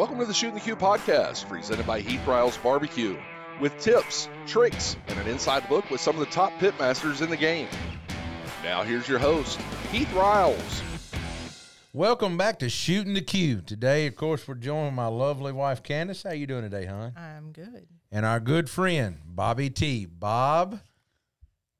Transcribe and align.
Welcome 0.00 0.18
to 0.20 0.24
the 0.24 0.32
Shootin' 0.32 0.54
the 0.54 0.60
Que 0.62 0.74
podcast, 0.74 1.46
presented 1.46 1.86
by 1.86 2.00
Heath 2.00 2.26
Riles 2.26 2.56
Barbecue, 2.56 3.18
with 3.60 3.78
tips, 3.78 4.30
tricks, 4.46 4.96
and 5.08 5.18
an 5.18 5.26
inside 5.26 5.70
look 5.70 5.90
with 5.90 6.00
some 6.00 6.14
of 6.14 6.20
the 6.20 6.32
top 6.32 6.54
pitmasters 6.54 7.20
in 7.20 7.28
the 7.28 7.36
game. 7.36 7.68
Now 8.64 8.82
here's 8.82 9.06
your 9.06 9.18
host, 9.18 9.60
Heath 9.92 10.10
Riles. 10.14 10.82
Welcome 11.92 12.38
back 12.38 12.60
to 12.60 12.70
Shootin' 12.70 13.12
the 13.12 13.20
Que. 13.20 13.56
Today, 13.56 14.06
of 14.06 14.16
course, 14.16 14.48
we're 14.48 14.54
joined 14.54 14.96
by 14.96 15.02
my 15.02 15.08
lovely 15.08 15.52
wife 15.52 15.82
Candace. 15.82 16.22
How 16.22 16.30
you 16.30 16.46
doing 16.46 16.62
today, 16.62 16.86
hon? 16.86 17.12
I'm 17.14 17.52
good. 17.52 17.86
And 18.10 18.24
our 18.24 18.40
good 18.40 18.70
friend 18.70 19.18
Bobby 19.26 19.68
T. 19.68 20.06
Bob 20.06 20.80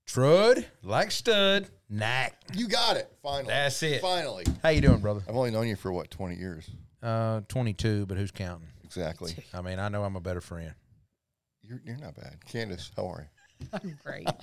Trud, 0.07 0.67
like 0.83 1.11
stud, 1.11 1.71
knack. 1.89 2.39
You 2.55 2.69
got 2.69 2.99
it. 2.99 3.11
Finally. 3.23 3.49
That's 3.49 3.83
it. 3.83 4.03
Finally. 4.03 4.45
How 4.63 4.69
you 4.69 4.83
doing, 4.83 5.01
brother? 5.01 5.23
I've 5.27 5.37
only 5.37 5.53
known 5.53 5.69
you 5.69 5.77
for 5.77 5.91
what, 5.91 6.11
20 6.11 6.37
years? 6.37 6.69
Uh, 7.03 7.41
22, 7.49 8.07
but 8.07 8.17
who's 8.19 8.31
counting? 8.31 8.69
Exactly. 8.85 9.35
I 9.55 9.63
mean, 9.63 9.79
I 9.79 9.89
know 9.89 10.05
I'm 10.05 10.17
a 10.17 10.21
better 10.21 10.41
friend. 10.41 10.75
You're, 11.63 11.81
you're 11.85 11.97
not 11.97 12.15
bad. 12.17 12.37
Candace, 12.47 12.91
how 12.97 13.07
are 13.09 13.29
you? 13.63 13.69
I'm 13.73 13.99
great. 14.05 14.27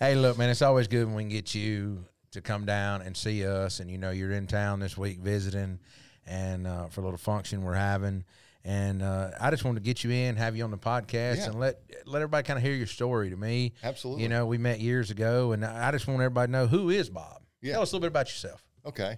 Hey, 0.00 0.16
look, 0.16 0.36
man, 0.36 0.50
it's 0.50 0.60
always 0.60 0.88
good 0.88 1.06
when 1.06 1.14
we 1.14 1.22
can 1.22 1.30
get 1.30 1.54
you 1.54 2.04
to 2.32 2.40
come 2.40 2.66
down 2.66 3.02
and 3.02 3.16
see 3.16 3.46
us. 3.46 3.78
And 3.78 3.88
you 3.88 3.96
know, 3.96 4.10
you're 4.10 4.32
in 4.32 4.48
town 4.48 4.80
this 4.80 4.98
week 4.98 5.18
visiting, 5.20 5.78
and 6.26 6.66
uh, 6.66 6.86
for 6.88 7.00
a 7.00 7.04
little 7.04 7.16
function 7.16 7.62
we're 7.62 7.74
having. 7.74 8.24
And 8.64 9.02
uh, 9.02 9.30
I 9.40 9.50
just 9.50 9.64
wanted 9.64 9.80
to 9.80 9.84
get 9.84 10.02
you 10.02 10.10
in, 10.10 10.34
have 10.36 10.56
you 10.56 10.64
on 10.64 10.72
the 10.72 10.76
podcast, 10.78 11.36
Yeah. 11.36 11.46
and 11.46 11.60
let 11.60 11.78
let 12.06 12.20
everybody 12.22 12.44
kind 12.44 12.56
of 12.58 12.64
hear 12.64 12.74
your 12.74 12.88
story. 12.88 13.30
To 13.30 13.36
me, 13.36 13.72
Absolutely. 13.84 14.24
You 14.24 14.28
know, 14.30 14.46
we 14.46 14.58
met 14.58 14.80
years 14.80 15.10
ago, 15.12 15.52
and 15.52 15.64
I 15.64 15.92
just 15.92 16.08
want 16.08 16.20
everybody 16.20 16.48
to 16.48 16.52
know 16.52 16.66
who 16.66 16.90
is 16.90 17.08
Bob. 17.08 17.42
Yeah. 17.62 17.74
Tell 17.74 17.82
us 17.82 17.92
a 17.92 17.94
little 17.94 18.00
bit 18.02 18.08
about 18.08 18.26
yourself. 18.26 18.64
Okay. 18.84 19.16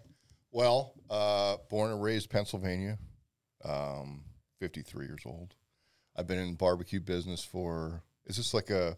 Well, 0.53 0.93
uh, 1.11 1.57
born 1.69 1.91
and 1.93 2.03
raised 2.03 2.31
Pennsylvania, 2.31 2.99
um, 3.65 4.23
53 4.61 5.07
years 5.07 5.23
old. 5.27 5.55
I've 6.17 6.27
been 6.27 6.39
in 6.39 6.55
barbecue 6.55 7.01
business 7.01 7.45
for, 7.45 8.03
is 8.27 8.37
this 8.37 8.55
like 8.55 8.71
a, 8.71 8.97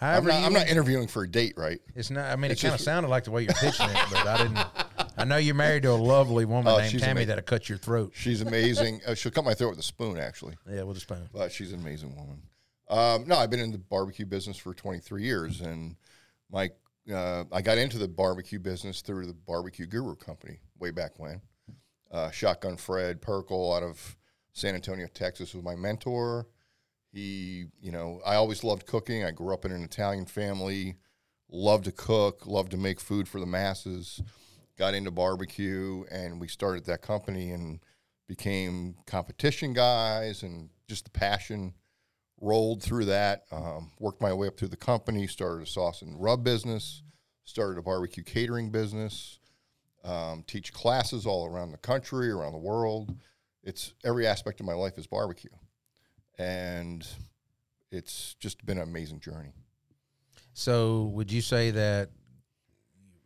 I'm 0.00 0.24
not, 0.24 0.44
I'm 0.44 0.52
not 0.52 0.68
interviewing 0.68 1.08
for 1.08 1.24
a 1.24 1.28
date, 1.28 1.54
right? 1.56 1.80
It's 1.96 2.08
not. 2.10 2.26
I 2.30 2.36
mean, 2.36 2.52
It's 2.52 2.62
it 2.62 2.66
kind 2.68 2.74
of 2.76 2.80
sounded 2.80 3.08
like 3.08 3.24
the 3.24 3.32
way 3.32 3.42
you're 3.42 3.54
pitching 3.54 3.88
it, 3.90 3.96
but 4.12 4.26
I 4.28 4.36
didn't. 4.38 4.58
I 5.16 5.24
know 5.24 5.38
you're 5.38 5.56
married 5.56 5.82
to 5.82 5.90
a 5.90 5.94
lovely 5.94 6.44
woman 6.44 6.72
Oh, 6.72 6.78
named 6.78 6.92
Tammy 7.00 7.10
amazing. 7.10 7.28
that'll 7.28 7.42
cut 7.42 7.68
your 7.68 7.78
throat. 7.78 8.12
She's 8.14 8.40
amazing. 8.40 9.00
uh, 9.04 9.14
she'll 9.14 9.32
cut 9.32 9.44
my 9.44 9.54
throat 9.54 9.70
with 9.70 9.80
a 9.80 9.82
spoon, 9.82 10.16
actually. 10.18 10.54
Yeah, 10.70 10.84
with 10.84 10.98
a 10.98 11.00
spoon. 11.00 11.28
but 11.32 11.50
she's 11.50 11.72
an 11.72 11.80
amazing 11.80 12.14
woman. 12.14 12.40
Um, 12.88 13.26
no, 13.26 13.36
I've 13.38 13.50
been 13.50 13.58
in 13.58 13.72
the 13.72 13.78
barbecue 13.78 14.24
business 14.24 14.56
for 14.56 14.72
23 14.72 15.24
years, 15.24 15.60
and 15.62 15.96
my 16.48 16.70
uh, 17.12 17.42
I 17.50 17.60
got 17.60 17.78
into 17.78 17.98
the 17.98 18.06
barbecue 18.06 18.60
business 18.60 19.00
through 19.00 19.26
the 19.26 19.34
Barbecue 19.34 19.86
Guru 19.86 20.14
Company 20.14 20.60
way 20.78 20.90
back 20.90 21.18
when. 21.18 21.40
Uh, 22.10 22.30
Shotgun 22.30 22.76
Fred 22.76 23.20
Pirkle 23.20 23.76
out 23.76 23.82
of 23.82 24.16
San 24.52 24.74
Antonio, 24.74 25.06
Texas, 25.12 25.54
was 25.54 25.62
my 25.62 25.76
mentor. 25.76 26.46
He, 27.12 27.66
you 27.80 27.92
know, 27.92 28.20
I 28.24 28.34
always 28.34 28.64
loved 28.64 28.86
cooking. 28.86 29.24
I 29.24 29.30
grew 29.30 29.52
up 29.54 29.64
in 29.64 29.72
an 29.72 29.82
Italian 29.82 30.26
family, 30.26 30.96
loved 31.48 31.84
to 31.84 31.92
cook, 31.92 32.46
loved 32.46 32.70
to 32.72 32.76
make 32.76 33.00
food 33.00 33.28
for 33.28 33.40
the 33.40 33.46
masses. 33.46 34.22
Got 34.76 34.94
into 34.94 35.10
barbecue, 35.10 36.04
and 36.10 36.40
we 36.40 36.48
started 36.48 36.84
that 36.86 37.02
company 37.02 37.50
and 37.50 37.80
became 38.28 38.94
competition 39.06 39.72
guys, 39.72 40.42
and 40.42 40.70
just 40.86 41.04
the 41.04 41.10
passion 41.10 41.74
rolled 42.40 42.82
through 42.82 43.06
that. 43.06 43.44
Um, 43.50 43.90
worked 43.98 44.22
my 44.22 44.32
way 44.32 44.46
up 44.46 44.56
through 44.56 44.68
the 44.68 44.76
company, 44.76 45.26
started 45.26 45.62
a 45.62 45.66
sauce 45.66 46.02
and 46.02 46.22
rub 46.22 46.44
business, 46.44 47.02
started 47.44 47.78
a 47.78 47.82
barbecue 47.82 48.22
catering 48.22 48.70
business, 48.70 49.37
um, 50.08 50.42
teach 50.46 50.72
classes 50.72 51.26
all 51.26 51.46
around 51.46 51.72
the 51.72 51.78
country, 51.78 52.30
around 52.30 52.52
the 52.52 52.58
world. 52.58 53.14
It's 53.62 53.92
every 54.04 54.26
aspect 54.26 54.60
of 54.60 54.66
my 54.66 54.72
life 54.72 54.96
is 54.96 55.06
barbecue, 55.06 55.50
and 56.38 57.06
it's 57.90 58.34
just 58.40 58.64
been 58.64 58.78
an 58.78 58.84
amazing 58.84 59.20
journey. 59.20 59.52
So, 60.54 61.04
would 61.14 61.30
you 61.30 61.42
say 61.42 61.70
that 61.72 62.10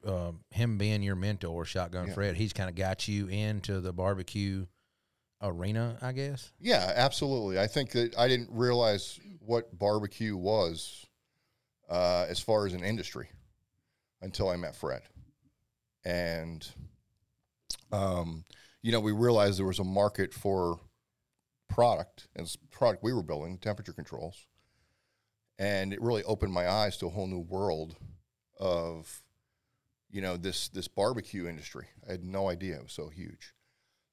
um, 0.04 0.40
him 0.50 0.76
being 0.78 1.02
your 1.02 1.14
mentor, 1.14 1.64
Shotgun 1.64 2.08
Yeah. 2.08 2.14
Fred, 2.14 2.36
he's 2.36 2.52
kind 2.52 2.68
of 2.68 2.74
got 2.74 3.06
you 3.06 3.28
into 3.28 3.80
the 3.80 3.92
barbecue 3.92 4.66
arena, 5.40 5.98
I 6.02 6.12
guess? 6.12 6.52
Yeah, 6.58 6.92
absolutely. 6.96 7.60
I 7.60 7.68
think 7.68 7.90
that 7.92 8.18
I 8.18 8.26
didn't 8.26 8.48
realize 8.50 9.20
what 9.38 9.78
barbecue 9.78 10.36
was 10.36 11.06
uh, 11.88 12.26
as 12.28 12.40
far 12.40 12.66
as 12.66 12.72
an 12.72 12.82
industry 12.82 13.28
until 14.20 14.48
I 14.48 14.56
met 14.56 14.74
Fred. 14.74 15.02
And, 16.04 16.66
um, 17.92 18.44
you 18.82 18.92
know, 18.92 19.00
we 19.00 19.12
realized 19.12 19.58
there 19.58 19.66
was 19.66 19.78
a 19.78 19.84
market 19.84 20.34
for 20.34 20.80
product 21.68 22.28
and 22.36 22.54
product 22.70 23.02
we 23.02 23.12
were 23.12 23.22
building, 23.22 23.58
temperature 23.58 23.92
controls. 23.92 24.46
And 25.58 25.92
it 25.92 26.02
really 26.02 26.24
opened 26.24 26.52
my 26.52 26.68
eyes 26.68 26.96
to 26.98 27.06
a 27.06 27.10
whole 27.10 27.26
new 27.26 27.40
world 27.40 27.96
of, 28.58 29.22
you 30.10 30.20
know, 30.20 30.36
this, 30.36 30.68
this 30.68 30.88
barbecue 30.88 31.46
industry. 31.46 31.86
I 32.06 32.12
had 32.12 32.24
no 32.24 32.48
idea 32.48 32.76
it 32.76 32.82
was 32.82 32.92
so 32.92 33.08
huge. 33.08 33.54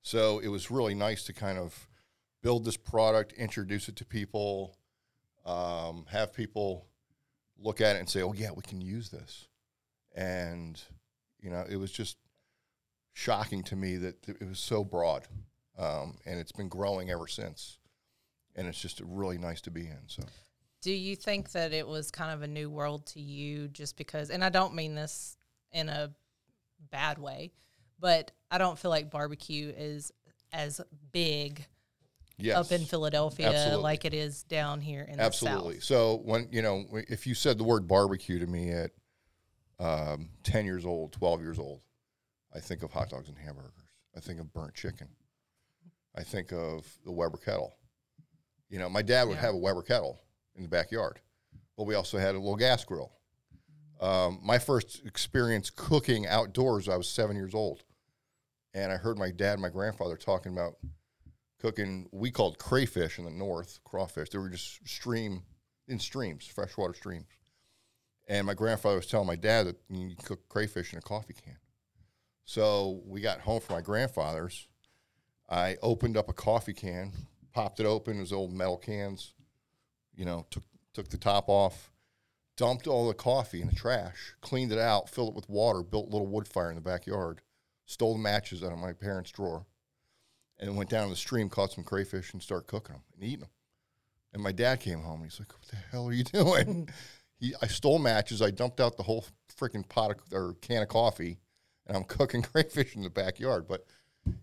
So 0.01 0.39
it 0.39 0.47
was 0.47 0.71
really 0.71 0.93
nice 0.93 1.23
to 1.25 1.33
kind 1.33 1.57
of 1.57 1.87
build 2.41 2.65
this 2.65 2.77
product, 2.77 3.33
introduce 3.33 3.89
it 3.89 3.95
to 3.97 4.05
people, 4.05 4.77
um, 5.45 6.05
have 6.09 6.33
people 6.33 6.87
look 7.57 7.81
at 7.81 7.95
it 7.95 7.99
and 7.99 8.09
say, 8.09 8.21
"Oh 8.21 8.33
yeah, 8.33 8.51
we 8.51 8.61
can 8.61 8.81
use 8.81 9.09
this," 9.09 9.47
and 10.15 10.81
you 11.41 11.49
know, 11.49 11.65
it 11.69 11.77
was 11.77 11.91
just 11.91 12.17
shocking 13.13 13.63
to 13.63 13.75
me 13.75 13.97
that 13.97 14.27
it 14.27 14.47
was 14.47 14.59
so 14.59 14.83
broad, 14.83 15.27
um, 15.77 16.17
and 16.25 16.39
it's 16.39 16.51
been 16.51 16.69
growing 16.69 17.09
ever 17.09 17.27
since, 17.27 17.77
and 18.55 18.67
it's 18.67 18.81
just 18.81 19.01
really 19.01 19.37
nice 19.37 19.61
to 19.61 19.71
be 19.71 19.87
in. 19.87 19.99
So 20.07 20.23
Do 20.81 20.91
you 20.91 21.15
think 21.15 21.51
that 21.51 21.73
it 21.73 21.87
was 21.87 22.11
kind 22.11 22.31
of 22.31 22.41
a 22.41 22.47
new 22.47 22.69
world 22.69 23.05
to 23.07 23.19
you 23.19 23.67
just 23.67 23.97
because, 23.97 24.29
and 24.29 24.43
I 24.43 24.49
don't 24.49 24.75
mean 24.75 24.95
this 24.95 25.37
in 25.71 25.89
a 25.89 26.11
bad 26.91 27.17
way, 27.17 27.51
but 27.99 28.31
I 28.49 28.57
don't 28.57 28.77
feel 28.77 28.91
like 28.91 29.11
barbecue 29.11 29.73
is 29.75 30.11
as 30.51 30.81
big 31.11 31.65
yes, 32.37 32.57
up 32.57 32.71
in 32.71 32.85
Philadelphia 32.85 33.49
Absolutely. 33.49 33.83
like 33.83 34.05
it 34.05 34.13
is 34.13 34.43
down 34.43 34.81
here 34.81 35.03
in 35.03 35.19
Absolutely. 35.19 35.75
the 35.75 35.81
South. 35.81 35.83
So 35.83 36.21
when 36.23 36.47
you 36.51 36.61
know, 36.61 36.85
if 36.93 37.27
you 37.27 37.35
said 37.35 37.57
the 37.57 37.63
word 37.63 37.87
barbecue 37.87 38.39
to 38.39 38.47
me 38.47 38.71
at 38.71 38.91
um, 39.79 40.29
ten 40.43 40.65
years 40.65 40.85
old, 40.85 41.13
twelve 41.13 41.41
years 41.41 41.59
old, 41.59 41.81
I 42.53 42.59
think 42.59 42.83
of 42.83 42.91
hot 42.91 43.09
dogs 43.09 43.29
and 43.29 43.37
hamburgers. 43.37 43.71
I 44.15 44.19
think 44.19 44.39
of 44.39 44.51
burnt 44.53 44.73
chicken. 44.73 45.07
I 46.15 46.23
think 46.23 46.51
of 46.51 46.85
the 47.05 47.11
Weber 47.11 47.37
kettle. 47.37 47.75
You 48.69 48.79
know, 48.79 48.89
my 48.89 49.01
dad 49.01 49.27
would 49.27 49.35
Yeah. 49.35 49.41
have 49.41 49.53
a 49.53 49.57
Weber 49.57 49.83
kettle 49.83 50.19
in 50.55 50.63
the 50.63 50.69
backyard, 50.69 51.19
but 51.77 51.83
we 51.85 51.95
also 51.95 52.17
had 52.17 52.35
a 52.35 52.39
little 52.39 52.55
gas 52.55 52.83
grill. 52.83 53.11
Um, 54.01 54.39
my 54.43 54.57
first 54.59 55.05
experience 55.05 55.69
cooking 55.69 56.25
outdoors, 56.25 56.87
I 56.89 56.95
was 56.97 57.07
seven 57.09 57.35
years 57.35 57.53
old, 57.53 57.83
and 58.73 58.91
I 58.91 58.97
heard 58.97 59.17
my 59.17 59.31
dad 59.31 59.53
and 59.53 59.61
my 59.61 59.69
grandfather 59.69 60.15
talking 60.17 60.51
about 60.53 60.77
cooking. 61.59 62.07
We 62.11 62.31
called 62.31 62.57
crayfish 62.57 63.19
in 63.19 63.25
the 63.25 63.31
north, 63.31 63.79
crawfish. 63.83 64.29
They 64.29 64.37
were 64.39 64.49
just 64.49 64.87
stream 64.87 65.43
in 65.87 65.99
streams, 65.99 66.45
freshwater 66.47 66.93
streams. 66.93 67.27
And 68.29 68.45
my 68.45 68.53
grandfather 68.53 68.97
was 68.97 69.07
telling 69.07 69.27
my 69.27 69.35
dad 69.35 69.65
that 69.65 69.77
you 69.89 70.15
can 70.15 70.23
cook 70.23 70.47
crayfish 70.47 70.93
in 70.93 70.99
a 70.99 71.01
coffee 71.01 71.33
can. 71.33 71.57
So 72.45 73.01
we 73.05 73.21
got 73.21 73.41
home 73.41 73.59
from 73.59 73.75
my 73.75 73.81
grandfather's. 73.81 74.67
I 75.49 75.77
opened 75.81 76.15
up 76.15 76.29
a 76.29 76.33
coffee 76.33 76.73
can, 76.73 77.11
popped 77.53 77.79
it 77.79 77.87
open, 77.87 78.17
it 78.17 78.21
was 78.21 78.31
old 78.31 78.53
metal 78.53 78.77
cans. 78.77 79.33
You 80.15 80.25
know, 80.25 80.45
took 80.51 80.63
took 80.93 81.09
the 81.09 81.17
top 81.17 81.49
off, 81.49 81.91
dumped 82.55 82.87
all 82.87 83.07
the 83.07 83.13
coffee 83.13 83.61
in 83.61 83.67
the 83.67 83.75
trash, 83.75 84.35
cleaned 84.41 84.71
it 84.71 84.79
out, 84.79 85.09
filled 85.09 85.29
it 85.29 85.35
with 85.35 85.49
water, 85.49 85.81
built 85.81 86.07
a 86.07 86.11
little 86.11 86.27
wood 86.27 86.47
fire 86.47 86.69
in 86.69 86.75
the 86.75 86.81
backyard, 86.81 87.41
stole 87.85 88.13
the 88.13 88.19
matches 88.19 88.63
out 88.63 88.71
of 88.71 88.77
my 88.77 88.93
parents' 88.93 89.31
drawer 89.31 89.65
and 90.59 90.75
went 90.75 90.89
down 90.89 91.05
to 91.05 91.09
the 91.09 91.15
stream, 91.15 91.49
caught 91.49 91.71
some 91.71 91.83
crayfish, 91.83 92.33
and 92.33 92.43
started 92.43 92.67
cooking 92.67 92.93
them 92.93 93.03
and 93.15 93.23
eating 93.23 93.39
them. 93.39 93.49
And 94.33 94.43
my 94.43 94.51
dad 94.51 94.81
came 94.81 94.99
home 94.99 95.21
and 95.21 95.31
he's 95.31 95.39
like, 95.39 95.51
"What 95.53 95.67
the 95.67 95.77
hell 95.77 96.07
are 96.07 96.13
you 96.13 96.23
doing?" 96.25 96.89
He, 97.39 97.53
I 97.61 97.67
stole 97.67 97.99
matches. 97.99 98.41
I 98.41 98.51
dumped 98.51 98.79
out 98.79 98.97
the 98.97 99.03
whole 99.03 99.25
freaking 99.57 99.87
pot 99.87 100.11
of, 100.11 100.17
or 100.33 100.55
can 100.61 100.81
of 100.81 100.89
coffee, 100.89 101.39
and 101.87 101.95
I'm 101.95 102.03
cooking 102.05 102.41
crayfish 102.41 102.95
in 102.95 103.03
the 103.03 103.09
backyard. 103.09 103.67
But 103.67 103.85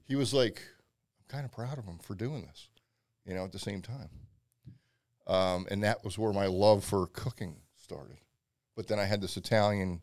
he 0.04 0.16
was 0.16 0.32
like, 0.32 0.62
"I'm 1.18 1.26
kind 1.28 1.44
of 1.44 1.52
proud 1.52 1.78
of 1.78 1.84
him 1.84 1.98
for 1.98 2.14
doing 2.14 2.42
this," 2.46 2.68
you 3.24 3.34
know. 3.34 3.44
At 3.44 3.52
the 3.52 3.58
same 3.58 3.82
time, 3.82 4.08
um, 5.26 5.66
and 5.70 5.82
that 5.82 6.04
was 6.04 6.18
where 6.18 6.32
my 6.32 6.46
love 6.46 6.84
for 6.84 7.06
cooking 7.08 7.56
started. 7.76 8.18
But 8.74 8.88
then 8.88 8.98
I 8.98 9.04
had 9.04 9.20
this 9.20 9.36
Italian 9.36 10.02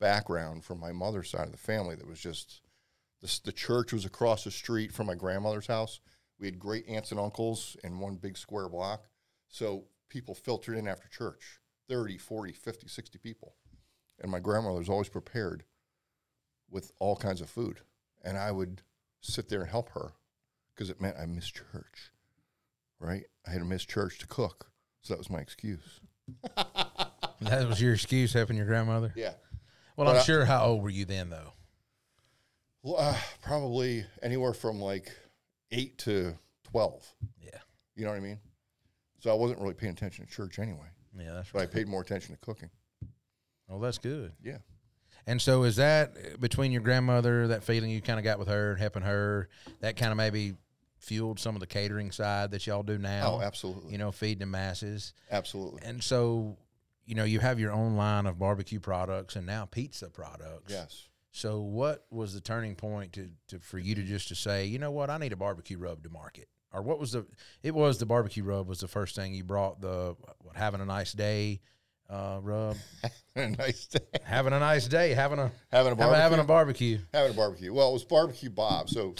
background 0.00 0.64
from 0.64 0.80
my 0.80 0.92
mother's 0.92 1.30
side 1.30 1.46
of 1.46 1.52
the 1.52 1.58
family 1.58 1.94
that 1.94 2.06
was 2.06 2.20
just 2.20 2.60
the, 3.22 3.40
the 3.44 3.52
church 3.52 3.92
was 3.92 4.04
across 4.04 4.44
the 4.44 4.50
street 4.50 4.92
from 4.92 5.06
my 5.06 5.14
grandmother's 5.14 5.66
house. 5.66 6.00
We 6.38 6.46
had 6.46 6.58
great 6.58 6.88
aunts 6.88 7.10
and 7.10 7.20
uncles 7.20 7.76
in 7.84 8.00
one 8.00 8.16
big 8.16 8.36
square 8.36 8.68
block. 8.68 9.04
So 9.48 9.84
people 10.08 10.34
filtered 10.34 10.76
in 10.76 10.88
after 10.88 11.08
church 11.08 11.60
30, 11.88 12.18
40, 12.18 12.52
50, 12.52 12.88
60 12.88 13.18
people. 13.18 13.54
And 14.20 14.30
my 14.30 14.40
grandmother 14.40 14.78
was 14.78 14.88
always 14.88 15.08
prepared 15.08 15.64
with 16.70 16.92
all 17.00 17.16
kinds 17.16 17.40
of 17.40 17.50
food. 17.50 17.80
And 18.24 18.38
I 18.38 18.50
would 18.52 18.82
sit 19.20 19.48
there 19.48 19.60
and 19.62 19.70
help 19.70 19.90
her 19.90 20.12
because 20.74 20.90
it 20.90 21.00
meant 21.00 21.16
I 21.20 21.26
missed 21.26 21.54
church, 21.54 22.10
right? 23.00 23.24
I 23.46 23.50
had 23.50 23.58
to 23.60 23.64
miss 23.64 23.84
church 23.84 24.18
to 24.20 24.26
cook. 24.26 24.70
So 25.02 25.12
that 25.14 25.18
was 25.18 25.30
my 25.30 25.40
excuse. 25.40 26.00
That 27.40 27.68
was 27.68 27.82
your 27.82 27.92
excuse 27.92 28.32
helping 28.32 28.56
your 28.56 28.64
grandmother. 28.64 29.12
Yeah. 29.16 29.34
Well, 29.96 30.06
But 30.06 30.12
I'm 30.12 30.16
I- 30.16 30.22
sure. 30.22 30.44
How 30.46 30.64
old 30.66 30.82
were 30.82 30.88
you 30.88 31.04
then, 31.04 31.28
though? 31.28 31.52
Well, 32.82 32.96
uh, 32.96 33.16
probably 33.42 34.06
anywhere 34.22 34.54
from 34.54 34.80
like 34.80 35.12
eight 35.70 35.98
to 35.98 36.38
12. 36.70 37.06
Yeah, 37.42 37.50
You 37.96 38.04
know 38.04 38.10
what 38.12 38.16
I 38.16 38.20
mean? 38.20 38.38
So 39.20 39.30
I 39.30 39.34
wasn't 39.34 39.60
really 39.60 39.74
paying 39.74 39.92
attention 39.92 40.24
to 40.24 40.30
church 40.32 40.58
anyway, 40.58 40.86
yeah, 41.18 41.34
that's 41.34 41.50
but 41.50 41.62
I 41.62 41.66
paid 41.66 41.88
more 41.88 42.00
attention 42.00 42.34
to 42.34 42.40
cooking. 42.40 42.70
Well, 43.68 43.78
that's 43.78 43.98
good. 43.98 44.32
Yeah. 44.42 44.58
And 45.26 45.40
so, 45.40 45.62
is 45.62 45.76
that 45.76 46.16
uh, 46.16 46.36
between 46.38 46.72
your 46.72 46.82
grandmother, 46.82 47.48
that 47.48 47.64
feeling 47.64 47.90
you 47.90 48.02
kind 48.02 48.18
of 48.18 48.24
got 48.24 48.38
with 48.38 48.48
her 48.48 48.72
and 48.72 48.80
helping 48.80 49.02
her, 49.02 49.48
that 49.80 49.96
kind 49.96 50.10
of 50.10 50.18
maybe 50.18 50.54
fueled 50.98 51.38
some 51.38 51.54
of 51.56 51.60
the 51.60 51.66
catering 51.66 52.10
side 52.10 52.50
that 52.50 52.66
y'all 52.66 52.82
do 52.82 52.98
now? 52.98 53.38
Oh, 53.38 53.42
absolutely. 53.42 53.92
You 53.92 53.98
know, 53.98 54.12
feeding 54.12 54.40
the 54.40 54.46
masses. 54.46 55.14
absolutely. 55.30 55.80
And 55.82 56.02
so, 56.02 56.56
you 57.06 57.14
know, 57.14 57.24
you 57.24 57.40
have 57.40 57.58
your 57.58 57.72
own 57.72 57.96
line 57.96 58.26
of 58.26 58.38
barbecue 58.38 58.80
products 58.80 59.36
and 59.36 59.46
now 59.46 59.64
pizza 59.64 60.10
products. 60.10 60.72
Yes. 60.72 61.08
So, 61.30 61.60
what 61.60 62.04
was 62.10 62.34
the 62.34 62.40
turning 62.40 62.76
point 62.76 63.14
to, 63.14 63.30
to 63.48 63.58
for 63.58 63.78
you 63.78 63.94
to 63.94 64.02
just 64.02 64.28
to 64.28 64.34
say, 64.34 64.66
you 64.66 64.78
know 64.78 64.90
what, 64.90 65.10
I 65.10 65.18
need 65.18 65.32
a 65.32 65.36
barbecue 65.36 65.78
rub 65.78 66.02
to 66.04 66.10
market, 66.10 66.48
or 66.74 66.82
what 66.82 66.98
was 66.98 67.12
the? 67.12 67.24
It 67.62 67.74
was 67.74 67.98
the 67.98 68.06
barbecue 68.06 68.42
rub 68.44 68.66
was 68.68 68.80
the 68.80 68.88
first 68.88 69.14
thing 69.14 69.32
you 69.34 69.44
brought. 69.44 69.80
The 69.80 70.16
what, 70.40 70.56
having 70.56 70.80
a 70.80 70.84
nice 70.84 71.12
day 71.12 71.60
uh, 72.10 72.38
rub, 72.42 72.76
a 73.36 73.48
nice 73.50 73.86
day. 73.86 74.00
having 74.24 74.52
a 74.52 74.58
nice 74.58 74.86
day, 74.88 75.14
having 75.14 75.38
a 75.38 75.50
Having 75.72 75.92
a 75.92 75.96
barbecue. 75.96 76.20
having 76.20 76.38
a 76.40 76.44
barbecue. 76.44 76.98
having 77.12 77.32
a 77.32 77.36
barbecue. 77.36 77.72
Well, 77.72 77.90
it 77.90 77.92
was 77.94 78.04
barbecue 78.04 78.50
Bob. 78.50 78.90
So 78.90 79.14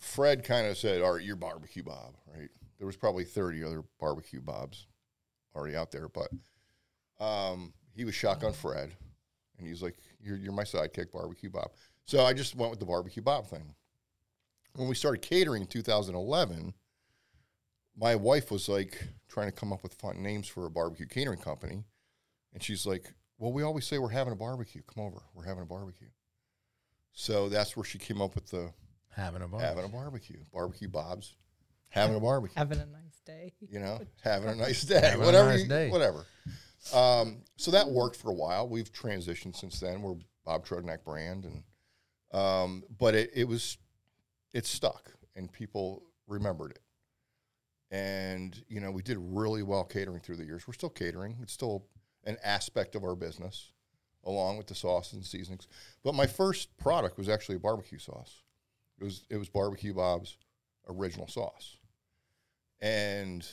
Fred 0.00 0.44
kind 0.44 0.66
of 0.66 0.76
said, 0.76 1.00
"All 1.02 1.14
right, 1.14 1.24
you're 1.24 1.36
barbecue 1.36 1.82
Bob." 1.82 2.14
Right? 2.36 2.48
There 2.78 2.86
was 2.86 2.96
probably 2.96 3.24
30 3.24 3.64
other 3.64 3.82
barbecue 3.98 4.40
Bobs 4.40 4.86
already 5.54 5.74
out 5.76 5.90
there, 5.90 6.08
but 6.08 6.28
um, 7.24 7.72
he 7.94 8.04
was 8.04 8.14
shotgun 8.14 8.52
Fred, 8.52 8.90
and 9.58 9.66
he's 9.66 9.82
like, 9.82 9.96
"You're 10.20 10.36
you're 10.36 10.52
my 10.52 10.64
sidekick, 10.64 11.10
barbecue 11.12 11.50
Bob." 11.50 11.70
So 12.04 12.24
I 12.24 12.32
just 12.32 12.54
went 12.54 12.70
with 12.70 12.80
the 12.80 12.86
barbecue 12.86 13.22
Bob 13.22 13.46
thing. 13.46 13.74
When 14.74 14.88
we 14.88 14.94
started 14.94 15.22
catering 15.22 15.62
in 15.62 15.68
2011, 15.68 16.72
my 17.98 18.14
wife 18.14 18.50
was 18.50 18.68
like 18.68 19.02
trying 19.28 19.46
to 19.48 19.52
come 19.52 19.72
up 19.72 19.82
with 19.82 19.94
fun 19.94 20.22
names 20.22 20.46
for 20.48 20.66
a 20.66 20.70
barbecue 20.70 21.06
catering 21.06 21.40
company, 21.40 21.84
and 22.54 22.62
she's 22.62 22.86
like, 22.86 23.12
"Well, 23.38 23.52
we 23.52 23.62
always 23.62 23.86
say 23.86 23.98
we're 23.98 24.10
having 24.10 24.32
a 24.32 24.36
barbecue. 24.36 24.82
Come 24.82 25.04
over, 25.04 25.22
we're 25.34 25.44
having 25.44 25.62
a 25.62 25.66
barbecue." 25.66 26.08
So 27.12 27.48
that's 27.48 27.76
where 27.76 27.84
she 27.84 27.98
came 27.98 28.20
up 28.22 28.34
with 28.34 28.50
the 28.50 28.72
Having 29.10 29.42
a 29.42 29.48
barbecue. 29.48 29.68
having 29.68 29.84
a 29.84 29.88
barbecue, 29.88 30.38
barbecue 30.52 30.88
Bob's, 30.88 31.34
having 31.88 32.14
a 32.16 32.20
barbecue. 32.20 32.54
Having 32.56 32.78
a 32.80 32.86
nice 32.86 33.20
day. 33.26 33.52
You 33.68 33.80
know, 33.80 34.00
having 34.22 34.48
a 34.50 34.54
nice 34.54 34.82
day, 34.84 35.00
Having 35.00 35.26
whatever, 35.26 35.48
nice 35.50 35.62
you- 35.62 35.68
day. 35.68 35.90
whatever. 35.90 36.24
Um, 36.94 37.42
so 37.56 37.72
that 37.72 37.88
worked 37.88 38.14
for 38.16 38.30
a 38.30 38.34
while. 38.34 38.68
We've 38.68 38.92
transitioned 38.92 39.56
since 39.56 39.80
then. 39.80 40.00
We're 40.02 40.14
Bob 40.44 40.64
Trudnak 40.64 41.02
brand, 41.04 41.44
and 41.44 41.62
um, 42.40 42.84
but 42.98 43.14
it, 43.16 43.30
it 43.34 43.44
was 43.48 43.76
it 44.52 44.64
stuck, 44.64 45.10
and 45.34 45.52
people 45.52 46.04
remembered 46.28 46.70
it. 46.70 46.78
And 47.90 48.62
you 48.68 48.80
know, 48.80 48.90
we 48.90 49.02
did 49.02 49.18
really 49.18 49.62
well 49.62 49.84
catering 49.84 50.20
through 50.20 50.36
the 50.36 50.44
years. 50.44 50.66
We're 50.66 50.74
still 50.74 50.90
catering; 50.90 51.38
it's 51.42 51.52
still 51.52 51.86
an 52.24 52.36
aspect 52.44 52.94
of 52.94 53.04
our 53.04 53.16
business, 53.16 53.72
along 54.24 54.58
with 54.58 54.66
the 54.66 54.74
sauces 54.74 55.14
and 55.14 55.24
seasonings. 55.24 55.68
But 56.04 56.14
my 56.14 56.26
first 56.26 56.76
product 56.76 57.16
was 57.16 57.28
actually 57.28 57.56
a 57.56 57.60
barbecue 57.60 57.98
sauce. 57.98 58.42
It 59.00 59.04
was 59.04 59.24
it 59.30 59.36
was 59.36 59.48
barbecue 59.48 59.94
Bob's 59.94 60.36
original 60.88 61.28
sauce, 61.28 61.76
and 62.80 63.46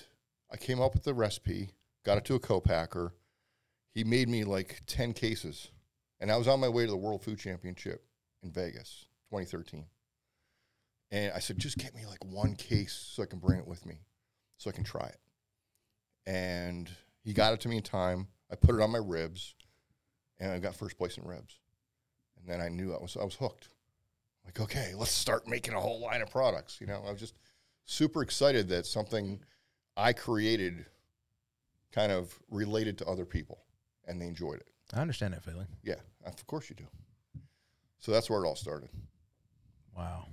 I 0.51 0.57
came 0.57 0.81
up 0.81 0.93
with 0.93 1.03
the 1.03 1.13
recipe, 1.13 1.71
got 2.03 2.17
it 2.17 2.25
to 2.25 2.35
a 2.35 2.39
co-packer. 2.39 3.13
He 3.93 4.03
made 4.03 4.27
me 4.27 4.43
like 4.43 4.81
ten 4.85 5.13
cases, 5.13 5.69
and 6.19 6.29
I 6.29 6.37
was 6.37 6.47
on 6.47 6.59
my 6.59 6.69
way 6.69 6.85
to 6.85 6.91
the 6.91 6.97
World 6.97 7.23
Food 7.23 7.39
Championship 7.39 8.03
in 8.43 8.51
Vegas, 8.51 9.05
2013. 9.29 9.85
And 11.11 11.31
I 11.33 11.39
said, 11.39 11.57
just 11.57 11.77
get 11.77 11.95
me 11.95 12.05
like 12.05 12.23
one 12.25 12.55
case 12.55 12.93
so 12.93 13.23
I 13.23 13.25
can 13.25 13.39
bring 13.39 13.59
it 13.59 13.67
with 13.67 13.85
me, 13.85 13.99
so 14.57 14.69
I 14.69 14.73
can 14.73 14.83
try 14.83 15.05
it. 15.05 15.19
And 16.25 16.89
he 17.23 17.33
got 17.33 17.53
it 17.53 17.59
to 17.61 17.69
me 17.69 17.77
in 17.77 17.83
time. 17.83 18.27
I 18.51 18.55
put 18.55 18.75
it 18.75 18.81
on 18.81 18.91
my 18.91 18.99
ribs, 19.03 19.55
and 20.39 20.51
I 20.51 20.59
got 20.59 20.75
first 20.75 20.97
place 20.97 21.17
in 21.17 21.23
ribs. 21.23 21.59
And 22.37 22.47
then 22.47 22.61
I 22.61 22.69
knew 22.69 22.93
I 22.93 23.01
was 23.01 23.17
I 23.19 23.23
was 23.23 23.35
hooked. 23.35 23.69
Like, 24.45 24.59
okay, 24.59 24.93
let's 24.95 25.11
start 25.11 25.47
making 25.47 25.73
a 25.73 25.79
whole 25.79 25.99
line 25.99 26.21
of 26.21 26.29
products. 26.29 26.79
You 26.79 26.87
know, 26.87 27.03
I 27.07 27.11
was 27.11 27.19
just 27.19 27.35
super 27.85 28.21
excited 28.21 28.69
that 28.69 28.85
something 28.85 29.39
I 29.97 30.13
created 30.13 30.85
kind 31.91 32.11
of 32.11 32.37
related 32.49 32.97
to 32.99 33.05
other 33.05 33.25
people, 33.25 33.63
and 34.05 34.21
they 34.21 34.27
enjoyed 34.27 34.59
it. 34.59 34.67
I 34.93 35.01
understand 35.01 35.33
that 35.33 35.43
feeling. 35.43 35.67
Yeah, 35.83 35.95
of 36.25 36.45
course 36.45 36.69
you 36.69 36.75
do. 36.75 36.85
So 37.99 38.11
that's 38.11 38.29
where 38.29 38.43
it 38.43 38.47
all 38.47 38.55
started. 38.55 38.89
Wow. 39.97 40.27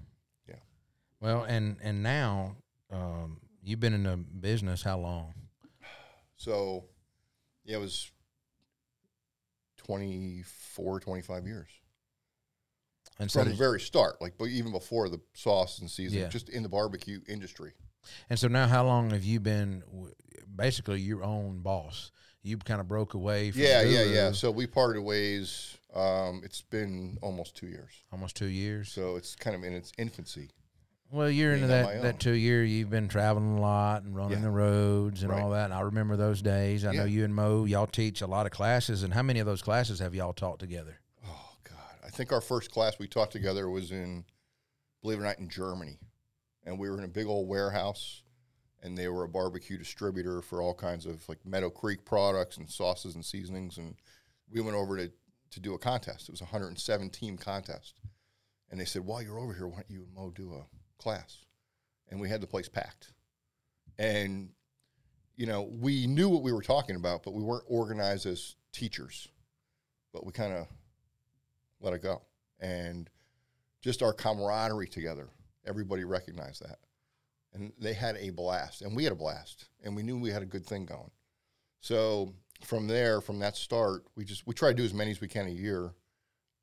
Yeah. 0.47 0.57
Well, 1.21 1.45
and 1.45 1.77
and 1.83 2.03
now 2.03 2.57
um, 2.91 3.41
you've 3.63 3.81
been 3.81 3.95
in 3.95 4.03
the 4.05 4.17
business 4.17 4.83
how 4.83 4.99
long? 4.99 5.35
So, 6.37 6.85
yeah, 7.65 7.77
it 7.77 7.81
was 7.81 8.11
24, 9.79 11.01
25 11.01 11.47
years. 11.47 11.69
And 13.19 13.31
so 13.31 13.41
From 13.41 13.51
the 13.51 13.55
very 13.57 13.81
start, 13.81 14.21
like 14.21 14.35
but 14.39 14.47
even 14.47 14.73
before 14.73 15.09
the 15.09 15.21
sauce 15.35 15.79
and 15.81 15.91
seasoning, 15.91 16.23
Yeah. 16.25 16.29
just 16.29 16.49
in 16.49 16.63
the 16.63 16.69
barbecue 16.69 17.21
industry. 17.29 17.73
and 18.31 18.39
so 18.39 18.49
now, 18.49 18.67
how 18.67 18.85
long 18.85 19.11
have 19.11 19.23
you 19.23 19.39
been 19.39 19.83
basically 20.57 21.01
your 21.01 21.23
own 21.23 21.61
boss? 21.61 22.11
You 22.43 22.57
kind 22.59 22.81
of 22.81 22.89
broke 22.89 23.15
away. 23.15 23.53
From 23.53 23.61
Yeah, 23.61 23.83
yeah, 23.83 24.03
yeah. 24.03 24.33
So 24.33 24.51
we 24.51 24.67
parted 24.67 25.03
ways. 25.03 25.77
Um, 25.95 26.41
it's 26.45 26.63
been 26.63 27.19
almost 27.23 27.55
two 27.55 27.69
years. 27.69 27.93
Almost 28.11 28.35
two 28.35 28.47
years. 28.47 28.91
So 28.91 29.15
it's 29.17 29.37
kind 29.37 29.55
of 29.55 29.63
in 29.63 29.73
its 29.75 29.93
infancy. 29.99 30.51
Well, 31.13 31.31
you're 31.31 31.53
into 31.53 31.67
being 31.67 31.79
on 31.81 31.85
my 31.85 31.93
that, 31.97 32.03
that 32.03 32.21
two 32.21 32.33
year. 32.33 32.65
You've 32.65 32.89
been 32.89 33.07
traveling 33.07 33.59
a 33.59 33.61
lot 33.61 34.03
and 34.03 34.17
running 34.17 34.39
Yeah. 34.39 34.45
the 34.45 34.51
roads 34.51 35.23
and 35.23 35.31
Right. 35.31 35.43
all 35.43 35.51
that. 35.51 35.67
And 35.67 35.75
I 35.75 35.81
remember 35.81 36.17
those 36.17 36.41
days. 36.41 36.87
I 36.87 36.93
know 36.93 37.05
you 37.05 37.23
and 37.25 37.35
Mo, 37.35 37.67
y'all 37.67 37.87
teach 37.87 38.23
a 38.23 38.27
lot 38.27 38.47
of 38.47 38.53
classes. 38.53 39.03
And 39.03 39.13
how 39.13 39.23
many 39.23 39.39
of 39.39 39.45
those 39.47 39.61
classes 39.61 39.99
have 39.99 40.15
y'all 40.15 40.33
taught 40.33 40.59
together? 40.59 41.01
Oh 41.27 41.57
God! 41.65 41.99
I 42.03 42.09
think 42.09 42.33
our 42.33 42.41
first 42.41 42.71
class 42.71 42.99
we 42.99 43.09
taught 43.09 43.31
together 43.31 43.69
was 43.69 43.93
in, 43.93 44.25
believe 45.03 45.19
it 45.19 45.21
or 45.21 45.25
not, 45.25 45.39
in 45.39 45.51
Germany, 45.51 45.99
and 46.65 46.79
we 46.79 46.89
were 46.89 46.97
in 46.97 47.05
a 47.05 47.09
big 47.09 47.27
old 47.27 47.47
warehouse, 47.47 48.23
and 48.83 48.97
they 48.97 49.09
were 49.09 49.25
a 49.25 49.29
barbecue 49.29 49.77
distributor 49.77 50.41
for 50.41 50.63
all 50.63 50.73
kinds 50.75 51.05
of 51.05 51.29
like 51.29 51.45
Meadow 51.45 51.69
Creek 51.69 52.07
products 52.07 52.57
and 52.57 52.71
sauces 52.71 53.15
and 53.15 53.23
seasonings, 53.25 53.77
and 53.77 53.97
we 54.49 54.63
went 54.63 54.77
over 54.79 54.97
to 54.97 55.13
to 55.51 55.61
do 55.61 55.75
a 55.75 55.79
contest. 55.79 56.31
It 56.31 56.33
was 56.33 56.41
a 56.41 56.45
107 56.47 57.11
team 57.11 57.37
contest, 57.37 58.01
and 58.71 58.81
they 58.81 58.87
said, 58.87 59.05
"While 59.05 59.21
you're 59.21 59.39
over 59.39 59.53
here, 59.53 59.69
why 59.69 59.83
don't 59.83 59.91
you 59.91 60.05
and 60.05 60.15
Mo 60.15 60.31
do 60.31 60.55
a 60.55 60.65
class?" 61.03 61.45
And 62.09 62.21
we 62.21 62.29
had 62.29 62.41
the 62.41 62.47
place 62.47 62.69
packed, 62.69 63.13
and 63.99 64.51
you 65.37 65.47
know 65.47 65.63
we 65.63 66.07
knew 66.07 66.29
what 66.29 66.43
we 66.43 66.53
were 66.53 66.63
talking 66.63 66.97
about, 66.97 67.23
but 67.23 67.33
we 67.33 67.43
weren't 67.43 67.65
organized 67.67 68.27
as 68.27 68.57
teachers, 68.73 69.29
but 70.13 70.25
we 70.25 70.33
kind 70.33 70.53
of 70.53 70.67
let 71.81 71.93
it 71.93 72.03
go. 72.03 72.23
And 72.61 73.11
just 73.81 74.03
our 74.03 74.13
camaraderie 74.13 74.89
together, 74.89 75.29
everybody 75.67 76.05
recognized 76.05 76.63
that. 76.63 76.79
And 77.53 77.73
they 77.79 77.93
had 77.93 78.17
a 78.17 78.31
blast, 78.31 78.81
and 78.81 78.97
we 78.97 79.05
had 79.05 79.13
a 79.13 79.17
blast, 79.17 79.67
and 79.85 79.95
we 79.95 80.03
knew 80.03 80.17
we 80.17 80.31
had 80.31 80.43
a 80.43 80.47
good 80.47 80.65
thing 80.65 80.87
going. 80.87 81.11
So 81.81 82.33
from 82.65 82.87
there, 82.87 83.21
from 83.21 83.41
that 83.41 83.57
start, 83.57 84.05
we 84.17 84.25
just 84.25 84.47
we 84.47 84.55
try 84.55 84.71
to 84.71 84.75
do 84.75 84.85
as 84.85 84.95
many 84.95 85.11
as 85.11 85.21
we 85.21 85.29
can 85.29 85.47
a 85.47 85.51
year. 85.51 85.93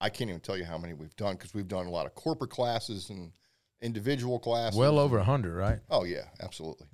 I 0.02 0.10
can't 0.10 0.30
even 0.30 0.42
tell 0.42 0.58
you 0.58 0.64
how 0.64 0.78
many 0.78 0.94
we've 0.94 1.16
done 1.16 1.36
because 1.36 1.54
we've 1.54 1.68
done 1.68 1.86
a 1.86 1.92
lot 1.92 2.06
of 2.06 2.16
corporate 2.16 2.50
classes 2.50 3.10
and 3.10 3.34
individual 3.82 4.40
classes. 4.40 4.78
Well 4.78 5.00
over 5.00 5.18
a 5.18 5.24
hundred, 5.24 5.56
right? 5.56 5.80
Oh 5.90 6.04
yeah, 6.04 6.26
absolutely, 6.42 6.88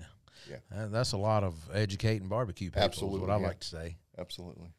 Uh, 0.75 0.87
that's 0.87 1.13
a 1.13 1.17
lot 1.17 1.43
of 1.43 1.55
educating 1.73 2.27
barbecue 2.27 2.69
people. 2.69 2.81
Absolutely, 2.83 3.17
is 3.17 3.21
what 3.21 3.29
I 3.31 3.39
yeah. 3.39 3.47
like 3.47 3.59
to 3.59 3.67
say. 3.67 3.97
absolutely. 4.17 4.71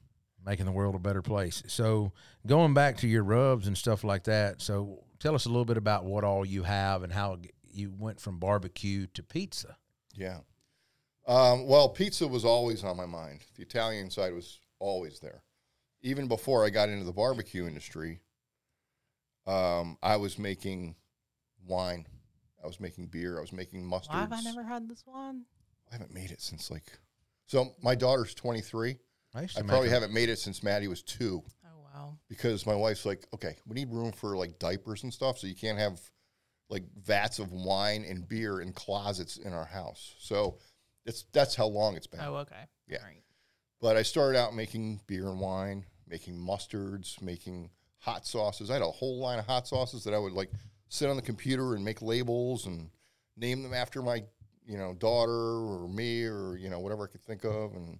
Making 0.45 0.67
the 0.67 0.73
world 0.73 0.95
a 0.95 1.01
better 1.01 1.23
place. 1.23 1.65
So 1.67 2.13
going 2.47 2.73
back 2.73 2.99
to 2.99 3.09
your 3.09 3.25
rubs 3.25 3.67
and 3.67 3.77
stuff 3.77 4.05
like 4.05 4.25
that. 4.25 4.63
So 4.63 5.03
tell 5.19 5.35
us 5.35 5.45
a 5.47 5.49
little 5.49 5.65
bit 5.65 5.77
about 5.77 6.05
what 6.05 6.23
all 6.23 6.45
you 6.45 6.63
have 6.63 7.03
and 7.03 7.13
how 7.13 7.39
you 7.65 7.93
went 7.99 8.21
from 8.21 8.39
barbecue 8.39 9.07
to 9.15 9.23
pizza. 9.25 9.77
Yeah. 10.15 10.39
Um, 11.27 11.67
well, 11.67 11.89
pizza 11.89 12.29
was 12.29 12.45
always 12.45 12.85
on 12.85 12.97
my 12.97 13.07
mind. 13.07 13.41
The 13.57 13.63
Italian 13.63 14.09
side 14.11 14.33
was 14.33 14.61
always 14.79 15.19
there. 15.19 15.43
Even 16.03 16.29
before 16.29 16.65
I 16.65 16.71
got 16.71 16.89
into 16.89 17.05
the 17.05 17.13
barbecue 17.13 17.67
industry, 17.67 18.21
um, 19.49 19.99
I 20.03 20.17
was 20.17 20.39
making 20.39 20.95
wine. 21.67 22.07
I 22.63 22.67
was 22.67 22.81
making 22.81 23.07
beer. 23.07 23.39
I 23.39 23.41
was 23.41 23.53
making 23.53 23.83
mustards. 23.85 24.09
Why 24.11 24.21
have 24.21 24.33
I 24.33 24.41
never 24.41 24.63
had 24.63 24.89
this 24.89 25.03
one? 25.07 25.43
I 25.91 25.95
haven't 25.95 26.13
made 26.13 26.31
it 26.31 26.41
since 26.41 26.71
like. 26.71 26.91
So 27.47 27.75
my 27.83 27.95
daughter's 27.95 28.35
23. 28.35 28.97
I 29.35 29.43
used 29.43 29.57
I 29.57 29.61
to 29.61 29.65
make 29.65 29.71
probably 29.71 29.89
a- 29.89 29.93
haven't 29.93 30.13
made 30.13 30.29
it 30.29 30.39
since 30.39 30.63
Maddie 30.63 30.89
was 30.89 31.03
two 31.03 31.43
Oh 31.65 31.79
wow. 31.95 32.17
because 32.29 32.67
my 32.67 32.75
wife's 32.75 33.05
like, 33.07 33.27
okay, 33.35 33.57
we 33.67 33.75
need 33.75 33.93
room 33.93 34.11
for 34.13 34.37
like 34.37 34.59
diapers 34.59 35.03
and 35.05 35.13
stuff, 35.13 35.39
so 35.39 35.47
you 35.47 35.55
can't 35.55 35.79
have 35.79 36.01
like 36.69 36.85
vats 37.05 37.39
of 37.39 37.53
wine 37.53 38.05
and 38.09 38.27
beer 38.29 38.61
in 38.61 38.73
closets 38.73 39.37
in 39.37 39.53
our 39.53 39.67
house. 39.67 40.15
So 40.19 40.59
it's 41.05 41.25
that's 41.33 41.55
how 41.55 41.67
long 41.67 41.97
it's 41.97 42.07
been. 42.09 42.21
Oh, 42.23 42.37
okay. 42.37 42.65
Yeah. 42.89 42.99
All 42.99 43.05
right. 43.05 43.23
But 43.81 43.97
I 43.97 44.03
started 44.03 44.39
out 44.39 44.55
making 44.55 45.01
beer 45.07 45.29
and 45.29 45.39
wine, 45.39 45.85
making 46.09 46.35
mustards, 46.35 47.21
making 47.23 47.71
hot 47.99 48.27
sauces. 48.27 48.71
I 48.71 48.75
had 48.75 48.83
a 48.83 48.87
whole 48.91 49.21
line 49.21 49.39
of 49.39 49.47
hot 49.47 49.69
sauces 49.69 50.03
that 50.05 50.15
I 50.15 50.19
would 50.19 50.33
like 50.33 50.51
sit 50.89 51.09
on 51.11 51.17
the 51.17 51.23
computer 51.23 51.75
and 51.75 51.85
make 51.85 52.03
labels 52.03 52.67
and 52.67 52.91
name 53.37 53.63
them 53.63 53.75
after 53.75 54.03
my, 54.03 54.23
you 54.67 54.77
know, 54.79 54.95
daughter 54.95 55.31
or 55.33 55.89
me 55.89 56.25
or 56.25 56.57
you 56.57 56.69
know 56.71 56.81
whatever 56.81 57.05
I 57.05 57.11
could 57.13 57.23
think 57.23 57.45
of, 57.45 57.75
and 57.75 57.99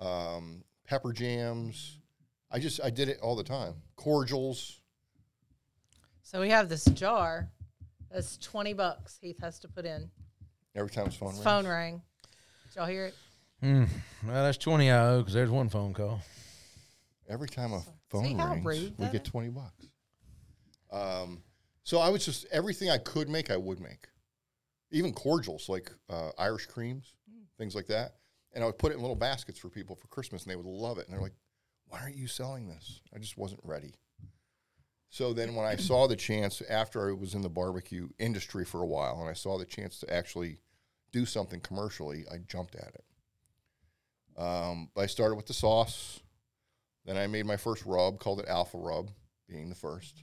um, 0.00 0.64
pepper 0.86 1.12
jams. 1.12 1.98
I 2.50 2.58
just 2.58 2.80
I 2.82 2.90
did 2.90 3.08
it 3.08 3.18
all 3.22 3.36
the 3.36 3.44
time. 3.44 3.74
Cordials. 3.96 4.80
So 6.22 6.40
we 6.40 6.50
have 6.50 6.68
this 6.68 6.84
jar. 6.84 7.50
That's 8.10 8.36
twenty 8.36 8.72
bucks. 8.74 9.18
Heath 9.20 9.40
has 9.40 9.58
to 9.60 9.68
put 9.68 9.84
in. 9.86 10.10
Every 10.74 10.90
time 10.90 11.06
his 11.06 11.14
phone 11.14 11.30
His 11.30 11.38
rings. 11.38 11.44
phone 11.44 11.66
rang. 11.66 12.02
Did 12.68 12.76
y'all 12.76 12.86
hear 12.86 13.06
it? 13.06 13.14
Mm, 13.62 13.88
well, 14.26 14.42
that's 14.42 14.58
20 14.58 14.90
I 14.90 15.06
owe 15.08 15.18
because 15.18 15.34
there's 15.34 15.50
one 15.50 15.68
phone 15.68 15.92
call. 15.94 16.20
Every 17.28 17.48
time 17.48 17.72
a 17.72 17.82
phone 18.10 18.36
how 18.36 18.54
rings, 18.56 18.92
we 18.98 19.06
get 19.08 19.24
twenty 19.24 19.48
bucks. 19.50 19.86
Um, 20.90 21.42
so 21.84 21.98
I 21.98 22.08
was 22.10 22.24
just 22.24 22.46
everything 22.52 22.90
I 22.90 22.98
could 22.98 23.28
make, 23.28 23.50
I 23.50 23.56
would 23.56 23.80
make, 23.80 24.08
even 24.90 25.12
cordials 25.12 25.68
like 25.68 25.90
uh, 26.08 26.30
Irish 26.38 26.66
creams, 26.66 27.14
Mm. 27.30 27.46
things 27.56 27.74
like 27.74 27.86
that, 27.86 28.16
and 28.52 28.62
I 28.62 28.66
would 28.66 28.78
put 28.78 28.92
it 28.92 28.96
in 28.96 29.00
little 29.00 29.16
baskets 29.16 29.58
for 29.58 29.68
people 29.70 29.96
for 29.96 30.06
Christmas, 30.08 30.42
and 30.42 30.50
they 30.50 30.56
would 30.56 30.66
love 30.66 30.98
it. 30.98 31.06
And 31.06 31.14
they're 31.14 31.22
like, 31.22 31.36
"Why 31.86 32.00
aren't 32.00 32.16
you 32.16 32.26
selling 32.26 32.68
this?" 32.68 33.00
I 33.14 33.18
just 33.18 33.36
wasn't 33.38 33.60
ready. 33.64 33.94
So 35.08 35.32
then, 35.32 35.54
when 35.54 35.66
I 35.66 35.76
saw 35.76 36.06
the 36.08 36.16
chance 36.16 36.62
after 36.62 37.08
I 37.08 37.12
was 37.12 37.34
in 37.34 37.42
the 37.42 37.48
barbecue 37.50 38.08
industry 38.18 38.64
for 38.64 38.82
a 38.82 38.86
while, 38.86 39.20
and 39.20 39.28
I 39.28 39.34
saw 39.34 39.58
the 39.58 39.64
chance 39.66 39.98
to 40.00 40.12
actually 40.12 40.58
do 41.12 41.24
something 41.26 41.60
commercially, 41.60 42.24
I 42.30 42.38
jumped 42.38 42.74
at 42.74 42.94
it. 42.94 43.04
Um, 44.40 44.90
I 44.96 45.06
started 45.06 45.34
with 45.36 45.46
the 45.46 45.54
sauce. 45.54 46.20
Then 47.04 47.16
I 47.16 47.26
made 47.26 47.44
my 47.46 47.56
first 47.56 47.84
rub, 47.84 48.18
called 48.20 48.40
it 48.40 48.48
Alpha 48.48 48.78
Rub, 48.78 49.10
being 49.48 49.68
the 49.68 49.74
first. 49.74 50.22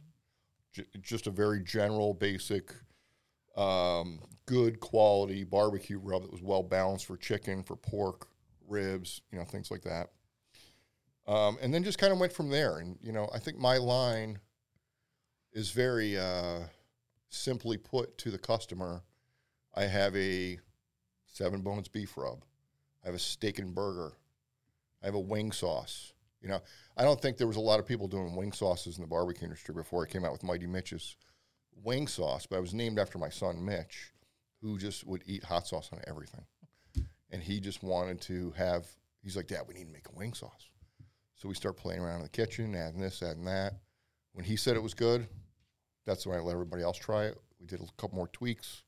J- 0.73 0.85
just 1.01 1.27
a 1.27 1.31
very 1.31 1.61
general, 1.61 2.13
basic, 2.13 2.73
um, 3.55 4.19
good 4.45 4.79
quality 4.79 5.43
barbecue 5.43 5.99
rub 5.99 6.23
that 6.23 6.31
was 6.31 6.41
well 6.41 6.63
balanced 6.63 7.05
for 7.05 7.17
chicken, 7.17 7.63
for 7.63 7.75
pork, 7.75 8.27
ribs, 8.67 9.21
you 9.31 9.39
know, 9.39 9.45
things 9.45 9.71
like 9.71 9.83
that. 9.83 10.09
Um, 11.27 11.57
and 11.61 11.73
then 11.73 11.83
just 11.83 11.99
kind 11.99 12.11
of 12.11 12.19
went 12.19 12.33
from 12.33 12.49
there. 12.49 12.79
And, 12.79 12.97
you 13.01 13.11
know, 13.11 13.29
I 13.33 13.39
think 13.39 13.57
my 13.57 13.77
line 13.77 14.39
is 15.53 15.71
very 15.71 16.17
uh, 16.17 16.61
simply 17.29 17.77
put 17.77 18.17
to 18.19 18.31
the 18.31 18.37
customer 18.37 19.03
I 19.75 19.83
have 19.83 20.15
a 20.15 20.59
seven 21.25 21.61
bones 21.61 21.87
beef 21.87 22.17
rub, 22.17 22.43
I 23.03 23.07
have 23.07 23.15
a 23.15 23.19
steak 23.19 23.59
and 23.59 23.73
burger, 23.73 24.13
I 25.01 25.05
have 25.05 25.15
a 25.15 25.19
wing 25.19 25.51
sauce. 25.51 26.13
You 26.41 26.49
know, 26.49 26.59
I 26.95 27.03
don't 27.03 27.21
think 27.21 27.37
there 27.37 27.47
was 27.47 27.57
a 27.57 27.61
lot 27.61 27.79
of 27.79 27.85
people 27.85 28.07
doing 28.07 28.35
wing 28.35 28.53
sauces 28.53 28.97
in 28.97 29.01
the 29.01 29.07
barbecue 29.07 29.45
industry 29.45 29.73
before 29.73 30.03
I 30.03 30.09
came 30.09 30.23
out 30.23 30.31
with 30.31 30.43
Mighty 30.43 30.67
Mitch's 30.67 31.17
wing 31.83 32.07
sauce, 32.07 32.45
but 32.45 32.57
I 32.57 32.59
was 32.59 32.73
named 32.73 32.99
after 32.99 33.17
my 33.17 33.29
son 33.29 33.63
Mitch, 33.63 34.13
who 34.61 34.77
just 34.77 35.05
would 35.05 35.23
eat 35.25 35.43
hot 35.43 35.67
sauce 35.67 35.89
on 35.91 35.99
everything. 36.07 36.45
And 37.31 37.43
he 37.43 37.59
just 37.59 37.83
wanted 37.83 38.21
to 38.21 38.51
have, 38.57 38.87
he's 39.21 39.35
like, 39.35 39.47
Dad, 39.47 39.63
we 39.67 39.73
need 39.75 39.87
to 39.87 39.93
make 39.93 40.07
a 40.07 40.17
wing 40.17 40.33
sauce. 40.33 40.69
So 41.35 41.47
we 41.47 41.55
start 41.55 41.77
playing 41.77 42.01
around 42.01 42.17
in 42.17 42.23
the 42.23 42.29
kitchen, 42.29 42.75
adding 42.75 42.99
this, 42.99 43.21
adding 43.21 43.45
that. 43.45 43.73
When 44.33 44.45
he 44.45 44.55
said 44.55 44.75
it 44.75 44.83
was 44.83 44.93
good, 44.93 45.27
that's 46.05 46.25
when 46.25 46.37
I 46.37 46.41
let 46.41 46.53
everybody 46.53 46.83
else 46.83 46.97
try 46.97 47.25
it. 47.25 47.37
We 47.59 47.67
did 47.67 47.81
a 47.81 48.01
couple 48.01 48.17
more 48.17 48.27
tweaks, 48.27 48.83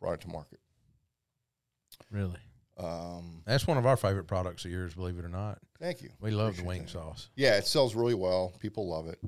brought 0.00 0.14
it 0.14 0.20
to 0.22 0.28
market. 0.28 0.60
Really? 2.10 2.40
Um, 2.78 3.42
That's 3.44 3.66
one 3.66 3.76
of 3.78 3.86
our 3.86 3.96
favorite 3.96 4.24
products 4.24 4.64
of 4.64 4.70
yours, 4.70 4.94
believe 4.94 5.18
it 5.18 5.24
or 5.24 5.28
not. 5.28 5.58
thank 5.78 6.02
you. 6.02 6.10
We 6.20 6.30
love 6.30 6.56
the 6.56 6.64
wing 6.64 6.82
that. 6.82 6.90
sauce. 6.90 7.28
Yeah, 7.36 7.56
it 7.56 7.66
sells 7.66 7.94
really 7.94 8.14
well. 8.14 8.52
People 8.60 8.88
love 8.88 9.08
it. 9.08 9.18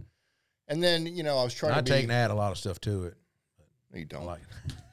And 0.67 0.83
then, 0.83 1.07
you 1.07 1.23
know, 1.23 1.37
I 1.39 1.45
was 1.45 1.55
trying 1.55 1.73
I 1.73 1.77
to 1.79 1.83
be. 1.83 1.91
take 1.91 2.03
and 2.05 2.13
add 2.13 2.31
a 2.31 2.35
lot 2.35 2.53
of 2.53 2.59
stuff 2.59 2.81
to 2.83 3.05
it. 3.05 3.15
No, 3.93 3.99
you 3.99 4.07
don't. 4.07 4.25
like 4.25 4.41
it. 4.41 4.75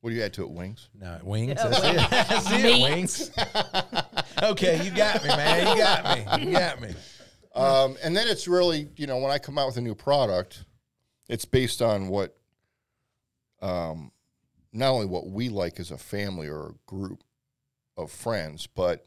What 0.00 0.10
do 0.10 0.16
you 0.16 0.22
add 0.22 0.34
to 0.34 0.42
it? 0.42 0.50
Wings? 0.50 0.90
No, 0.94 1.18
wings. 1.24 1.54
That's 1.54 1.78
it. 1.78 2.10
That's 2.10 2.50
it. 2.52 2.82
Wings. 2.82 3.30
okay, 4.42 4.84
you 4.84 4.90
got 4.90 5.22
me, 5.22 5.28
man. 5.30 5.66
You 5.66 5.82
got 5.82 6.04
me. 6.42 6.46
You 6.46 6.52
got 6.52 6.80
me. 6.82 6.94
Um, 7.54 7.96
and 8.04 8.14
then 8.14 8.28
it's 8.28 8.46
really, 8.46 8.90
you 8.98 9.06
know, 9.06 9.16
when 9.16 9.30
I 9.30 9.38
come 9.38 9.56
out 9.56 9.66
with 9.66 9.78
a 9.78 9.80
new 9.80 9.94
product, 9.94 10.66
it's 11.30 11.46
based 11.46 11.80
on 11.80 12.08
what, 12.08 12.36
um, 13.62 14.12
not 14.74 14.90
only 14.90 15.06
what 15.06 15.26
we 15.26 15.48
like 15.48 15.80
as 15.80 15.90
a 15.90 15.96
family 15.96 16.48
or 16.48 16.66
a 16.66 16.74
group 16.84 17.24
of 17.96 18.10
friends, 18.10 18.66
but, 18.66 19.06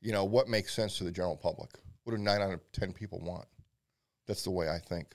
you 0.00 0.12
know, 0.12 0.24
what 0.24 0.48
makes 0.48 0.74
sense 0.74 0.98
to 0.98 1.04
the 1.04 1.10
general 1.10 1.36
public. 1.36 1.70
What 2.04 2.14
do 2.14 2.22
nine 2.22 2.40
out 2.40 2.52
of 2.52 2.60
10 2.72 2.92
people 2.92 3.20
want? 3.20 3.46
That's 4.26 4.44
the 4.44 4.50
way 4.50 4.68
I 4.68 4.78
think. 4.78 5.14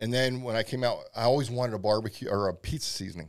And 0.00 0.12
then 0.12 0.42
when 0.42 0.56
I 0.56 0.62
came 0.62 0.82
out, 0.82 1.04
I 1.14 1.22
always 1.22 1.50
wanted 1.50 1.74
a 1.74 1.78
barbecue 1.78 2.28
or 2.28 2.48
a 2.48 2.54
pizza 2.54 2.90
seasoning. 2.90 3.28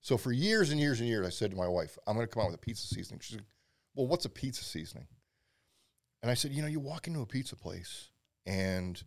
So 0.00 0.16
for 0.16 0.32
years 0.32 0.70
and 0.70 0.80
years 0.80 1.00
and 1.00 1.08
years, 1.08 1.26
I 1.26 1.30
said 1.30 1.50
to 1.50 1.56
my 1.56 1.68
wife, 1.68 1.96
I'm 2.06 2.16
going 2.16 2.26
to 2.26 2.32
come 2.32 2.42
out 2.42 2.50
with 2.50 2.56
a 2.56 2.58
pizza 2.58 2.86
seasoning. 2.86 3.20
She's 3.20 3.36
like, 3.36 3.46
Well, 3.94 4.06
what's 4.06 4.24
a 4.24 4.30
pizza 4.30 4.64
seasoning? 4.64 5.06
And 6.22 6.30
I 6.30 6.34
said, 6.34 6.52
You 6.52 6.62
know, 6.62 6.68
you 6.68 6.80
walk 6.80 7.06
into 7.06 7.20
a 7.20 7.26
pizza 7.26 7.54
place 7.54 8.08
and 8.46 9.00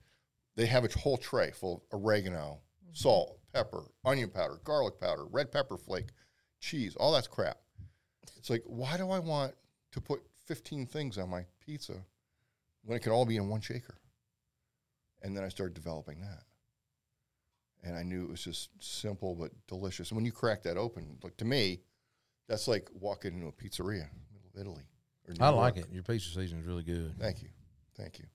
they 0.55 0.65
have 0.67 0.85
a 0.85 0.99
whole 0.99 1.17
tray 1.17 1.51
full 1.51 1.83
of 1.91 1.99
oregano, 1.99 2.61
mm-hmm. 2.83 2.93
salt, 2.93 3.39
pepper, 3.53 3.83
onion 4.05 4.29
powder, 4.29 4.59
garlic 4.63 4.99
powder, 4.99 5.25
red 5.25 5.51
pepper 5.51 5.77
flake, 5.77 6.09
cheese, 6.59 6.95
all 6.95 7.11
that's 7.11 7.27
crap. 7.27 7.57
It's 8.37 8.49
like, 8.49 8.63
why 8.65 8.97
do 8.97 9.09
I 9.09 9.19
want 9.19 9.53
to 9.91 10.01
put 10.01 10.21
15 10.45 10.85
things 10.87 11.17
on 11.17 11.29
my 11.29 11.45
pizza 11.65 11.93
when 12.83 12.97
it 12.97 13.01
can 13.01 13.11
all 13.11 13.25
be 13.25 13.37
in 13.37 13.47
one 13.47 13.61
shaker? 13.61 13.97
And 15.21 15.35
then 15.35 15.43
I 15.43 15.49
started 15.49 15.73
developing 15.73 16.21
that. 16.21 16.43
And 17.83 17.97
I 17.97 18.03
knew 18.03 18.23
it 18.23 18.29
was 18.29 18.43
just 18.43 18.69
simple 18.79 19.35
but 19.35 19.51
delicious. 19.67 20.11
And 20.11 20.15
when 20.15 20.25
you 20.25 20.31
crack 20.31 20.63
that 20.63 20.77
open, 20.77 21.17
like 21.23 21.37
to 21.37 21.45
me, 21.45 21.81
that's 22.47 22.67
like 22.67 22.89
walking 22.93 23.33
into 23.33 23.47
a 23.47 23.51
pizzeria 23.51 24.03
in 24.03 24.19
the 24.31 24.39
middle 24.39 24.51
of 24.53 24.61
Italy. 24.61 24.83
I 25.39 25.49
like 25.49 25.77
York. 25.77 25.89
it. 25.89 25.93
Your 25.93 26.03
pizza 26.03 26.29
season 26.29 26.59
is 26.59 26.65
really 26.65 26.83
good. 26.83 27.13
Thank 27.19 27.41
you, 27.41 27.49
thank 27.97 28.19
you. 28.19 28.25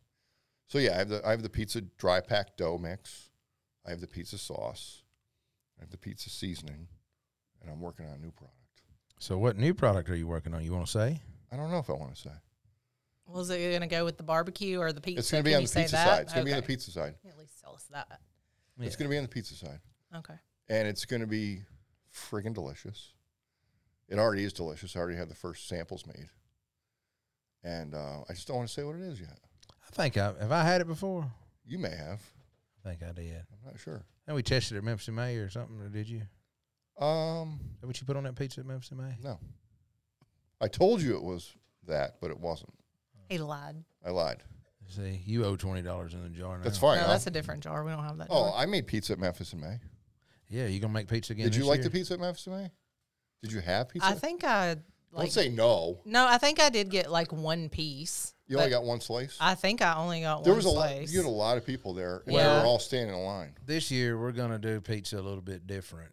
So 0.67 0.79
yeah, 0.79 0.95
I 0.95 0.99
have 0.99 1.09
the 1.09 1.27
I 1.27 1.31
have 1.31 1.43
the 1.43 1.49
pizza 1.49 1.81
dry 1.81 2.21
pack 2.21 2.57
dough 2.57 2.79
mix. 2.79 3.31
I 3.87 3.91
have 3.91 4.01
the 4.01 4.07
pizza 4.07 4.39
sauce. 4.39 5.03
I 5.79 5.83
have 5.83 5.91
the 5.91 5.99
pizza 5.99 6.29
seasoning, 6.29 6.89
and 7.61 7.71
I'm 7.71 7.81
working 7.81 8.07
on 8.07 8.13
a 8.13 8.19
new 8.19 8.33
product. 8.33 8.58
So, 9.19 9.37
what 9.39 9.57
new 9.57 9.75
product 9.75 10.09
are 10.11 10.17
you 10.17 10.27
working 10.27 10.55
on? 10.55 10.63
You 10.65 10.73
want 10.73 10.87
to 10.87 10.91
say? 10.93 11.21
I 11.51 11.57
don't 11.57 11.71
know 11.71 11.79
if 11.79 11.91
I 11.91 11.95
want 11.95 12.15
to 12.15 12.21
say. 12.21 12.31
Was 13.27 13.51
it 13.51 13.59
going 13.59 13.81
to 13.81 13.87
go 13.87 14.05
with 14.05 14.17
the 14.17 14.23
barbecue 14.23 14.79
or 14.79 14.93
the 14.93 15.01
pizza? 15.01 15.19
It's 15.19 15.31
going 15.31 15.43
to 15.43 15.45
be 15.45 15.51
Can 15.51 15.57
on 15.57 15.63
you 15.63 15.67
the 15.67 15.73
say 15.73 15.81
pizza 15.83 15.97
that? 15.97 16.07
side. 16.07 16.23
It's 16.23 16.33
going 16.35 16.45
to 16.47 16.51
be 16.51 16.53
on 16.53 16.59
the 16.59 16.65
Okay. 16.65 16.67
pizza 16.75 16.91
side. 16.91 17.15
At 17.29 17.39
least 17.39 17.61
tell 17.63 17.75
us 17.75 17.85
that. 17.93 18.21
It's 18.81 18.97
going 18.97 19.09
to 19.09 19.13
be 19.13 19.19
on 19.19 19.25
the 19.25 19.29
pizza 19.29 19.55
side, 19.55 19.81
Okay. 20.15 20.35
and 20.69 20.87
it's 20.87 21.05
going 21.05 21.21
to 21.21 21.27
be 21.27 21.63
friggin' 22.15 22.55
delicious. 22.55 23.13
It 24.09 24.19
already 24.21 24.45
is 24.45 24.53
delicious. 24.53 24.95
I 24.95 25.01
already 25.01 25.19
have 25.19 25.29
the 25.29 25.35
first 25.35 25.67
samples 25.67 26.07
made, 26.07 26.29
and 27.65 27.93
uh, 27.95 28.21
I 28.29 28.35
just 28.35 28.47
don't 28.47 28.59
want 28.59 28.69
to 28.69 28.73
say 28.75 28.85
what 28.85 28.95
it 28.95 29.03
is 29.03 29.21
yet. 29.21 29.37
I 29.85 29.91
think 29.91 30.17
I 30.17 30.27
have 30.27 30.53
I 30.53 30.63
had 30.63 30.81
it 30.81 30.87
before. 30.87 31.27
You 31.67 31.79
may 31.79 31.91
have. 31.91 32.23
I 32.85 32.89
think 32.91 33.03
I 33.03 33.11
did. 33.13 33.35
I'm 33.53 33.67
not 33.67 33.81
sure. 33.81 34.05
And 34.29 34.37
we 34.37 34.45
tested 34.45 34.77
it 34.77 34.79
at 34.79 34.85
Memphis 34.85 35.09
in 35.09 35.17
May 35.17 35.37
or 35.37 35.51
something, 35.51 35.81
or 35.81 35.89
did 35.89 36.09
you? 36.09 36.23
Um, 37.01 37.61
Is 37.75 37.81
that 37.81 37.87
what 37.87 38.01
you 38.01 38.07
put 38.07 38.17
on 38.17 38.25
that 38.25 38.35
pizza 38.37 38.61
at 38.61 38.67
Memphis 38.67 38.91
in 38.91 38.97
May? 38.99 39.15
no. 39.23 39.39
I 40.61 40.67
told 40.67 41.01
you 41.01 41.17
it 41.17 41.23
was 41.23 41.55
that, 41.87 42.17
but 42.21 42.31
it 42.33 42.41
wasn't. 42.41 42.75
He 43.29 43.39
lied. 43.39 43.77
I 44.05 44.11
lied. 44.11 44.43
See, 44.89 45.23
you 45.27 45.45
owe 45.45 45.55
twenty 45.55 45.83
dollars 45.83 46.15
in 46.15 46.23
the 46.23 46.31
jar 46.31 46.57
now. 46.59 46.65
That's 46.65 46.79
fine. 46.79 46.97
no, 46.97 47.03
I'll- 47.05 47.09
that's 47.11 47.27
a 47.27 47.31
different 47.31 47.63
jar. 47.63 47.85
We 47.85 47.93
don't 47.93 48.03
have 48.03 48.17
that. 48.19 48.29
Oh, 48.31 48.51
jar. 48.51 48.55
I 48.59 48.67
made 48.67 48.87
pizza 48.87 49.13
at 49.13 49.19
Memphis 49.19 49.53
in 49.53 49.61
May. 49.61 49.79
Yeah, 50.49 50.67
you 50.67 50.81
gonna 50.81 50.93
make 50.95 51.09
pizza 51.09 51.35
again? 51.35 51.45
Did 51.45 51.55
you 51.55 51.61
this 51.61 51.69
like 51.69 51.77
year? 51.79 51.85
the 51.85 51.91
pizza 51.91 52.15
at 52.15 52.21
Memphis 52.21 52.47
in 52.47 52.55
May? 52.55 52.71
Did 53.43 53.53
you 53.53 53.61
have 53.61 53.91
pizza? 53.91 54.09
I 54.09 54.15
think 54.15 54.43
I 54.45 54.71
like. 55.13 55.27
Don't 55.27 55.31
say 55.31 55.49
no. 55.51 56.01
no, 56.07 56.27
I 56.27 56.39
think 56.39 56.59
I 56.59 56.71
did 56.71 56.91
get 56.91 57.11
like 57.11 57.33
one 57.33 57.69
piece. 57.69 58.35
You 58.49 58.57
only 58.57 58.71
but 58.71 58.77
got 58.79 58.85
one 58.85 59.01
slice. 59.03 59.37
I 59.39 59.55
think 59.55 59.83
I 59.83 59.95
only 59.95 60.23
got 60.23 60.37
one 60.39 60.45
there 60.45 60.53
one 60.55 60.57
was 60.57 60.65
a 60.65 60.71
lot. 60.71 60.89
slice. 60.89 61.13
You 61.13 61.19
had 61.19 61.27
a 61.27 61.31
lot 61.31 61.59
of 61.59 61.67
people 61.67 61.93
there, 61.93 62.23
and 62.27 62.35
they 62.35 62.39
Yeah. 62.41 62.61
were 62.63 62.67
all 62.67 62.79
standing 62.79 63.15
in 63.15 63.23
line. 63.25 63.55
This 63.67 63.91
year 63.91 64.19
we're 64.19 64.33
gonna 64.33 64.59
do 64.59 64.81
pizza 64.81 65.19
a 65.19 65.21
little 65.21 65.43
bit 65.43 65.67
different. 65.67 66.13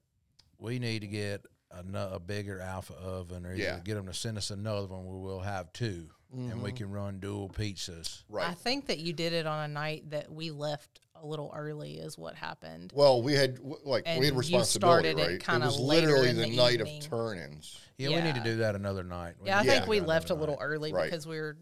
We 0.60 0.80
need 0.80 1.00
to 1.02 1.08
get 1.08 1.46
a, 1.72 1.84
a 2.14 2.20
bigger 2.20 2.62
Alfa 2.62 2.94
oven, 2.94 3.46
or 3.46 3.54
Yeah. 3.54 3.80
get 3.80 3.96
them 3.96 4.08
to 4.08 4.14
send 4.14 4.38
us 4.38 4.52
another 4.52 4.88
one 4.88 5.06
where 5.06 5.18
we'll 5.18 5.40
have 5.40 5.72
2 5.74 6.10
and 6.32 6.62
we 6.62 6.70
mm-hmm. 6.70 6.78
can 6.78 6.92
run 6.92 7.20
dual 7.20 7.50
pizzas. 7.50 8.24
Right. 8.30 8.50
I 8.50 8.54
think 8.54 8.88
that 8.88 9.00
you 9.00 9.14
did 9.14 9.34
it 9.34 9.46
on 9.46 9.70
a 9.70 9.74
night 9.74 10.10
that 10.10 10.32
we 10.32 10.52
left 10.52 11.00
a 11.16 11.26
little 11.26 11.54
early. 11.56 11.98
Is 11.98 12.18
what 12.18 12.36
happened. 12.36 12.92
well, 12.94 13.22
we 13.22 13.34
had 13.34 13.60
like 13.84 14.04
And 14.06 14.20
we 14.20 14.26
had 14.26 14.34
you 14.34 14.40
responsibility, 14.40 15.14
started 15.14 15.20
it 15.20 15.24
right? 15.24 15.36
It 15.36 15.46
kinda 15.46 15.66
was 15.66 15.80
literally 15.80 16.34
the, 16.34 16.42
the 16.42 16.56
night 16.56 16.80
evening. 16.80 16.98
of 16.98 17.10
turn-ins. 17.10 17.80
Yeah, 17.98 18.10
we 18.10 18.22
need 18.22 18.36
to 18.36 18.44
do 18.44 18.58
that 18.58 18.76
another 18.76 19.04
night. 19.04 19.36
We 19.40 19.48
Yeah, 19.48 19.60
I 19.60 19.64
think 19.64 19.86
do 19.86 19.90
we 19.92 20.02
left 20.02 20.30
a 20.30 20.36
little 20.36 20.56
night. 20.56 20.66
early 20.66 20.94
Right. 20.94 21.06
because 21.06 21.26
we 21.26 21.40
were 21.40 21.58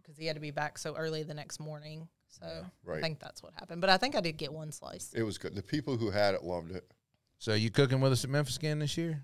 because 0.00 0.16
he 0.18 0.26
had 0.26 0.36
to 0.36 0.40
be 0.40 0.50
back 0.50 0.78
so 0.78 0.94
early 0.94 1.22
the 1.22 1.34
next 1.34 1.60
morning. 1.60 2.08
So 2.28 2.66
Right. 2.84 2.98
I 2.98 3.00
think 3.00 3.18
that's 3.20 3.42
what 3.42 3.54
happened. 3.54 3.80
But 3.80 3.90
I 3.90 3.96
think 3.96 4.14
I 4.14 4.20
did 4.20 4.36
get 4.36 4.52
one 4.52 4.72
slice. 4.72 5.12
It 5.14 5.22
was 5.22 5.38
good. 5.38 5.54
The 5.54 5.62
people 5.62 5.96
who 5.96 6.10
had 6.10 6.34
it 6.34 6.42
loved 6.44 6.72
it. 6.72 6.90
So 7.42 7.54
you 7.54 7.70
cooking 7.72 8.00
with 8.00 8.12
us 8.12 8.22
at 8.22 8.30
Memphis 8.30 8.56
again 8.56 8.78
this 8.78 8.96
year? 8.96 9.20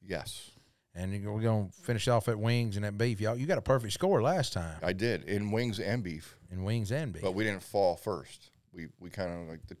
Yes, 0.00 0.50
And 0.94 1.12
we're 1.26 1.42
gonna 1.42 1.68
finish 1.82 2.08
off 2.08 2.26
at 2.28 2.38
wings 2.38 2.78
and 2.78 2.86
at 2.86 2.96
beef. 2.96 3.20
Y'all, 3.20 3.36
you 3.36 3.44
got 3.44 3.58
a 3.58 3.60
perfect 3.62 3.92
score 3.92 4.22
last 4.22 4.54
time 4.54 4.78
I 4.82 4.94
did 4.94 5.24
in 5.24 5.50
wings 5.50 5.78
and 5.78 6.02
beef, 6.02 6.36
in 6.50 6.64
wings 6.64 6.90
and 6.90 7.12
beef. 7.12 7.20
but 7.20 7.32
we 7.34 7.44
didn't 7.44 7.62
fall 7.62 7.96
first. 7.96 8.50
We 8.72 8.86
we 8.98 9.10
kind 9.10 9.42
of 9.42 9.48
like 9.50 9.66
the 9.66 9.76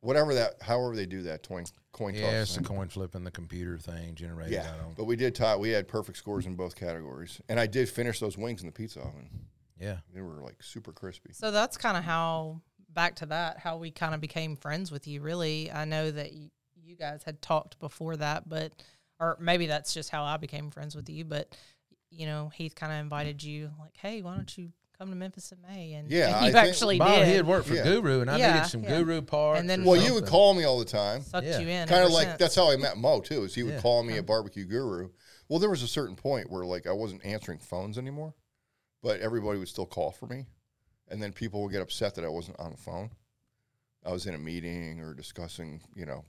whatever 0.00 0.32
that 0.32 0.62
however 0.62 0.96
they 0.96 1.04
do 1.04 1.20
that 1.24 1.46
coin 1.46 1.66
coin 1.92 2.14
toss. 2.14 2.22
yeah, 2.22 2.40
it's 2.40 2.54
the 2.56 2.60
thing. 2.62 2.74
coin 2.74 2.88
flipping 2.88 3.22
the 3.22 3.30
computer 3.30 3.76
thing 3.76 4.14
generated 4.14 4.54
Yeah, 4.54 4.70
on. 4.86 4.94
but 4.96 5.04
we 5.04 5.14
did 5.14 5.34
tie. 5.34 5.56
We 5.56 5.68
had 5.68 5.88
perfect 5.88 6.16
scores 6.16 6.46
in 6.46 6.54
both 6.56 6.74
categories, 6.74 7.38
and 7.50 7.60
I 7.60 7.66
did 7.66 7.90
finish 7.90 8.18
those 8.18 8.38
wings 8.38 8.62
in 8.62 8.66
the 8.66 8.72
pizza 8.72 9.00
oven. 9.00 9.28
Yeah. 9.78 9.98
They 10.14 10.22
were 10.22 10.40
like 10.40 10.62
super 10.62 10.92
crispy. 10.92 11.34
So 11.34 11.50
that's 11.50 11.76
kind 11.76 11.98
of 11.98 12.04
how 12.04 12.62
back 12.88 13.16
to 13.16 13.26
that 13.26 13.58
how 13.58 13.76
we 13.76 13.90
kind 13.90 14.14
of 14.14 14.22
became 14.22 14.56
friends 14.56 14.90
with 14.90 15.06
you. 15.06 15.20
Really, 15.20 15.70
I 15.70 15.84
know 15.84 16.10
that 16.10 16.32
y- 16.32 16.50
you 16.90 16.96
guys 16.96 17.22
had 17.24 17.40
talked 17.40 17.78
before 17.78 18.16
that, 18.16 18.48
but 18.48 18.72
or 19.20 19.36
maybe 19.40 19.66
that's 19.66 19.94
just 19.94 20.10
how 20.10 20.24
I 20.24 20.36
became 20.36 20.70
friends 20.70 20.94
with 20.96 21.08
you. 21.08 21.24
But 21.24 21.56
you 22.10 22.26
know, 22.26 22.50
Heath 22.54 22.74
kind 22.74 22.92
of 22.92 22.98
invited 22.98 23.42
you, 23.42 23.70
like, 23.78 23.96
"Hey, 23.96 24.20
why 24.22 24.34
don't 24.34 24.58
you 24.58 24.72
come 24.98 25.08
to 25.10 25.16
Memphis 25.16 25.52
in 25.52 25.58
May?" 25.62 25.92
And 25.92 26.10
Yeah, 26.10 26.26
and 26.26 26.34
I 26.36 26.46
you 26.46 26.52
think- 26.52 26.68
actually 26.68 26.98
Bob, 26.98 27.20
did. 27.20 27.28
he 27.28 27.34
had 27.34 27.46
worked 27.46 27.68
for 27.68 27.74
Yeah. 27.74 27.84
Guru, 27.84 28.20
and 28.22 28.30
I 28.30 28.38
Yeah, 28.38 28.54
needed 28.54 28.68
some 28.68 28.82
yeah. 28.82 28.98
Guru 28.98 29.22
parts. 29.22 29.60
And 29.60 29.70
then- 29.70 29.82
or 29.82 29.92
Well, 29.92 30.02
you 30.02 30.14
would 30.14 30.26
call 30.26 30.52
me 30.54 30.64
all 30.64 30.78
the 30.78 30.84
time. 30.84 31.22
sucked 31.22 31.46
Yeah. 31.46 31.60
you 31.60 31.68
in. 31.68 31.86
kind 31.88 32.04
of 32.04 32.10
like 32.10 32.26
since. 32.28 32.38
that's 32.38 32.54
how 32.56 32.70
I 32.70 32.76
met 32.76 32.96
Mo 32.98 33.20
too. 33.20 33.44
Is 33.44 33.54
he 33.54 33.62
would 33.62 33.74
Yeah. 33.74 33.80
call 33.80 34.02
me 34.02 34.16
a 34.18 34.22
barbecue 34.22 34.64
guru. 34.64 35.10
Well, 35.48 35.58
there 35.60 35.70
was 35.70 35.82
a 35.84 35.88
certain 35.88 36.16
point 36.16 36.50
where 36.50 36.64
like 36.64 36.86
I 36.88 36.92
wasn't 36.92 37.24
answering 37.24 37.58
phones 37.60 37.96
anymore, 37.98 38.34
but 39.02 39.20
everybody 39.20 39.58
would 39.60 39.68
still 39.68 39.86
call 39.86 40.10
for 40.10 40.26
me, 40.26 40.46
and 41.08 41.22
then 41.22 41.32
people 41.32 41.62
would 41.62 41.72
get 41.72 41.82
upset 41.82 42.14
that 42.16 42.24
I 42.24 42.28
wasn't 42.28 42.58
on 42.58 42.72
the 42.72 42.76
phone. 42.76 43.10
I 44.04 44.10
was 44.12 44.26
in 44.26 44.34
a 44.34 44.38
meeting 44.38 44.98
or 45.00 45.12
discussing, 45.14 45.82
you 45.94 46.06
know, 46.06 46.24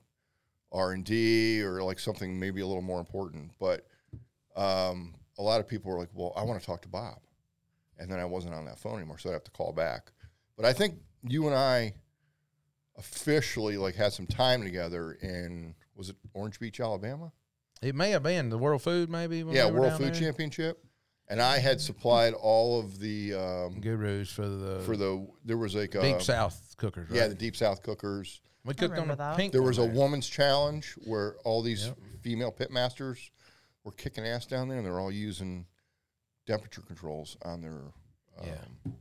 R 0.72 0.92
and 0.92 1.04
D 1.04 1.62
or 1.62 1.84
like 1.84 2.00
something 2.00 2.40
maybe 2.40 2.62
a 2.62 2.68
little 2.68 2.82
more 2.82 3.00
important. 3.00 3.52
But 3.60 3.88
um, 4.56 5.16
a 5.38 5.42
lot 5.42 5.60
of 5.60 5.68
people 5.68 5.92
were 5.92 6.00
like, 6.00 6.10
"Well, 6.14 6.34
I 6.36 6.44
want 6.44 6.60
to 6.60 6.66
talk 6.66 6.82
to 6.84 6.90
Bob," 6.90 7.20
and 7.98 8.12
then 8.12 8.20
I 8.20 8.26
wasn't 8.26 8.54
on 8.54 8.66
that 8.66 8.80
phone 8.80 8.98
anymore, 8.98 9.18
so 9.18 9.30
I 9.30 9.34
have 9.34 9.44
to 9.44 9.52
call 9.52 9.74
back. 9.74 10.12
But 10.56 10.66
I 10.66 10.74
think 10.74 10.96
you 11.24 11.48
and 11.48 11.56
I 11.56 11.94
officially 12.98 13.78
like 13.78 13.96
had 13.96 14.14
some 14.14 14.28
time 14.28 14.64
together 14.64 15.14
in 15.22 15.76
was 15.96 16.10
it 16.10 16.16
Orange 16.34 16.60
Beach, 16.60 16.80
Alabama? 16.80 17.32
It 17.82 17.96
may 17.96 18.12
have 18.12 18.24
been 18.24 18.50
the 18.50 18.58
World 18.58 18.84
Food, 18.84 19.10
maybe. 19.10 19.44
yeah, 19.50 19.66
we 19.66 19.80
World 19.80 19.94
Food 19.94 20.14
there. 20.14 20.22
Championship, 20.22 20.84
and 21.28 21.42
I 21.42 21.58
had 21.58 21.82
supplied 21.82 22.34
all 22.34 22.80
of 22.80 23.00
the 23.00 23.34
um, 23.34 23.82
Gurus 23.82 24.30
for 24.32 24.48
the 24.48 24.80
for 24.82 24.96
the 24.96 25.28
there 25.44 25.58
was 25.58 25.76
like 25.76 25.96
a, 25.96 26.02
Deep 26.02 26.22
South 26.22 26.76
cookers. 26.78 27.10
Right? 27.10 27.18
yeah 27.18 27.28
the 27.28 27.36
Deep 27.36 27.56
South 27.56 27.82
cookers. 27.82 28.42
We 28.66 28.74
cooked 28.74 28.84
on 28.84 28.90
remember 28.92 29.16
the 29.16 29.24
that. 29.24 29.38
pink. 29.38 29.52
There 29.54 29.62
was 29.62 29.78
a 29.78 29.86
woman's 29.86 30.28
challenge 30.28 30.94
where 31.06 31.36
all 31.44 31.62
these 31.62 31.88
Yep. 31.88 31.98
female 32.22 32.52
pitmasters 32.52 33.30
were 33.84 33.92
kicking 33.92 34.26
ass 34.26 34.46
down 34.46 34.68
there, 34.68 34.78
and 34.78 34.86
they're 34.86 35.00
all 35.00 35.12
using 35.12 35.66
temperature 36.46 36.82
controls 36.82 37.38
on 37.44 37.62
their 37.62 37.72
um, 38.40 38.46
Yeah. 38.48 38.92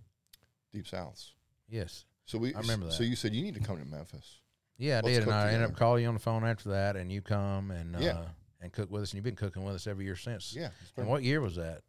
Deep 0.73 0.87
Souths. 0.87 1.33
Yes. 1.69 2.05
So 2.26 2.38
we 2.38 2.55
I 2.55 2.61
remember 2.61 2.87
that. 2.87 2.93
So 2.93 3.02
you 3.02 3.17
said 3.17 3.35
you 3.35 3.43
need 3.43 3.55
to 3.55 3.61
come 3.61 3.79
to 3.79 3.85
Memphis. 3.85 4.40
Yeah, 4.76 4.99
I 4.99 5.00
Let's 5.00 5.07
did, 5.09 5.17
and 5.19 5.25
cook 5.26 5.35
I 5.35 5.52
ended 5.52 5.71
up 5.71 5.76
calling 5.76 6.02
you 6.02 6.09
on 6.09 6.14
the 6.14 6.21
phone 6.21 6.45
after 6.45 6.71
that, 6.71 6.97
and 6.97 7.11
you 7.12 7.21
come 7.23 7.71
and 7.71 8.00
Yeah. 8.00 8.19
uh, 8.21 8.29
and 8.62 8.73
cook 8.73 8.90
with 8.90 9.02
us, 9.02 9.11
and 9.11 9.17
you've 9.17 9.25
been 9.25 9.37
cooking 9.37 9.64
with 9.64 9.75
us 9.75 9.87
every 9.87 10.05
year 10.05 10.17
since. 10.17 10.55
Yeah, 10.55 10.71
And 10.97 11.07
what 11.09 11.23
year 11.23 11.40
was 11.40 11.57
that? 11.57 11.83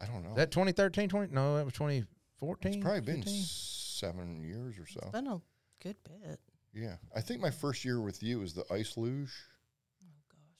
I 0.00 0.06
don't 0.06 0.22
know. 0.22 0.34
That 0.34 0.50
2013, 0.52 1.08
20? 1.08 1.32
No, 1.34 1.56
that 1.56 1.64
was 1.64 1.74
2014. 1.74 2.74
It's 2.74 2.82
probably 2.82 3.00
been 3.00 3.22
seven 3.24 4.42
years 4.42 4.78
or 4.78 4.86
so. 4.86 5.00
It's 5.02 5.10
been 5.10 5.26
a 5.26 5.40
good 5.82 5.96
bit. 6.04 6.40
Yeah, 6.74 6.96
I 7.14 7.20
think 7.20 7.40
my 7.40 7.50
first 7.50 7.84
year 7.84 8.00
with 8.00 8.22
you 8.22 8.40
was 8.40 8.54
the 8.54 8.64
ice 8.72 8.96
luge. 8.96 9.32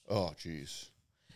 Oh, 0.08 0.16
oh 0.16 0.26
gosh. 0.28 0.34
Oh 0.44 0.48
jeez. 0.48 0.88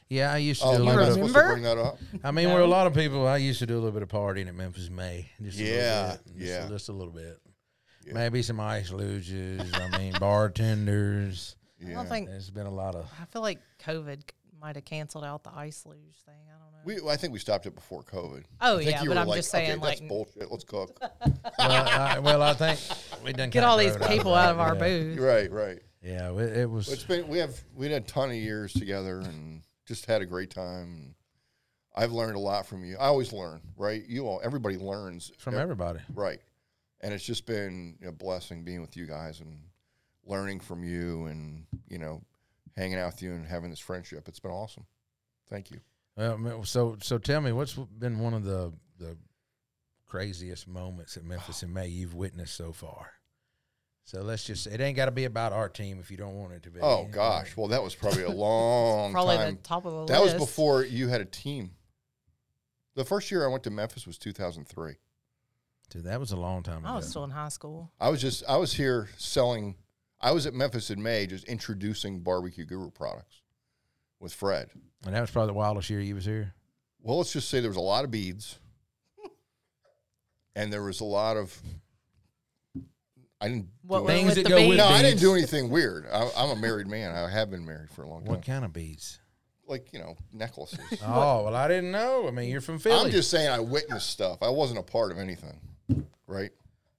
Yeah, 0.08 0.32
I 0.32 0.36
used 0.38 0.60
to 0.60 0.68
Oh, 0.68 0.76
do 0.76 0.82
a 0.82 0.86
I 0.86 0.90
little 0.90 1.04
bit. 1.04 1.08
Of, 1.08 1.16
remember? 1.16 1.52
bring 1.52 1.62
that 1.62 1.78
up? 1.78 1.98
I 2.22 2.30
mean, 2.32 2.50
we're 2.50 2.60
a 2.60 2.66
lot 2.66 2.86
of 2.86 2.92
people. 2.94 3.26
I 3.26 3.38
used 3.38 3.60
to 3.60 3.66
do 3.66 3.74
a 3.74 3.80
little 3.80 3.92
bit 3.92 4.02
of 4.02 4.08
partying 4.10 4.46
at 4.46 4.54
Memphis 4.54 4.90
May. 4.90 5.30
Just 5.40 5.58
Yeah, 5.58 6.02
little 6.02 6.16
bit, 6.34 6.38
just 6.38 6.50
yeah. 6.50 6.66
a, 6.66 6.68
just 6.68 6.88
a 6.90 6.92
little 6.92 7.12
bit. 7.14 7.38
Yeah. 8.06 8.12
Maybe 8.14 8.42
some 8.42 8.60
ice 8.60 8.90
luges. 8.90 9.72
I 9.80 9.96
mean, 9.98 10.12
bartenders. 10.20 11.56
I 11.86 11.92
don't 11.92 12.08
think 12.08 12.28
There's 12.28 12.50
been 12.50 12.66
a 12.66 12.70
lot 12.74 12.94
of. 12.94 13.10
I 13.20 13.24
feel 13.26 13.42
like 13.42 13.58
COVID 13.84 14.18
c- 14.20 14.26
might 14.62 14.76
have 14.76 14.84
canceled 14.84 15.24
out 15.24 15.42
the 15.42 15.52
ice 15.54 15.84
luge 15.84 16.22
thing. 16.24 16.34
I 16.48 16.52
don't 16.52 16.72
know. 16.72 17.04
We, 17.04 17.10
I 17.12 17.16
think 17.16 17.32
we 17.32 17.38
stopped 17.38 17.66
it 17.66 17.74
before 17.74 18.02
COVID. 18.04 18.44
Oh, 18.60 18.74
I 18.74 18.78
think 18.78 18.90
yeah, 18.90 19.02
you 19.02 19.08
but 19.08 19.14
were 19.16 19.20
I'm 19.22 19.26
like, 19.28 19.38
just 19.38 19.50
saying, 19.50 19.72
okay, 19.72 19.80
that's 19.80 20.00
like- 20.00 20.08
bullshit. 20.08 20.50
Let's 20.50 20.64
cook. 20.64 20.98
Well, 21.58 21.88
I, 21.88 22.18
well, 22.18 22.42
I 22.42 22.54
think 22.54 22.80
we 23.24 23.32
done 23.32 23.50
Get 23.50 23.62
all 23.62 23.76
these 23.76 23.96
growed 23.96 24.08
people 24.10 24.34
that, 24.34 24.46
out 24.48 24.52
of 24.52 24.58
our 24.58 24.74
yeah. 24.74 24.80
booth. 24.80 25.18
right, 25.18 25.50
right. 25.52 25.78
Yeah, 26.02 26.32
it, 26.36 26.56
it 26.56 26.70
was. 26.70 26.88
It's 26.90 27.04
been 27.04 27.28
we 27.28 27.38
have 27.38 27.54
we 27.76 27.88
had 27.90 28.02
a 28.02 28.04
ton 28.04 28.30
of 28.30 28.34
years 28.36 28.72
together 28.72 29.20
and 29.20 29.62
just 29.86 30.06
had 30.06 30.22
a 30.22 30.26
great 30.26 30.50
time. 30.50 31.14
I've 31.94 32.10
learned 32.10 32.34
a 32.36 32.40
lot 32.40 32.66
from 32.66 32.84
you. 32.84 32.96
I 32.96 33.04
always 33.06 33.32
learn, 33.32 33.60
right? 33.76 34.02
You 34.08 34.26
all, 34.26 34.40
everybody 34.42 34.76
learns 34.76 35.30
from 35.38 35.54
ev- 35.54 35.60
everybody. 35.60 36.00
Right. 36.14 36.40
And 37.00 37.12
it's 37.14 37.24
just 37.24 37.46
been 37.46 37.96
a 38.04 38.10
blessing 38.12 38.64
being 38.64 38.80
with 38.80 38.96
you 38.96 39.06
guys 39.06 39.40
and 39.40 39.58
learning 40.24 40.60
from 40.60 40.82
you 40.82 41.26
and, 41.26 41.64
you 41.88 41.98
know, 41.98 42.22
hanging 42.76 42.98
out 42.98 43.12
with 43.14 43.22
you 43.22 43.32
and 43.32 43.46
having 43.46 43.70
this 43.70 43.78
friendship. 43.80 44.28
It's 44.28 44.40
been 44.40 44.50
awesome. 44.50 44.86
Thank 45.48 45.70
you. 45.70 45.80
Well, 46.16 46.38
ma- 46.38 46.62
so 46.64 46.96
so 47.02 47.18
tell 47.18 47.40
me, 47.40 47.52
what's 47.52 47.74
been 47.74 48.18
one 48.18 48.34
of 48.34 48.44
the 48.44 48.72
the 48.98 49.16
craziest 50.06 50.68
moments 50.68 51.16
at 51.16 51.24
Memphis 51.24 51.62
in 51.62 51.72
May 51.72 51.88
you've 51.88 52.14
witnessed 52.14 52.54
so 52.54 52.72
far? 52.72 53.12
So 54.04 54.20
let's 54.22 54.44
just. 54.44 54.66
It 54.66 54.80
ain't 54.80 54.96
got 54.96 55.06
to 55.06 55.10
be 55.12 55.24
about 55.24 55.52
our 55.52 55.68
team 55.68 55.98
if 56.00 56.10
you 56.10 56.16
don't 56.16 56.34
want 56.34 56.52
it 56.52 56.62
to 56.64 56.70
be. 56.70 56.80
Oh 56.80 57.06
gosh. 57.10 57.56
Well, 57.56 57.68
that 57.68 57.82
was 57.82 57.94
probably 57.94 58.24
a 58.24 58.30
long 58.32 59.12
Probably 59.12 59.36
time. 59.36 59.54
the 59.54 59.62
top 59.62 59.86
of 59.86 59.92
the 60.08 60.12
That 60.12 60.22
was 60.22 60.34
before 60.34 60.84
you 60.84 61.08
had 61.08 61.20
a 61.20 61.24
team. 61.24 61.72
The 62.94 63.04
first 63.04 63.30
year 63.30 63.44
I 63.44 63.48
went 63.48 63.62
to 63.64 63.70
Memphis 63.70 64.06
was 64.06 64.18
2003. 64.18 64.94
Dude, 65.88 66.04
that 66.04 66.20
was 66.20 66.32
a 66.32 66.36
long 66.36 66.62
time 66.62 66.78
ago. 66.78 66.88
I 66.88 66.96
was 66.96 67.08
still 67.08 67.24
in 67.24 67.30
high 67.30 67.48
school. 67.48 67.90
I 68.00 68.08
was 68.08 68.20
just 68.20 68.42
I 68.48 68.56
was 68.56 68.72
here 68.72 69.08
selling 69.18 69.76
I 70.22 70.30
was 70.32 70.46
at 70.46 70.54
Memphis 70.54 70.90
in 70.90 71.02
May 71.02 71.26
just 71.26 71.44
introducing 71.44 72.20
barbecue 72.20 72.64
guru 72.64 72.90
products 72.90 73.42
with 74.20 74.32
Fred. 74.32 74.70
and 75.04 75.14
that 75.14 75.20
was 75.20 75.30
probably 75.30 75.48
the 75.48 75.58
wildest 75.58 75.90
year 75.90 76.00
you 76.00 76.14
was 76.14 76.24
here. 76.24 76.54
Well, 77.00 77.18
let's 77.18 77.32
just 77.32 77.48
say 77.50 77.58
there 77.60 77.70
was 77.70 77.76
a 77.76 77.80
lot 77.80 78.04
of 78.04 78.10
beads, 78.12 78.58
and 80.54 80.72
there 80.72 80.82
was 80.82 81.00
a 81.00 81.04
lot 81.04 81.36
of. 81.36 81.60
I 83.40 83.48
didn't. 83.48 83.66
What 83.82 83.98
do 84.00 84.04
went 84.04 84.18
Things 84.20 84.34
that 84.36 84.48
go 84.48 84.54
with 84.56 84.70
beat? 84.70 84.76
no, 84.76 84.86
I 84.86 85.02
didn't 85.02 85.18
do 85.18 85.32
anything 85.34 85.68
weird. 85.68 86.06
I, 86.12 86.30
I'm 86.36 86.50
a 86.50 86.56
married 86.56 86.86
man. 86.86 87.12
I 87.12 87.28
have 87.28 87.50
been 87.50 87.64
married 87.64 87.90
for 87.90 88.02
a 88.04 88.08
long 88.08 88.20
time. 88.24 88.34
What 88.36 88.46
kind 88.46 88.64
of 88.64 88.72
beads? 88.72 89.18
Like 89.66 89.92
you 89.92 89.98
know, 89.98 90.16
necklaces. 90.32 90.78
Oh 91.04 91.44
well, 91.44 91.56
I 91.56 91.66
didn't 91.66 91.90
know. 91.90 92.28
I 92.28 92.30
mean, 92.30 92.48
you're 92.50 92.60
from 92.60 92.78
Philly. 92.78 93.06
I'm 93.06 93.10
just 93.10 93.30
saying 93.30 93.48
I 93.48 93.58
witnessed 93.58 94.10
stuff. 94.10 94.38
I 94.42 94.48
wasn't 94.50 94.78
a 94.78 94.82
part 94.82 95.10
of 95.10 95.18
anything, 95.18 95.58
right? 96.26 96.50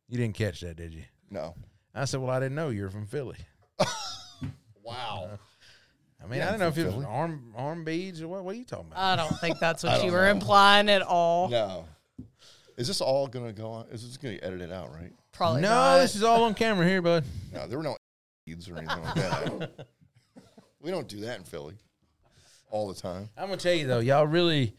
you 0.10 0.18
didn't 0.18 0.36
catch 0.36 0.60
that, 0.62 0.76
did 0.76 0.94
you? 0.94 1.04
No. 1.30 1.56
I 1.96 2.06
said, 2.06 2.20
well, 2.22 2.32
I 2.32 2.40
didn't 2.40 2.56
know 2.56 2.70
you 2.70 2.84
were 2.84 2.90
from 2.90 3.06
Philly. 3.06 3.38
Wow. 4.84 5.30
I 6.22 6.28
mean, 6.28 6.40
Yeah, 6.40 6.46
I 6.46 6.48
I'm 6.48 6.54
didn't 6.54 6.60
know 6.60 6.68
if 6.68 6.74
from 6.76 6.84
it 6.84 6.98
was 6.98 7.06
arm 7.06 7.54
arm 7.56 7.84
beads 7.86 8.22
or 8.22 8.28
what. 8.28 8.44
What 8.44 8.54
are 8.54 8.58
you 8.58 8.66
talking 8.66 8.88
about? 8.92 9.00
I 9.02 9.16
don't 9.16 9.40
think 9.40 9.60
that's 9.60 9.84
what 9.84 10.04
you 10.04 10.12
were 10.12 10.26
know. 10.26 10.32
implying 10.32 10.90
at 10.90 11.02
all. 11.02 11.48
No. 11.50 11.86
Is 12.78 12.88
this 12.88 13.00
all 13.00 13.28
gonna 13.28 13.54
go 13.54 13.70
on? 13.70 13.86
Is 13.92 14.06
this 14.06 14.18
gonna 14.18 14.34
get 14.36 14.44
edited 14.44 14.72
out, 14.72 14.92
right? 14.94 15.14
Probably 15.32 15.62
no, 15.62 15.70
not. 15.70 15.98
this 16.00 16.16
is 16.16 16.24
all 16.24 16.44
on 16.44 16.54
camera 16.54 16.86
here, 16.86 17.02
bud. 17.02 17.24
No, 17.54 17.66
there 17.68 17.78
were 17.78 17.84
no 17.84 17.96
beads 18.46 18.68
or 18.70 18.78
anything 18.78 19.02
like 19.04 19.16
that. 19.16 19.88
we 20.82 20.92
don't 20.92 21.08
do 21.08 21.22
that 21.22 21.38
in 21.38 21.46
Philly 21.46 21.76
all 22.70 22.90
the 22.90 23.00
time. 23.00 23.30
I'm 23.38 23.46
gonna 23.46 23.58
tell 23.58 23.74
you 23.74 23.88
though, 23.88 24.00
y'all 24.00 24.28
really 24.28 24.76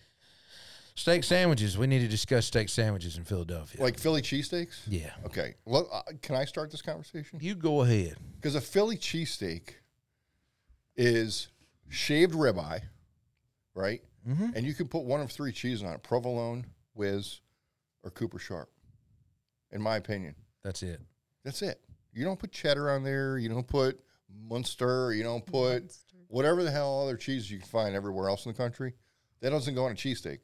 steak 0.94 1.24
sandwiches. 1.24 1.76
We 1.78 1.87
need 1.87 2.00
to 2.00 2.09
discuss 2.09 2.46
steak 2.46 2.68
sandwiches 2.68 3.16
in 3.16 3.24
Philadelphia. 3.24 3.80
Like 3.83 3.98
Philly 3.98 4.22
cheesesteaks. 4.22 4.80
yeah, 4.87 5.11
Okay. 5.26 5.54
Well, 5.64 5.88
uh, 5.92 6.02
can 6.22 6.37
I 6.37 6.44
start 6.44 6.70
this 6.70 6.83
conversation? 6.83 7.38
you 7.42 7.54
go 7.54 7.83
ahead. 7.83 8.16
Because 8.37 8.54
a 8.54 8.61
Philly 8.61 8.96
cheesesteak 8.96 9.74
is 10.96 11.48
shaved 11.88 12.35
ribeye, 12.35 12.80
right? 13.74 14.02
Mm-hmm. 14.28 14.50
And 14.54 14.64
you 14.66 14.74
can 14.74 14.88
put 14.88 15.04
one 15.04 15.20
of 15.20 15.30
three 15.30 15.52
cheeses 15.52 15.83
on 15.83 15.92
it: 15.92 16.02
provolone, 16.02 16.64
whiz, 16.94 17.40
or 18.02 18.11
Cooper 18.11 18.38
Sharp. 18.38 18.70
In 19.72 19.83
my 19.83 19.96
opinion, 19.96 20.37
That's 20.62 20.83
it. 20.85 21.00
that's 21.44 21.61
it. 21.61 21.80
You 22.12 22.24
don't 22.24 22.38
put 22.38 22.52
cheddar 22.52 22.92
on 22.92 23.02
there. 23.02 23.38
You 23.38 23.48
don't 23.48 23.66
put 23.66 23.98
Munster. 24.48 25.12
You 25.12 25.24
don't 25.24 25.44
put 25.44 25.92
whatever 26.28 26.62
the 26.62 26.70
hell 26.70 27.02
other 27.02 27.16
cheese 27.16 27.50
you 27.50 27.59
can 27.59 27.66
find 27.66 27.94
everywhere 27.96 28.28
else 28.28 28.46
in 28.46 28.52
the 28.52 28.57
country. 28.57 28.94
That 29.40 29.50
doesn't 29.50 29.74
go 29.74 29.85
on 29.87 29.90
a 29.92 29.94
cheesesteak. 29.96 30.38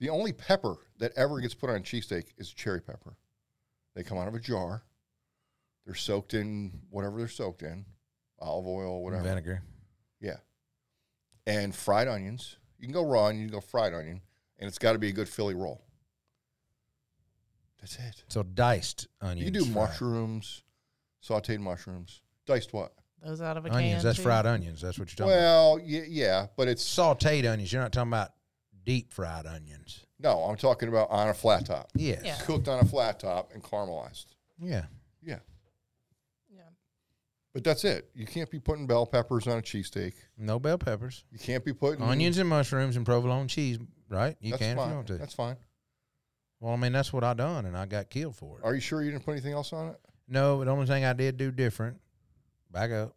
The 0.00 0.10
only 0.10 0.32
pepper 0.32 0.76
that 0.98 1.12
ever 1.16 1.40
gets 1.40 1.54
put 1.54 1.70
on 1.70 1.76
a 1.76 1.80
cheesesteak 1.80 2.24
is 2.36 2.50
cherry 2.50 2.80
pepper. 2.80 3.16
They 3.94 4.02
come 4.02 4.18
out 4.18 4.28
of 4.28 4.34
a 4.34 4.40
jar. 4.40 4.82
They're 5.86 5.94
soaked 5.94 6.34
in 6.34 6.80
whatever 6.90 7.18
they're 7.18 7.28
soaked 7.28 7.62
in, 7.62 7.84
olive 8.40 8.66
oil, 8.66 9.02
whatever. 9.02 9.22
Vinegar. 9.22 9.62
Yeah. 10.20 10.36
And 11.46 11.74
fried 11.74 12.08
onions. 12.08 12.56
You 12.78 12.86
can 12.86 12.94
go 12.94 13.04
raw 13.04 13.28
and 13.28 13.38
you 13.38 13.46
can 13.46 13.54
go 13.54 13.60
fried 13.60 13.94
onion, 13.94 14.20
and 14.58 14.68
it's 14.68 14.78
got 14.78 14.94
to 14.94 14.98
be 14.98 15.08
a 15.08 15.12
good 15.12 15.28
Philly 15.28 15.54
roll. 15.54 15.84
That's 17.80 17.96
it. 17.96 18.24
So 18.28 18.42
diced 18.42 19.08
onions. 19.20 19.40
You 19.40 19.52
can 19.52 19.54
do 19.54 19.72
fried. 19.72 19.90
mushrooms, 19.90 20.62
sauteed 21.22 21.60
mushrooms. 21.60 22.22
Diced 22.46 22.72
what? 22.72 22.92
those 23.24 23.40
out 23.40 23.56
of 23.56 23.64
a 23.64 23.68
can. 23.68 23.78
onions. 23.78 24.02
That's 24.02 24.16
too. 24.16 24.22
fried 24.22 24.46
onions. 24.46 24.80
That's 24.80 24.98
what 24.98 25.08
you're 25.08 25.26
talking 25.26 25.38
about. 25.38 25.76
Well, 25.76 25.80
yeah, 25.84 26.02
yeah, 26.06 26.46
but 26.56 26.68
it's 26.68 26.84
Sauteed 26.84 27.50
onions. 27.50 27.72
You're 27.72 27.82
not 27.82 27.92
talking 27.92 28.10
about 28.10 28.32
deep 28.84 29.12
fried 29.12 29.46
onions. 29.46 30.04
no. 30.18 30.40
I'm 30.44 30.56
talking 30.56 30.88
about 30.88 31.10
on 31.10 31.28
a 31.28 31.34
flat 31.34 31.66
top, 31.66 31.90
Yes. 31.94 32.22
Yeah. 32.24 32.36
cooked 32.42 32.68
on 32.68 32.80
a 32.80 32.84
flat 32.84 33.18
top 33.20 33.52
and 33.52 33.62
caramelized. 33.62 34.26
Yeah. 34.58 34.86
Yeah, 35.22 35.38
Yeah. 36.54 36.62
but 37.54 37.64
that's 37.64 37.84
it. 37.84 38.10
You 38.14 38.26
can't 38.26 38.50
be 38.50 38.60
putting 38.60 38.86
bell 38.86 39.06
peppers 39.06 39.46
on 39.46 39.58
a 39.58 39.62
cheesesteak. 39.62 40.14
No 40.36 40.58
bell 40.58 40.76
peppers. 40.78 41.24
You 41.30 41.38
can't 41.38 41.64
be 41.64 41.72
putting 41.72 42.02
Onions 42.02 42.38
and 42.38 42.48
mushrooms 42.48 42.96
and 42.96 43.06
provolone 43.06 43.48
cheese, 43.48 43.78
right? 44.08 44.36
You 44.40 44.50
That's 44.52 44.62
can 44.62 44.70
if 44.72 44.76
fine. 44.76 44.88
you 44.90 44.94
want 44.96 45.06
to. 45.08 45.16
That's 45.16 45.34
fine. 45.34 45.56
well, 46.60 46.74
I 46.74 46.76
mean, 46.76 46.92
that's 46.92 47.12
what 47.12 47.24
I 47.24 47.34
done, 47.34 47.64
and 47.66 47.76
I 47.76 47.86
got 47.86 48.10
killed 48.10 48.36
for 48.36 48.58
it. 48.58 48.64
Are 48.64 48.74
you 48.74 48.80
sure 48.80 49.02
you 49.02 49.10
didn't 49.10 49.24
put 49.24 49.32
anything 49.32 49.52
else 49.54 49.72
on 49.72 49.88
it? 49.88 50.00
No, 50.28 50.62
the 50.64 50.70
only 50.70 50.86
thing 50.86 51.04
I 51.04 51.12
did 51.14 51.36
do 51.36 51.50
different, 51.50 52.00
back 52.70 52.90
up. 52.90 53.14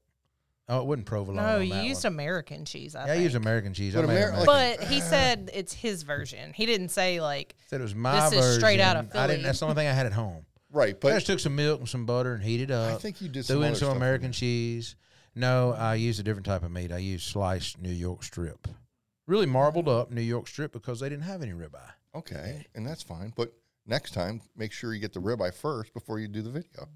Oh, 0.70 0.82
it 0.82 0.86
wasn't 0.86 1.06
provolone. 1.06 1.38
No, 1.38 1.56
on 1.58 1.64
you 1.66 1.74
that 1.74 1.86
used 1.86 2.04
one. 2.04 2.14
American 2.14 2.66
cheese. 2.66 2.94
I 2.96 3.00
Yeah, 3.06 3.12
I 3.12 3.16
think. 3.16 3.24
used 3.24 3.36
American 3.36 3.74
cheese. 3.74 3.94
But 3.94 4.04
I 4.04 4.08
made 4.08 4.18
Amer- 4.18 4.28
American. 4.44 4.46
But 4.46 4.84
he 4.90 5.00
said 5.00 5.50
it's 5.54 5.74
his 5.74 6.04
version. 6.04 6.52
He 6.54 6.66
didn't 6.66 6.90
say 6.90 7.22
like 7.22 7.56
said 7.68 7.80
it 7.80 7.84
was 7.84 7.96
my 7.96 8.30
this 8.30 8.46
is 8.46 8.56
straight 8.58 8.80
out 8.82 8.98
of 8.98 9.06
version. 9.06 9.20
I 9.20 9.28
didn't. 9.28 9.44
That's 9.44 9.60
the 9.60 9.66
only 9.66 9.76
thing 9.76 9.88
I 9.88 9.94
had 9.94 10.06
at 10.06 10.14
home. 10.14 10.46
Right, 10.70 11.00
but 11.00 11.14
I 11.14 11.16
just 11.16 11.28
took 11.28 11.40
some 11.40 11.56
milk 11.56 11.80
and 11.80 11.88
some 11.88 12.06
butter 12.06 12.34
and 12.34 12.44
heated 12.44 12.72
I 12.72 12.90
up. 12.92 12.96
I 12.96 12.98
think 12.98 13.22
you 13.22 13.30
did 13.30 13.46
threw 13.46 13.56
some 13.58 13.64
in 13.64 13.76
some 13.76 13.96
American 13.96 14.34
cheese. 14.34 14.96
No, 15.34 15.72
I 15.72 15.96
used 15.96 16.20
a 16.20 16.24
different 16.24 16.46
type 16.46 16.64
of 16.64 16.72
meat. 16.72 16.92
I 16.92 16.98
used 16.98 17.26
sliced 17.28 17.80
New 17.82 17.92
York 17.92 18.24
strip, 18.24 18.68
really 19.28 19.46
marbled 19.46 19.88
up 19.88 20.12
New 20.12 20.22
York 20.22 20.48
strip 20.48 20.74
because 20.74 21.00
they 21.00 21.08
didn't 21.08 21.24
have 21.24 21.42
any 21.42 21.54
ribeye. 21.54 21.92
Okay, 22.14 22.66
and 22.76 22.86
that's 22.86 23.04
fine. 23.04 23.32
But 23.38 23.54
next 23.86 24.12
time, 24.14 24.42
make 24.58 24.74
sure 24.74 24.94
you 24.94 25.00
get 25.00 25.14
the 25.14 25.22
ribeye 25.22 25.54
first 25.54 25.94
before 25.94 26.20
you 26.20 26.28
do 26.28 26.42
the 26.42 26.50
video. 26.50 26.90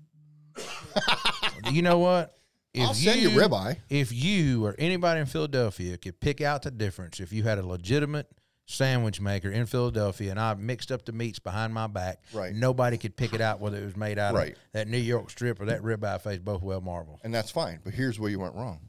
you 1.72 1.82
know 1.82 2.00
what? 2.00 2.36
If 2.74 2.88
I'll 2.88 2.94
send 2.94 3.22
you 3.22 3.30
ribeye. 3.32 3.78
If 3.90 4.14
you 4.14 4.66
or 4.66 4.76
anybody 4.80 5.20
in 5.20 5.26
Philadelphia 5.26 5.98
could 5.98 6.20
pick 6.20 6.40
out 6.42 6.62
the 6.64 6.72
difference, 6.72 7.20
if 7.20 7.34
you 7.34 7.44
had 7.44 7.58
a 7.58 7.66
legitimate 7.66 8.28
sandwich 8.66 9.20
maker 9.20 9.50
in 9.52 9.66
Philadelphia 9.66 10.32
and 10.32 10.40
I 10.40 10.54
mixed 10.54 10.92
up 10.92 11.04
the 11.04 11.12
meats 11.12 11.40
behind 11.40 11.74
my 11.74 11.88
back, 11.88 12.20
Right. 12.32 12.56
nobody 12.56 12.98
could 12.98 13.18
pick 13.18 13.34
it 13.34 13.42
out 13.42 13.60
whether 13.60 13.78
it 13.78 13.84
was 13.84 13.98
made 13.98 14.18
out 14.18 14.34
Right. 14.34 14.54
of 14.54 14.58
that 14.72 14.88
New 14.88 14.98
York 15.00 15.30
strip 15.30 15.60
or 15.60 15.66
that 15.66 15.82
ribeye 15.82 16.22
face, 16.22 16.40
both 16.40 16.62
well 16.62 16.80
marbled. 16.80 17.20
And 17.24 17.34
that's 17.34 17.52
fine. 17.52 17.80
But 17.84 17.94
here's 17.94 18.18
where 18.20 18.30
you 18.30 18.40
went 18.40 18.56
wrong. 18.56 18.80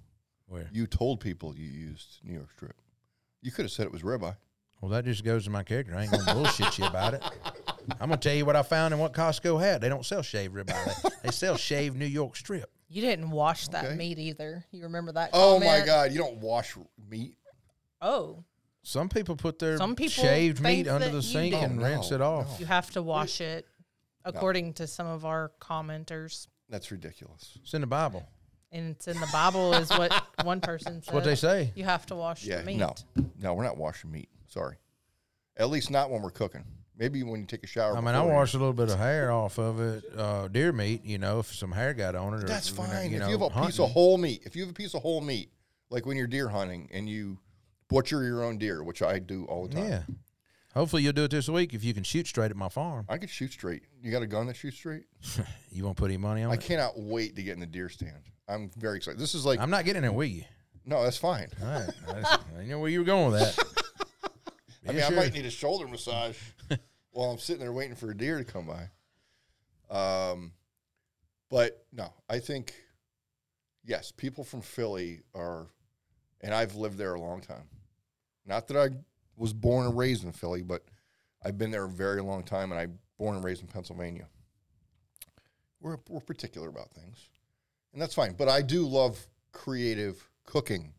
Where? 0.47 0.68
You 0.73 0.87
told 0.87 1.18
people 1.21 1.57
you 1.57 1.66
used 1.68 2.21
New 2.23 2.35
York 2.35 2.51
strip. 2.55 2.77
You 3.40 3.51
could 3.51 3.64
have 3.64 3.73
said 3.73 3.87
it 3.87 3.92
was 3.92 4.03
ribeye. 4.03 4.37
Well, 4.81 4.90
that 4.90 5.05
just 5.05 5.25
goes 5.25 5.45
to 5.45 5.51
my 5.51 5.62
character. 5.62 5.95
I 5.97 6.03
ain't 6.03 6.11
gonna 6.12 6.35
bullshit 6.35 6.77
you 6.79 6.85
about 6.85 7.14
it. 7.14 7.23
I'm 8.01 8.09
gonna 8.09 8.16
tell 8.16 8.35
you 8.35 8.45
what 8.45 8.57
I 8.57 8.62
found 8.62 8.92
and 8.92 9.01
what 9.01 9.12
Costco 9.12 9.61
had. 9.61 9.81
They 9.81 9.88
don't 9.88 10.05
sell 10.05 10.23
shaved 10.23 10.55
ribeye. 10.55 11.03
They, 11.03 11.09
they 11.25 11.31
sell 11.31 11.57
shaved 11.57 11.97
New 11.97 12.05
York 12.07 12.35
strip. 12.37 12.71
You 12.92 13.00
didn't 13.02 13.31
wash 13.31 13.68
that 13.68 13.85
Okay. 13.87 13.94
meat 13.96 14.18
either. 14.18 14.64
You 14.70 14.83
remember 14.85 15.12
that? 15.12 15.31
Oh 15.33 15.59
my 15.59 15.66
comment? 15.66 15.87
God! 15.87 16.12
You 16.12 16.18
don't 16.18 16.38
wash 16.38 16.76
meat. 17.09 17.37
Oh, 18.00 18.44
Some 18.83 19.09
people 19.09 19.37
put 19.37 19.59
their 19.59 19.78
Some 19.78 19.94
people 19.96 20.11
shaved 20.11 20.59
think 20.59 20.87
meat 20.87 20.88
under 20.90 21.07
that 21.07 21.11
the 21.12 21.16
you 21.18 21.22
sink 21.22 21.55
do. 21.55 21.61
and 21.61 21.78
No, 21.78 21.85
rinse 21.85 22.11
it 22.11 22.20
off. 22.20 22.59
you 22.59 22.66
have 22.66 22.90
to 22.92 23.02
wash 23.02 23.40
it, 23.40 23.66
according 24.24 24.72
to 24.74 24.87
some 24.87 25.07
of 25.07 25.24
our 25.24 25.52
commenters. 25.61 26.48
That's 26.68 26.90
ridiculous. 26.90 27.57
It's 27.62 27.74
in 27.74 27.81
the 27.81 27.87
Bible. 27.87 28.26
And 28.72 28.90
it's 28.96 29.07
in 29.07 29.20
the 29.20 29.28
Bible, 29.33 29.74
is 29.74 29.90
what 29.90 30.12
one 30.44 30.61
person 30.61 31.02
said. 31.02 31.14
What 31.14 31.24
they 31.24 31.35
say. 31.35 31.70
You 31.76 31.85
have 31.85 32.07
to 32.07 32.14
wash 32.16 32.44
Yeah, 32.44 32.59
the 32.59 32.64
meat. 32.64 32.76
no, 32.78 32.94
no, 33.38 33.55
we're 33.55 33.64
not 33.64 33.76
washing 33.76 34.11
meat. 34.11 34.28
Sorry, 34.48 34.76
at 35.57 35.70
least 35.70 35.90
not 35.90 36.11
when 36.11 36.22
we're 36.22 36.31
cooking. 36.31 36.64
Maybe 37.02 37.24
when 37.24 37.40
you 37.40 37.46
take 37.46 37.64
a 37.64 37.66
shower. 37.66 37.96
I 37.96 38.00
mean, 38.00 38.14
I 38.14 38.22
washed 38.22 38.54
a 38.54 38.58
little 38.58 38.72
bit 38.72 38.88
of 38.88 38.96
hair 38.96 39.32
off 39.32 39.58
of 39.58 39.80
it, 39.80 40.04
uh, 40.16 40.46
deer 40.46 40.72
meat. 40.72 41.04
You 41.04 41.18
know, 41.18 41.40
if 41.40 41.52
some 41.52 41.72
hair 41.72 41.94
got 41.94 42.14
on 42.14 42.34
it. 42.34 42.44
Or, 42.44 42.46
That's 42.46 42.68
fine. 42.68 43.10
You 43.10 43.18
know, 43.18 43.24
if 43.24 43.30
you 43.32 43.38
have 43.38 43.56
a 43.56 43.66
piece 43.66 43.80
of 43.80 43.90
whole 43.90 44.18
meat, 44.18 44.42
if 44.44 44.54
you 44.54 44.62
have 44.62 44.70
a 44.70 44.74
piece 44.74 44.94
of 44.94 45.02
whole 45.02 45.20
meat, 45.20 45.50
like 45.90 46.06
when 46.06 46.16
you're 46.16 46.28
deer 46.28 46.48
hunting 46.48 46.88
and 46.92 47.08
you 47.08 47.38
butcher 47.88 48.22
your 48.22 48.44
own 48.44 48.56
deer, 48.56 48.84
which 48.84 49.02
I 49.02 49.18
do 49.18 49.46
all 49.46 49.66
the 49.66 49.74
time. 49.74 49.84
yeah. 49.88 50.02
Hopefully 50.74 51.02
you'll 51.02 51.12
do 51.12 51.24
it 51.24 51.32
this 51.32 51.48
week 51.48 51.74
if 51.74 51.82
you 51.82 51.92
can 51.92 52.04
shoot 52.04 52.28
straight 52.28 52.52
at 52.52 52.56
my 52.56 52.68
farm. 52.68 53.04
I 53.08 53.18
could 53.18 53.30
shoot 53.30 53.50
straight. 53.52 53.82
You 54.00 54.12
got 54.12 54.22
a 54.22 54.26
gun 54.28 54.46
that 54.46 54.54
shoots 54.54 54.76
straight? 54.76 55.04
You 55.72 55.84
won't 55.84 55.96
put 55.96 56.10
any 56.10 56.18
money 56.18 56.42
on 56.44 56.50
I 56.52 56.54
it. 56.54 56.60
cannot 56.60 56.92
wait 57.00 57.34
to 57.34 57.42
get 57.42 57.54
in 57.54 57.60
the 57.60 57.66
deer 57.66 57.88
stand. 57.88 58.22
I'm 58.46 58.70
very 58.76 58.98
excited. 58.98 59.18
This 59.18 59.34
is 59.34 59.44
like 59.44 59.58
I'm 59.58 59.70
not 59.70 59.84
getting 59.86 60.02
there 60.02 60.12
with 60.12 60.30
you. 60.30 60.44
no, 60.84 61.02
that's 61.02 61.16
fine. 61.16 61.48
All 61.62 61.68
right, 61.68 61.90
I, 62.08 62.38
I 62.60 62.64
know 62.66 62.78
where 62.78 62.90
you 62.90 63.00
were 63.00 63.04
going 63.06 63.32
with 63.32 63.40
that. 63.56 63.64
I 64.84 64.88
mean, 64.88 64.98
Yeah, 64.98 65.06
I 65.06 65.10
might 65.10 65.32
need 65.32 65.46
a 65.46 65.50
shoulder 65.50 65.86
massage 65.88 66.36
while 67.12 67.31
I'm 67.31 67.38
sitting 67.38 67.61
there 67.61 67.72
waiting 67.72 67.94
for 67.94 68.11
a 68.11 68.16
deer 68.16 68.38
to 68.38 68.44
come 68.44 68.66
by. 68.66 68.88
Um, 69.90 70.53
but 71.51 71.85
no, 71.92 72.12
I 72.29 72.38
think 72.38 72.75
yes, 73.85 74.11
people 74.11 74.44
from 74.44 74.62
Philly 74.62 75.20
are, 75.35 75.66
and 76.40 76.55
I've 76.55 76.75
lived 76.75 76.98
there 76.98 77.14
a 77.14 77.20
long 77.20 77.40
time. 77.40 77.68
Not 78.46 78.68
that 78.68 78.77
I 78.77 78.96
was 79.37 79.53
born 79.53 79.87
and 79.87 79.96
raised 79.96 80.25
in 80.25 80.33
Philly, 80.33 80.62
but 80.62 80.83
I've 81.44 81.59
been 81.59 81.70
there 81.70 81.85
a 81.85 81.88
very 81.88 82.22
long 82.22 82.42
time, 82.42 82.72
and 82.72 82.81
I 82.81 82.88
born 83.18 83.37
and 83.37 83.44
raised 83.44 83.62
in 83.62 83.68
Pennsylvania. 83.68 84.27
We're 85.81 85.98
we're 86.09 86.20
particular 86.20 86.68
about 86.68 86.90
things, 86.92 87.29
and 87.92 88.01
that's 88.01 88.14
fine. 88.14 88.35
But 88.35 88.48
I 88.48 88.62
do 88.62 88.87
love 88.87 89.18
creative 89.53 90.29
cooking. 90.46 90.92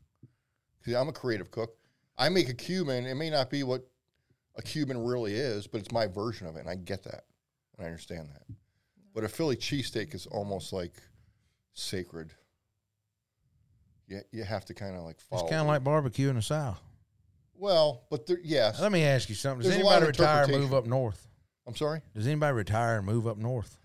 I'm 0.86 1.08
a 1.08 1.14
creative 1.14 1.50
cook. 1.50 1.78
I 2.18 2.30
make 2.30 2.50
a 2.50 2.54
Cuban. 2.54 3.06
It 3.06 3.16
may 3.16 3.30
not 3.30 3.50
be 3.50 3.64
what 3.64 3.88
a 4.56 4.62
Cuban 4.62 5.04
really 5.04 5.34
is, 5.34 5.68
but 5.68 5.80
it's 5.82 5.92
my 5.92 6.08
version 6.08 6.48
of 6.48 6.56
it, 6.56 6.60
and 6.60 6.70
I 6.70 6.76
get 6.76 7.04
that, 7.04 7.26
and 7.78 7.86
I 7.86 7.90
understand 7.90 8.30
that. 8.34 8.44
But 9.14 9.24
a 9.24 9.30
Philly 9.30 9.56
cheesesteak 9.56 10.14
is 10.16 10.26
almost 10.28 10.74
like 10.74 10.94
sacred. 11.74 12.32
You, 14.08 14.22
you 14.32 14.44
have 14.44 14.66
to 14.66 14.74
kind 14.74 14.96
of 14.96 15.04
like 15.04 15.20
follow. 15.20 15.44
It's 15.44 15.50
kind 15.50 15.62
of 15.62 15.68
like 15.68 15.84
barbecue 15.84 16.30
in 16.30 16.36
the 16.36 16.42
South. 16.42 16.80
well, 17.56 18.04
but 18.10 18.26
there, 18.28 18.40
yes. 18.44 18.80
Let 18.80 18.92
me 18.92 19.04
ask 19.04 19.30
you 19.30 19.36
something. 19.36 19.64
Does 19.64 19.72
There's 19.76 19.86
anybody 19.86 20.06
retire 20.08 20.44
and 20.44 20.52
move 20.54 20.74
up 20.74 20.86
north? 20.86 21.28
I'm 21.66 21.76
sorry. 21.76 22.02
Does 22.14 22.28
anybody 22.28 22.54
retire 22.54 22.98
and 22.98 23.06
move 23.06 23.28
up 23.28 23.38
north? 23.38 23.78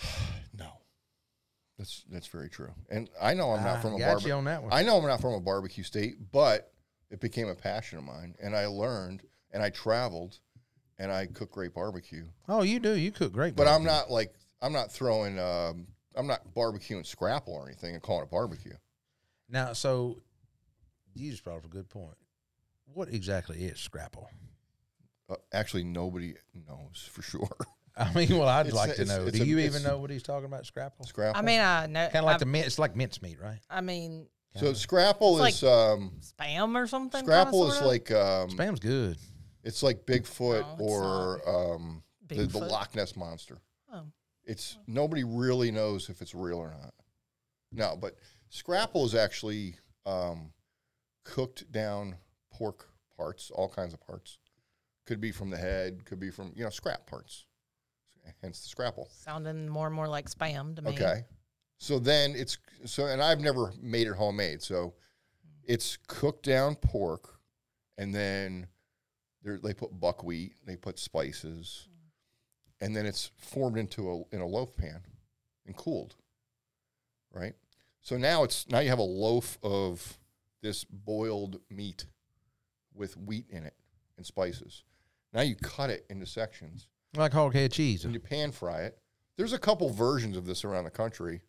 No, 0.58 0.66
that's 1.78 2.04
that's 2.10 2.26
very 2.26 2.50
true. 2.50 2.70
And 2.90 3.08
I 3.20 3.32
know 3.34 3.52
I'm 3.52 3.64
not 3.64 3.78
I 3.78 3.80
from 3.80 3.94
a 3.94 3.98
barbecue. 3.98 4.32
on 4.32 4.44
that 4.44 4.62
one. 4.62 4.72
I 4.72 4.82
know 4.82 4.98
I'm 4.98 5.06
not 5.06 5.20
from 5.20 5.32
a 5.32 5.40
barbecue 5.40 5.82
state, 5.82 6.16
but 6.30 6.70
it 7.10 7.20
became 7.20 7.48
a 7.48 7.54
passion 7.54 7.96
of 7.98 8.04
mine, 8.04 8.34
and 8.42 8.54
I 8.54 8.66
learned, 8.66 9.22
and 9.52 9.62
I 9.62 9.70
traveled, 9.70 10.38
and 10.98 11.10
I 11.12 11.26
cook 11.26 11.50
great 11.50 11.74
barbecue. 11.74 12.24
oh, 12.48 12.62
you 12.62 12.80
do. 12.80 12.94
You 12.96 13.10
cook 13.12 13.32
great. 13.32 13.56
But 13.56 13.68
I'm 13.68 13.84
not 13.84 14.10
like 14.10 14.34
I'm 14.60 14.72
not 14.72 14.90
throwing. 14.92 15.38
Um, 15.38 15.86
I'm 16.14 16.26
not 16.26 16.54
barbecuing 16.54 17.06
scrapple 17.06 17.54
or 17.54 17.66
anything 17.66 17.94
and 17.94 18.02
calling 18.02 18.24
it 18.24 18.30
barbecue. 18.30 18.74
Now, 19.48 19.72
so 19.72 20.18
you 21.14 21.30
just 21.30 21.42
brought 21.44 21.56
up 21.58 21.64
a 21.64 21.68
good 21.68 21.88
point. 21.88 22.16
What 22.94 23.08
exactly 23.08 23.64
is 23.64 23.78
scrapple? 23.80 24.28
Uh, 25.30 25.36
actually, 25.52 25.84
nobody 25.84 26.34
knows 26.68 27.08
for 27.10 27.22
sure. 27.22 27.48
I 27.96 28.12
mean, 28.14 28.36
well, 28.38 28.48
I'd 28.48 28.66
It's 28.66 28.74
like 28.74 28.90
a- 28.90 28.94
to 28.96 29.04
know. 29.06 29.24
it's 29.26 29.36
Do 29.38 29.42
a- 29.42 29.46
you 29.46 29.58
it's- 29.58 29.74
even 29.74 29.86
know 29.90 29.98
what 29.98 30.10
he's 30.10 30.22
talking 30.22 30.46
about? 30.46 30.64
Scrapple? 30.66 31.04
Scrapple. 31.06 31.38
I 31.38 31.42
mean, 31.42 31.60
I 31.60 31.86
know. 31.86 32.04
Kind 32.06 32.16
of 32.16 32.24
like 32.24 32.34
I've- 32.34 32.40
the 32.40 32.46
mint. 32.46 32.66
It's 32.66 32.78
like 32.78 32.96
mincemeat, 32.96 33.40
right? 33.40 33.60
I 33.70 33.80
mean, 33.82 34.26
so 34.56 34.72
scrapple 34.74 35.42
It's 35.44 35.62
is 35.62 35.64
um, 35.64 36.12
spam 36.20 36.74
or 36.76 36.86
something. 36.86 37.20
kinda, 37.22 37.32
scrapple 37.32 37.70
is 37.70 37.80
like 37.80 38.10
um, 38.10 38.50
Spam's 38.50 38.80
good. 38.80 39.16
It's 39.62 39.82
like 39.82 40.06
Bigfoot 40.06 40.60
No, 40.60 40.72
it's 40.72 40.82
or 40.82 41.48
um, 41.48 42.02
the, 42.28 42.46
the 42.46 42.58
Bigfoot? 42.58 42.70
Loch 42.70 42.94
Ness 42.94 43.16
monster. 43.16 43.58
Oh. 43.92 44.02
It's 44.44 44.78
nobody 44.86 45.24
really 45.24 45.70
knows 45.70 46.08
if 46.08 46.20
it's 46.20 46.34
real 46.34 46.58
or 46.58 46.70
not. 46.70 46.94
No, 47.70 47.96
but 47.96 48.16
scrapple 48.48 49.04
is 49.04 49.14
actually 49.14 49.76
um, 50.04 50.52
cooked 51.24 51.70
down 51.70 52.16
pork 52.52 52.88
parts, 53.16 53.50
all 53.50 53.68
kinds 53.68 53.94
of 53.94 54.00
parts. 54.00 54.38
Could 55.06 55.20
be 55.20 55.32
from 55.32 55.50
the 55.50 55.56
head, 55.56 56.04
could 56.04 56.20
be 56.20 56.30
from 56.30 56.52
you 56.54 56.64
know 56.64 56.70
scrap 56.70 57.06
parts. 57.06 57.44
Hence 58.40 58.60
the 58.60 58.68
scrapple. 58.68 59.08
sounding 59.10 59.68
more 59.68 59.86
and 59.86 59.96
more 59.96 60.06
like 60.06 60.30
spam 60.30 60.76
to 60.76 60.82
me. 60.82 60.92
Okay. 60.92 61.24
So 61.78 61.98
then 61.98 62.34
it's 62.36 62.56
so, 62.84 63.06
and 63.06 63.20
I've 63.20 63.40
never 63.40 63.72
made 63.80 64.06
it 64.06 64.14
homemade. 64.14 64.62
So 64.62 64.94
it's 65.64 65.98
cooked 66.06 66.44
down 66.44 66.76
pork, 66.76 67.40
and 67.98 68.14
then 68.14 68.68
they 69.44 69.74
put 69.74 69.98
buckwheat, 69.98 70.54
they 70.64 70.76
put 70.76 70.98
spices, 70.98 71.88
and 72.80 72.94
then 72.96 73.06
it's 73.06 73.30
formed 73.36 73.76
into 73.78 74.10
a 74.10 74.34
in 74.34 74.40
a 74.40 74.46
loaf 74.46 74.76
pan 74.76 75.02
and 75.66 75.76
cooled. 75.76 76.16
Right. 77.32 77.54
So 78.00 78.16
now 78.16 78.42
it's 78.44 78.68
now 78.68 78.80
you 78.80 78.88
have 78.90 78.98
a 78.98 79.02
loaf 79.02 79.58
of 79.62 80.18
this 80.62 80.84
boiled 80.84 81.60
meat 81.70 82.06
with 82.94 83.16
wheat 83.16 83.46
in 83.50 83.64
it 83.64 83.74
and 84.16 84.26
spices. 84.26 84.84
Now 85.32 85.40
you 85.40 85.56
cut 85.56 85.90
it 85.90 86.04
into 86.10 86.26
sections 86.26 86.88
Like 87.16 87.32
head 87.32 87.72
cheese. 87.72 88.04
and 88.04 88.12
you 88.12 88.20
pan 88.20 88.52
fry 88.52 88.82
it. 88.82 88.98
There's 89.36 89.52
a 89.52 89.58
couple 89.58 89.88
versions 89.90 90.36
of 90.36 90.44
this 90.46 90.64
around 90.64 90.84
the 90.84 90.90
country. 90.90 91.40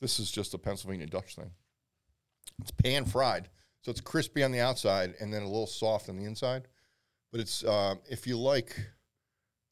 This 0.00 0.18
is 0.20 0.30
just 0.30 0.54
a 0.54 0.58
Pennsylvania 0.58 1.06
Dutch 1.06 1.34
thing. 1.34 1.50
It's 2.60 2.70
pan 2.70 3.04
fried, 3.04 3.48
so 3.82 3.90
it's 3.90 4.00
crispy 4.00 4.42
on 4.42 4.52
the 4.52 4.60
outside 4.60 5.14
and 5.20 5.32
then 5.32 5.42
a 5.42 5.46
little 5.46 5.66
soft 5.66 6.08
on 6.08 6.16
the 6.16 6.24
inside. 6.24 6.68
But 7.32 7.40
it's 7.40 7.64
um, 7.64 7.98
if 8.08 8.26
you 8.26 8.38
like 8.38 8.78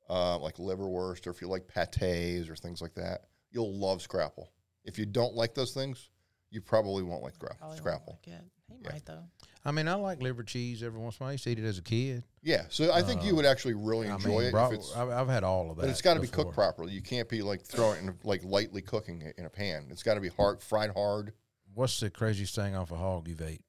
uh, 0.08 0.38
like 0.38 0.56
liverwurst 0.56 1.26
or 1.26 1.30
if 1.30 1.40
you 1.40 1.48
like 1.48 1.68
pates 1.68 2.48
or 2.48 2.56
things 2.56 2.80
like 2.82 2.94
that, 2.94 3.26
you'll 3.50 3.78
love 3.78 4.02
scrapple. 4.02 4.50
If 4.84 4.98
you 4.98 5.04
don't 5.06 5.34
like 5.34 5.54
those 5.54 5.72
things, 5.72 6.08
you 6.50 6.60
probably 6.62 7.02
won't 7.02 7.22
like 7.22 7.38
gra- 7.38 7.54
Probably 7.58 7.68
won't 7.74 7.78
scrapple. 7.78 8.18
like 8.26 8.34
it. 8.34 8.44
He 8.68 8.76
Yeah. 8.82 8.92
might 8.92 9.04
though. 9.04 9.24
I 9.62 9.72
mean, 9.72 9.88
I 9.88 9.94
like 9.94 10.22
liver 10.22 10.42
cheese 10.42 10.82
every 10.82 10.98
once 10.98 11.16
in 11.18 11.22
a 11.22 11.24
while. 11.24 11.28
I 11.28 11.32
used 11.32 11.44
to 11.44 11.50
eat 11.50 11.58
it 11.58 11.64
as 11.66 11.76
a 11.76 11.82
kid. 11.82 12.24
Yeah, 12.42 12.64
so 12.70 12.90
I 12.94 13.02
think 13.02 13.22
you 13.22 13.34
would 13.36 13.44
actually 13.44 13.74
really 13.74 14.08
Uh, 14.08 14.12
I 14.12 14.14
enjoy 14.14 14.28
mean, 14.38 14.42
it. 14.44 14.50
bro- 14.52 14.68
if 14.68 14.78
it's, 14.78 14.96
I've, 14.96 15.10
I've 15.10 15.28
had 15.28 15.44
all 15.44 15.70
of 15.70 15.76
that. 15.76 15.82
but 15.82 15.90
it's 15.90 16.00
got 16.00 16.14
to 16.14 16.20
be 16.20 16.28
cooked 16.28 16.54
properly. 16.54 16.92
You 16.94 17.02
can't 17.02 17.28
be 17.28 17.42
like 17.42 17.60
throwing 17.62 17.98
it 17.98 18.08
in, 18.08 18.18
like 18.24 18.42
lightly 18.42 18.80
cooking 18.80 19.20
it 19.20 19.34
in 19.36 19.44
a 19.44 19.50
pan. 19.50 19.88
It's 19.90 20.02
got 20.02 20.14
to 20.14 20.20
be 20.20 20.28
hard, 20.30 20.62
fried 20.62 20.92
hard. 20.94 21.34
What's 21.74 22.00
the 22.00 22.08
craziest 22.08 22.54
thing 22.54 22.74
off 22.74 22.90
a 22.90 22.96
hog 22.96 23.28
you've 23.28 23.42
ate? 23.42 23.62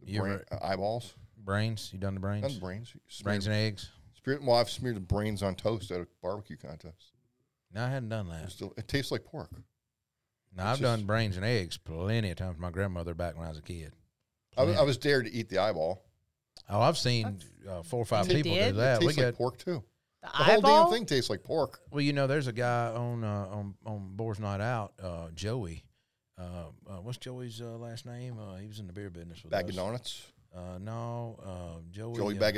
You 0.00 0.20
brain, 0.20 0.32
ever- 0.34 0.44
uh, 0.50 0.58
eyeballs, 0.66 1.14
Brains? 1.44 1.90
You 1.92 1.98
done 1.98 2.14
the 2.14 2.20
brains? 2.20 2.42
not 2.42 2.52
the 2.52 2.60
brains. 2.60 2.92
Smeared, 3.08 3.24
brains 3.24 3.46
and 3.46 3.54
eggs? 3.54 3.90
smeared- 4.22 4.44
well, 4.44 4.56
I've 4.56 4.70
smeared 4.70 4.96
the 4.96 5.00
brains 5.00 5.42
on 5.42 5.54
toast 5.54 5.90
at 5.90 6.00
a 6.00 6.06
barbecue 6.22 6.56
contest. 6.56 7.12
No, 7.72 7.84
I 7.84 7.88
hadn't 7.90 8.08
done 8.10 8.26
It, 8.28 8.30
that. 8.42 8.50
still, 8.52 8.72
it 8.76 8.88
tastes 8.88 9.10
like 9.12 9.24
pork. 9.24 9.50
No, 10.56 10.64
I've 10.64 10.72
it's 10.72 10.80
done 10.80 11.04
brains 11.04 11.36
and 11.36 11.44
eggs 11.44 11.76
plenty 11.76 12.30
of 12.30 12.36
times. 12.36 12.54
with 12.54 12.60
My 12.60 12.70
grandmother 12.70 13.14
back 13.14 13.36
when 13.36 13.46
I 13.46 13.50
was 13.50 13.58
a 13.58 13.62
kid. 13.62 13.92
I, 14.56 14.64
was- 14.64 14.76
I 14.78 14.82
was 14.82 14.96
dared 14.98 15.26
to 15.26 15.32
eat 15.32 15.48
the 15.48 15.58
eyeball. 15.58 16.04
Oh, 16.68 16.80
I've 16.80 16.98
seen 16.98 17.38
uh, 17.68 17.82
four 17.82 18.02
or 18.02 18.04
five 18.04 18.28
people 18.28 18.52
did? 18.52 18.72
do 18.72 18.76
that. 18.80 18.96
It 18.96 19.00
We 19.00 19.06
tastes 19.06 19.20
got 19.20 19.26
like 19.28 19.36
pork 19.36 19.58
too. 19.58 19.82
The, 20.22 20.28
The 20.28 20.28
whole 20.44 20.56
eyeball. 20.58 20.84
damn 20.90 20.92
thing 20.92 21.06
tastes 21.06 21.30
like 21.30 21.42
pork. 21.44 21.80
well, 21.90 22.00
you 22.02 22.12
know, 22.12 22.26
there's 22.26 22.46
a 22.48 22.52
guy 22.52 22.88
on 22.88 23.22
uh, 23.24 23.46
on 23.50 23.74
on 23.86 24.08
Boar's 24.16 24.38
Night 24.40 24.60
Out, 24.60 24.92
uh, 25.02 25.28
Joey. 25.34 25.84
Uh, 26.36 26.42
uh, 26.88 26.96
what's 27.02 27.18
Joey's 27.18 27.60
uh, 27.62 27.76
last 27.78 28.04
name? 28.04 28.38
Uh, 28.38 28.56
he 28.56 28.66
was 28.66 28.80
in 28.80 28.86
the 28.86 28.92
beer 28.92 29.08
business 29.10 29.42
with 29.42 29.50
Bag 29.52 29.64
us. 29.66 29.70
of 29.70 29.76
donuts. 29.76 30.22
Uh, 30.54 30.78
no, 30.80 31.38
uh, 31.44 31.80
Joey. 31.90 32.16
Joey 32.16 32.36
uh, 32.36 32.40
Bag. 32.40 32.56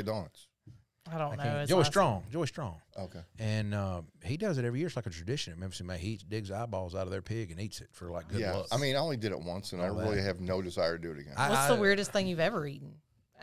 I 1.11 1.17
don't 1.17 1.39
I 1.39 1.43
know. 1.43 1.65
Joey 1.65 1.79
last 1.79 1.87
Strong. 1.87 2.23
Joey 2.31 2.47
Strong. 2.47 2.77
Okay. 2.97 3.19
And 3.39 3.73
uh, 3.73 4.01
he 4.23 4.37
does 4.37 4.57
it 4.57 4.65
every 4.65 4.79
year. 4.79 4.87
It's 4.87 4.95
like 4.95 5.07
a 5.07 5.11
tradition 5.11 5.51
at 5.51 5.59
Memphis. 5.59 5.81
Man, 5.81 5.99
he 5.99 6.19
digs 6.27 6.51
eyeballs 6.51 6.95
out 6.95 7.03
of 7.03 7.11
their 7.11 7.21
pig 7.21 7.51
and 7.51 7.59
eats 7.59 7.81
it 7.81 7.89
for 7.91 8.11
like 8.11 8.27
good 8.29 8.39
yeah. 8.39 8.53
luck. 8.53 8.67
I 8.71 8.77
mean, 8.77 8.95
I 8.95 8.99
only 8.99 9.17
did 9.17 9.31
it 9.31 9.39
once, 9.39 9.73
and 9.73 9.81
I 9.81 9.89
All 9.89 9.95
really 9.95 10.17
that. 10.17 10.23
have 10.23 10.39
no 10.39 10.61
desire 10.61 10.97
to 10.97 11.01
do 11.01 11.11
it 11.11 11.19
again. 11.19 11.33
I- 11.37 11.49
What's 11.49 11.67
the 11.67 11.75
weirdest 11.75 12.11
thing 12.11 12.27
you've 12.27 12.39
ever 12.39 12.65
eaten? 12.65 12.93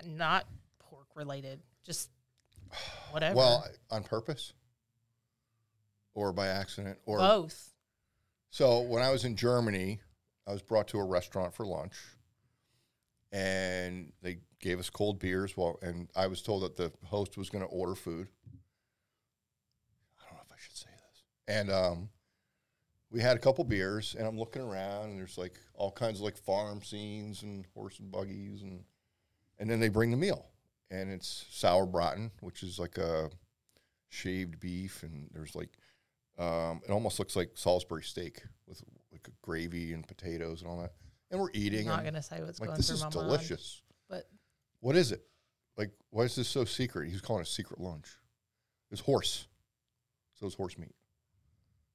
Not 0.06 0.46
pork 0.78 1.08
related, 1.14 1.60
just 1.84 2.10
whatever. 3.10 3.36
well, 3.36 3.66
on 3.90 4.04
purpose 4.04 4.52
or 6.14 6.32
by 6.32 6.46
accident 6.48 6.98
or 7.06 7.18
both. 7.18 7.72
So 8.50 8.80
when 8.80 9.02
I 9.02 9.10
was 9.10 9.24
in 9.24 9.36
Germany, 9.36 10.00
I 10.46 10.52
was 10.52 10.62
brought 10.62 10.88
to 10.88 10.98
a 10.98 11.04
restaurant 11.04 11.54
for 11.54 11.66
lunch, 11.66 11.94
and 13.32 14.12
they 14.22 14.38
gave 14.60 14.78
us 14.78 14.90
cold 14.90 15.18
beers. 15.18 15.56
Well, 15.56 15.78
and 15.82 16.08
I 16.16 16.26
was 16.26 16.42
told 16.42 16.62
that 16.62 16.76
the 16.76 16.92
host 17.06 17.36
was 17.36 17.50
going 17.50 17.64
to 17.64 17.70
order 17.70 17.94
food. 17.94 18.28
I 20.18 20.24
don't 20.26 20.36
know 20.36 20.42
if 20.46 20.52
I 20.52 20.56
should 20.58 20.76
say 20.76 20.88
this. 20.90 21.22
And 21.46 21.70
um, 21.70 22.08
we 23.10 23.20
had 23.20 23.36
a 23.36 23.40
couple 23.40 23.64
beers, 23.64 24.14
and 24.18 24.26
I'm 24.26 24.38
looking 24.38 24.62
around, 24.62 25.10
and 25.10 25.18
there's 25.18 25.38
like 25.38 25.58
all 25.74 25.90
kinds 25.90 26.18
of 26.18 26.24
like 26.24 26.36
farm 26.36 26.82
scenes 26.82 27.42
and 27.42 27.66
horse 27.74 27.98
and 27.98 28.10
buggies, 28.10 28.62
and 28.62 28.84
and 29.58 29.68
then 29.68 29.80
they 29.80 29.88
bring 29.88 30.10
the 30.10 30.16
meal, 30.16 30.46
and 30.90 31.10
it's 31.10 31.46
sauerbraten, 31.52 32.30
which 32.40 32.62
is 32.62 32.78
like 32.78 32.98
a 32.98 33.30
shaved 34.08 34.60
beef, 34.60 35.02
and 35.02 35.28
there's 35.32 35.54
like 35.54 35.70
um, 36.38 36.80
it 36.86 36.90
almost 36.90 37.18
looks 37.18 37.34
like 37.34 37.50
Salisbury 37.54 38.02
steak 38.02 38.42
with 38.66 38.82
like 39.12 39.28
gravy 39.42 39.92
and 39.92 40.06
potatoes 40.06 40.62
and 40.62 40.70
all 40.70 40.80
that. 40.80 40.92
And 41.30 41.40
we're 41.40 41.50
eating. 41.52 41.88
I'm 41.90 41.96
not 41.96 42.04
gonna 42.04 42.22
say 42.22 42.42
what's 42.42 42.60
like 42.60 42.68
going 42.68 42.76
this 42.78 42.86
through 42.88 42.96
is 42.96 43.04
my 43.04 43.10
delicious. 43.10 43.82
mind, 44.10 44.22
What 44.80 44.96
is 44.96 45.12
it? 45.12 45.22
Like 45.76 45.90
why 46.10 46.24
is 46.24 46.34
this 46.34 46.48
so 46.48 46.64
secret? 46.64 47.10
He's 47.10 47.20
calling 47.20 47.42
it 47.42 47.48
secret 47.48 47.80
lunch. 47.80 48.08
It's 48.90 49.00
horse. 49.00 49.46
So 50.34 50.46
it's 50.46 50.54
horse 50.54 50.78
meat. 50.78 50.94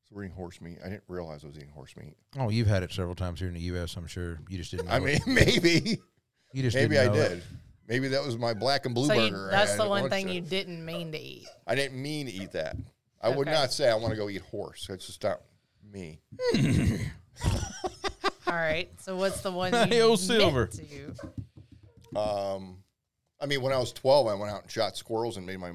So 0.08 0.16
we're 0.16 0.26
eating 0.26 0.36
horse 0.36 0.62
meat. 0.62 0.78
I 0.84 0.90
didn't 0.90 1.04
realize 1.08 1.44
I 1.44 1.48
was 1.48 1.58
eating 1.58 1.72
horse 1.72 1.96
meat. 1.98 2.16
oh, 2.38 2.50
you've 2.50 2.68
had 2.68 2.84
it 2.84 2.92
several 2.92 3.16
times 3.16 3.40
here 3.40 3.48
in 3.48 3.54
the 3.56 3.62
U.S. 3.62 3.96
I'm 3.96 4.06
sure 4.08 4.40
you 4.50 4.58
just 4.58 4.72
didn't. 4.72 4.88
Know 4.88 4.94
I 4.94 4.98
it. 4.98 5.04
mean, 5.04 5.20
maybe, 5.28 6.00
you 6.54 6.62
just 6.62 6.76
maybe 6.76 7.00
I 7.00 7.04
didn't 7.04 7.16
know 7.16 7.22
it. 7.38 7.44
Maybe 7.88 8.08
that 8.10 8.24
was 8.24 8.38
my 8.38 8.54
black 8.54 8.86
and 8.86 8.94
blue 8.96 9.08
so 9.08 9.16
burger. 9.16 9.48
I 9.48 9.52
that's 9.52 9.76
the 9.76 9.88
one 9.88 10.10
thing 10.10 10.26
there. 10.28 10.36
you 10.36 10.42
didn't 10.42 10.86
mean 10.86 11.12
to 11.12 11.20
eat. 11.20 11.48
I 11.68 11.76
didn't 11.76 12.02
mean 12.02 12.28
to 12.28 12.32
eat 12.34 12.52
that. 12.52 12.76
I 13.22 13.30
would 13.30 13.48
not 13.48 13.72
say 13.72 13.90
I 13.90 13.96
want 13.96 14.12
to 14.12 14.18
go 14.18 14.30
eat 14.30 14.42
horse. 14.42 14.86
That's 14.88 15.06
just 15.08 15.24
not 15.24 15.42
me. 15.92 16.22
All 18.54 18.60
right. 18.60 18.90
So 19.02 19.16
what's 19.16 19.42
the 19.42 19.52
one 19.52 19.74
Hey, 19.90 19.98
you 19.98 20.04
old 20.04 20.20
meant 20.20 20.42
Silver. 20.42 20.68
to? 20.68 22.20
Um, 22.20 22.84
I 23.42 23.48
mean, 23.48 23.64
when 23.64 23.74
I 23.74 23.80
was 23.80 23.92
12, 23.94 24.28
I 24.28 24.36
went 24.36 24.52
out 24.52 24.62
and 24.62 24.72
shot 24.72 24.96
squirrels 24.96 25.38
and 25.38 25.46
made 25.46 25.58
my 25.58 25.72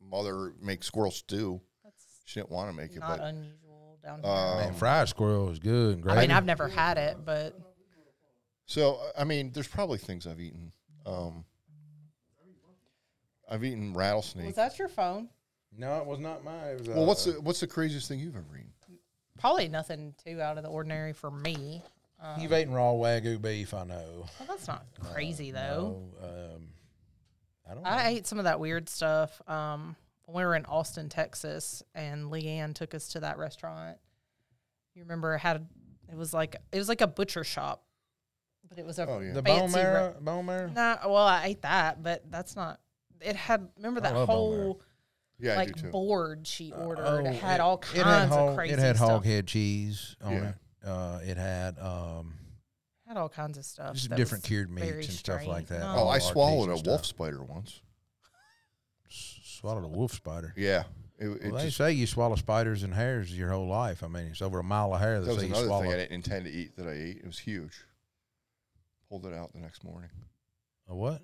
mother 0.00 0.52
make 0.62 0.84
squirrel 0.84 1.10
stew. 1.10 1.60
That's 1.82 2.04
She 2.26 2.38
didn't 2.38 2.52
want 2.52 2.70
to 2.70 2.76
make 2.76 2.92
it, 2.92 3.00
not 3.00 3.18
but 3.18 3.26
unusual 3.26 3.98
down 4.04 4.22
here. 4.22 4.30
Um, 4.30 4.58
Man, 4.58 4.74
fried 4.74 5.08
squirrel 5.08 5.50
is 5.50 5.58
good 5.58 5.94
and 5.94 6.02
great. 6.04 6.18
I 6.18 6.20
mean, 6.20 6.30
I've 6.30 6.44
never 6.44 6.68
had 6.68 6.98
it, 6.98 7.16
but 7.24 7.58
so 8.66 9.00
I 9.18 9.24
mean, 9.24 9.50
there's 9.52 9.66
probably 9.66 9.98
things 9.98 10.28
I've 10.28 10.40
eaten. 10.40 10.70
Um, 11.04 11.44
I've 13.50 13.64
eaten 13.64 13.92
rattlesnake. 13.92 14.46
was 14.46 14.54
that 14.54 14.78
your 14.78 14.88
phone? 14.88 15.28
no, 15.76 15.98
it 15.98 16.06
was 16.06 16.20
not 16.20 16.44
mine. 16.44 16.74
It 16.74 16.78
was, 16.78 16.88
well, 16.90 17.06
what's 17.06 17.26
uh, 17.26 17.32
the 17.32 17.40
what's 17.40 17.58
the 17.58 17.66
craziest 17.66 18.06
thing 18.06 18.20
you've 18.20 18.36
ever 18.36 18.56
eaten? 18.56 18.70
Probably 19.36 19.66
nothing 19.66 20.14
too 20.24 20.40
out 20.40 20.56
of 20.58 20.62
the 20.62 20.70
ordinary 20.70 21.12
for 21.12 21.32
me. 21.32 21.82
Um, 22.22 22.40
You've 22.40 22.52
eaten 22.52 22.72
raw 22.74 22.92
wagyu 22.92 23.40
beef, 23.40 23.72
I 23.72 23.84
know. 23.84 24.26
well, 24.38 24.46
that's 24.48 24.68
not 24.68 24.84
crazy 25.12 25.50
though. 25.52 26.02
No, 26.20 26.26
um, 26.28 26.68
I 27.68 27.74
don't. 27.74 27.82
Know. 27.82 27.88
I 27.90 28.08
ate 28.08 28.26
some 28.26 28.38
of 28.38 28.44
that 28.44 28.60
weird 28.60 28.88
stuff. 28.88 29.40
Um, 29.48 29.96
when 30.26 30.36
we 30.36 30.44
were 30.46 30.54
in 30.54 30.66
Austin, 30.66 31.08
Texas, 31.08 31.82
and 31.94 32.26
Leanne 32.30 32.74
took 32.74 32.94
us 32.94 33.08
to 33.08 33.20
that 33.20 33.38
restaurant. 33.38 33.96
You 34.94 35.02
remember 35.02 35.34
it 35.34 35.38
had 35.38 35.66
it 36.10 36.16
was 36.16 36.34
like 36.34 36.56
it 36.72 36.78
was 36.78 36.88
like 36.90 37.00
a 37.00 37.06
butcher 37.06 37.42
shop, 37.42 37.84
but 38.68 38.78
it 38.78 38.84
was 38.84 38.98
a 38.98 39.08
Oh, 39.08 39.20
yeah. 39.20 39.32
the 39.32 39.42
bone 39.42 39.60
fancy 39.70 39.78
re- 39.78 39.82
marrow, 39.84 40.16
bone 40.20 40.46
marrow. 40.46 40.68
No, 40.74 40.96
well, 41.06 41.16
I 41.26 41.46
ate 41.46 41.62
that, 41.62 42.02
but 42.02 42.30
that's 42.30 42.54
not. 42.54 42.80
It 43.22 43.34
had 43.36 43.66
remember 43.78 44.00
that 44.02 44.14
love 44.14 44.28
bone 44.28 44.50
marrow. 44.52 44.62
whole 44.64 44.82
Yeah, 45.38 45.56
like 45.56 45.90
board 45.90 46.46
she 46.46 46.72
ordered. 46.72 47.06
Oh, 47.06 47.16
it 47.24 47.34
had 47.36 47.60
all 47.60 47.78
kinds 47.78 47.98
it 47.98 48.04
had 48.04 48.28
hog, 48.28 48.48
of 48.50 48.56
crazy 48.56 48.74
It 48.74 48.78
had 48.78 48.96
stuff. 48.96 49.08
hog 49.08 49.24
head 49.24 49.46
cheese 49.46 50.16
on 50.22 50.32
Yeah. 50.32 50.48
it. 50.50 50.54
Uh, 50.84 51.20
it 51.22 51.36
had 51.36 51.78
um, 51.78 52.34
Had 53.06 53.16
all 53.16 53.28
kinds 53.28 53.58
of 53.58 53.64
stuff. 53.64 53.94
just 53.94 54.10
different 54.10 54.42
was 54.44 54.48
cured 54.48 54.70
meats 54.70 54.86
very 54.88 55.04
and 55.04 55.12
stuff 55.12 55.46
like 55.46 55.66
that. 55.68 55.80
No. 55.80 55.94
oh, 55.98 56.08
I 56.08 56.18
swallowed 56.18 56.70
a 56.70 56.74
artesia 56.74 56.86
wolf 56.86 57.04
spider 57.06 57.42
once. 57.44 57.80
Swallowed 59.08 59.84
a 59.84 59.88
wolf 59.88 60.12
spider. 60.12 60.54
Yeah, 60.56 60.84
it, 61.18 61.28
it 61.28 61.42
Well, 61.52 61.58
they 61.60 61.64
just, 61.66 61.76
say 61.76 61.92
you 61.92 62.06
swallow 62.06 62.36
spiders 62.36 62.82
and 62.82 62.94
hairs 62.94 63.36
your 63.36 63.50
whole 63.50 63.66
life. 63.66 64.02
I 64.02 64.08
mean, 64.08 64.26
it's 64.26 64.40
over 64.40 64.58
a 64.60 64.64
mile 64.64 64.94
of 64.94 65.00
hair. 65.00 65.20
that 65.20 65.26
They 65.26 65.34
was 65.34 65.42
another 65.42 65.66
swallow. 65.66 65.82
thing 65.82 65.92
I 65.92 65.96
didn't 65.96 66.12
intend 66.12 66.44
to 66.46 66.50
eat 66.50 66.76
that 66.76 66.86
I 66.86 66.92
ate. 66.92 67.18
It 67.18 67.26
was 67.26 67.38
huge. 67.38 67.74
Pulled 69.08 69.26
it 69.26 69.34
out 69.34 69.52
the 69.52 69.58
next 69.58 69.84
morning. 69.84 70.10
A 70.88 70.94
what? 70.94 71.20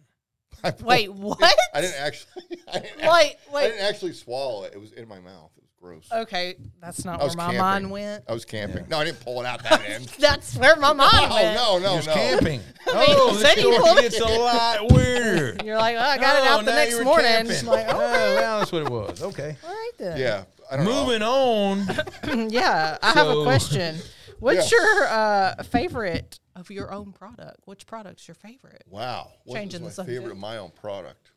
Pulled- 0.63 0.83
Wait, 0.83 1.13
what? 1.13 1.55
I 1.75 1.81
didn't 1.81 2.01
actually. 2.01 2.43
I 2.69 2.79
didn't, 2.81 3.01
act- 3.01 3.13
Wait, 3.13 3.37
I 3.55 3.67
didn't 3.69 3.85
actually 3.87 4.13
swallow 4.13 4.65
it. 4.65 4.75
It 4.75 4.81
was 4.81 4.93
in 4.93 5.09
my 5.09 5.21
mouth. 5.21 5.51
It 5.93 6.01
gross. 6.09 6.23
Okay, 6.23 6.57
that's 6.81 7.05
not 7.05 7.15
I 7.15 7.17
where 7.19 7.27
was 7.27 7.37
my 7.37 7.43
camping. 7.45 7.59
mind 7.61 7.91
went. 7.91 8.25
I 8.29 8.33
was 8.33 8.45
camping. 8.45 8.79
Yeah. 8.83 8.89
No, 8.89 8.99
I 8.99 9.05
didn't 9.05 9.21
pull 9.21 9.41
it 9.41 9.47
out 9.47 9.63
that 9.63 9.89
end. 9.89 10.05
That's 10.19 10.57
where 10.57 10.77
my 10.77 10.93
mind 10.93 11.11
Oh 11.15 11.35
went. 11.35 11.55
no, 11.55 11.79
no, 11.79 11.91
He 11.93 11.97
was 11.97 12.07
no. 12.07 12.15
camping. 12.15 12.61
mean, 12.61 12.65
oh, 12.89 13.27
you 13.33 13.33
this 13.39 13.43
said 13.43 13.57
you 13.59 13.73
story 13.75 13.91
it. 13.99 14.03
gets 14.03 14.21
a 14.21 14.25
lot 14.25 14.93
weird. 14.93 15.63
You're 15.65 15.77
like, 15.77 15.97
well, 15.97 16.11
I 16.11 16.17
got 16.19 16.37
it 16.37 16.49
Oh, 16.49 16.53
out 16.55 16.65
the 16.65 16.71
now 16.71 16.77
next 16.77 16.99
were 16.99 17.05
morning. 17.05 17.27
camping. 17.27 17.67
Like, 17.67 17.87
Oh, 17.89 17.93
okay, 17.93 18.35
well, 18.37 18.59
that's 18.59 18.73
what 18.73 18.83
it 18.83 18.89
was. 18.91 19.23
Okay. 19.23 19.57
all 19.65 19.71
right 19.71 19.91
then. 19.99 20.19
Yeah, 20.21 20.45
I 20.71 20.77
don't 20.77 20.85
know. 20.87 21.05
Moving 21.05 21.23
on. 21.23 22.51
yeah, 22.51 22.99
I 23.03 23.13
have 23.13 23.29
a 23.29 23.43
question. 23.45 23.97
What's 24.39 24.71
Yeah. 24.71 24.79
your 24.79 25.05
uh, 25.09 25.63
favorite 25.63 26.41
of 26.55 26.71
your 26.71 26.93
own 26.93 27.13
product? 27.13 27.61
Which 27.67 27.87
product's 27.87 28.29
your 28.29 28.35
favorite? 28.35 28.85
Wow, 28.89 29.31
what 29.45 29.57
Changing 29.57 29.83
is 29.85 29.97
the 29.97 30.03
my 30.03 30.07
favorite 30.09 30.33
of 30.33 30.39
my 30.39 30.59
own 30.59 30.71
product? 30.71 31.31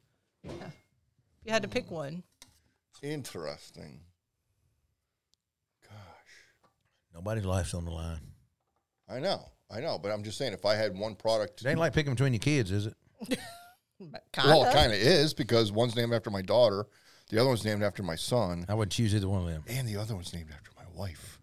If 0.44 0.52
you 1.46 1.52
had 1.54 1.62
to 1.64 1.68
pick 1.70 1.90
one, 1.92 2.24
Interesting. 3.02 4.02
Gosh, 5.82 7.09
Nobody's 7.20 7.46
life's 7.46 7.74
on 7.74 7.84
the 7.86 7.92
line. 7.92 8.22
I 9.10 9.20
know, 9.20 9.44
I 9.70 9.82
know, 9.82 10.00
but 10.00 10.10
I'm 10.12 10.24
just 10.24 10.38
saying, 10.38 10.54
if 10.54 10.66
I 10.66 10.76
had 10.76 10.98
one 10.98 11.16
product, 11.16 11.62
It 11.62 11.68
ain't 11.68 11.80
like 11.80 11.94
picking 11.94 12.14
between 12.14 12.32
your 12.34 12.40
kids, 12.40 12.72
is 12.72 12.86
it? 12.88 12.94
kind 14.32 14.48
well, 14.48 14.64
it 14.64 14.74
kind 14.74 14.94
of 14.94 14.98
is 14.98 15.34
because 15.34 15.72
one's 15.72 15.96
named 15.96 16.14
after 16.14 16.30
my 16.30 16.42
daughter, 16.42 16.86
the 17.30 17.38
other 17.40 17.50
one's 17.50 17.66
named 17.66 17.84
after 17.84 18.02
my 18.04 18.16
son, 18.16 18.66
I 18.70 18.74
wouldn't 18.74 18.94
choose 18.94 19.14
either 19.14 19.28
one 19.28 19.42
of 19.42 19.48
them. 19.48 19.64
and 19.68 19.86
the 19.88 19.98
other 19.98 20.16
one's 20.16 20.34
named 20.34 20.50
after 20.56 20.72
my 20.78 20.86
wife. 20.96 21.40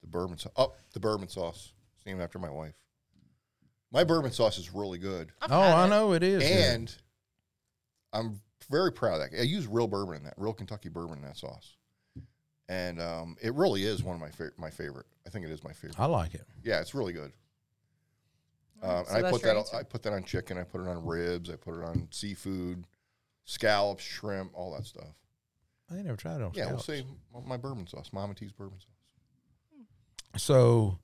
The 0.00 0.06
bourbon 0.08 0.38
sauce. 0.38 0.52
Oh, 0.56 0.72
the 0.94 1.00
bourbon 1.00 1.28
sauce. 1.28 1.72
It's 1.96 2.06
named 2.06 2.20
after 2.22 2.38
my 2.38 2.50
wife. 2.50 2.74
My 3.92 4.04
bourbon 4.04 4.32
sauce 4.32 4.56
is 4.58 4.72
really 4.72 4.98
good, 4.98 5.30
Oh, 5.50 5.60
I 5.60 5.86
know 5.88 6.12
it 6.14 6.22
is. 6.22 6.42
good. 6.42 6.50
and 6.50 6.96
I'm 8.14 8.40
very 8.70 8.90
proud 8.92 9.20
of 9.20 9.30
that. 9.30 9.38
I 9.38 9.42
use 9.42 9.66
real 9.66 9.86
bourbon 9.86 10.16
in 10.16 10.24
that, 10.24 10.34
real 10.38 10.54
Kentucky 10.54 10.88
bourbon 10.88 11.18
in 11.18 11.24
that 11.24 11.36
sauce, 11.36 11.76
and 12.68 13.00
um, 13.00 13.36
it 13.42 13.54
really 13.54 13.84
is 13.84 14.02
one 14.02 14.14
of 14.14 14.20
my 14.20 14.30
fa- 14.30 14.52
my 14.56 14.70
favorite. 14.70 15.06
I 15.26 15.30
think 15.30 15.44
it 15.44 15.50
is 15.50 15.62
my 15.64 15.72
favorite. 15.72 15.98
I 16.00 16.06
like 16.06 16.34
it. 16.34 16.44
Yeah, 16.64 16.80
it's 16.80 16.94
really 16.94 17.12
good. 17.12 17.32
Um, 18.82 19.04
So 19.06 19.14
and 19.16 19.26
I 19.26 19.30
put 19.30 19.42
that 19.42 19.56
answer. 19.56 19.76
I 19.76 19.82
put 19.84 20.02
that 20.02 20.12
on 20.12 20.24
chicken. 20.24 20.58
I 20.58 20.64
put 20.64 20.80
it 20.80 20.88
on 20.88 21.04
ribs. 21.06 21.50
I 21.50 21.56
put 21.56 21.78
it 21.78 21.84
on 21.84 22.08
seafood, 22.10 22.84
scallops, 23.44 24.02
shrimp, 24.02 24.50
all 24.54 24.72
that 24.74 24.84
stuff. 24.86 25.14
I 25.90 25.96
ain't 25.96 26.06
never 26.06 26.16
tried 26.16 26.36
it 26.36 26.42
on 26.42 26.52
Yeah, 26.54 26.70
we'll 26.70 26.78
scallops. 26.80 26.86
say 26.86 27.46
my 27.46 27.56
bourbon 27.56 27.86
sauce, 27.86 28.10
Mama 28.12 28.34
T's 28.34 28.50
bourbon 28.52 28.78
sauce. 28.80 28.88
So, 30.36 30.98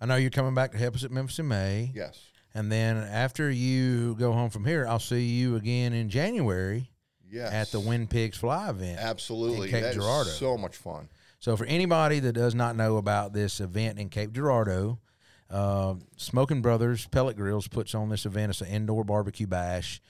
I 0.00 0.06
know 0.06 0.16
you're 0.16 0.30
coming 0.30 0.54
back 0.54 0.72
to 0.72 0.78
help 0.78 0.94
us 0.96 1.04
at 1.04 1.10
Memphis 1.12 1.38
in 1.38 1.46
May. 1.48 1.92
Yes. 1.94 2.20
And 2.54 2.70
then 2.70 2.96
after 2.96 3.50
you 3.50 4.14
go 4.16 4.32
home 4.32 4.50
from 4.50 4.64
here, 4.64 4.86
I'll 4.86 4.98
see 4.98 5.24
you 5.24 5.56
again 5.56 5.92
in 5.92 6.10
January 6.10 6.90
Yes. 7.32 7.52
at 7.52 7.70
the 7.72 7.80
When 7.80 8.06
Pigs 8.06 8.36
Fly 8.36 8.68
event. 8.70 8.98
Absolutely. 9.00 9.70
Cape 9.70 9.82
That 9.82 9.94
Girardeau. 9.94 10.30
so 10.30 10.56
much 10.58 10.76
fun. 10.76 11.08
So, 11.40 11.56
for 11.56 11.64
anybody 11.64 12.20
that 12.20 12.34
does 12.34 12.54
not 12.54 12.76
know 12.76 12.98
about 12.98 13.32
this 13.32 13.58
event 13.58 13.98
in 13.98 14.10
Cape 14.10 14.32
Girardeau, 14.32 14.98
uh, 15.50 15.94
Smoking 16.16 16.62
Brothers 16.62 17.06
Pellet 17.08 17.36
Grills 17.36 17.66
puts 17.68 17.94
on 17.94 18.10
this 18.10 18.26
event. 18.26 18.50
It's 18.50 18.60
an 18.60 18.68
indoor 18.68 19.02
barbecue 19.02 19.46
bash, 19.48 20.00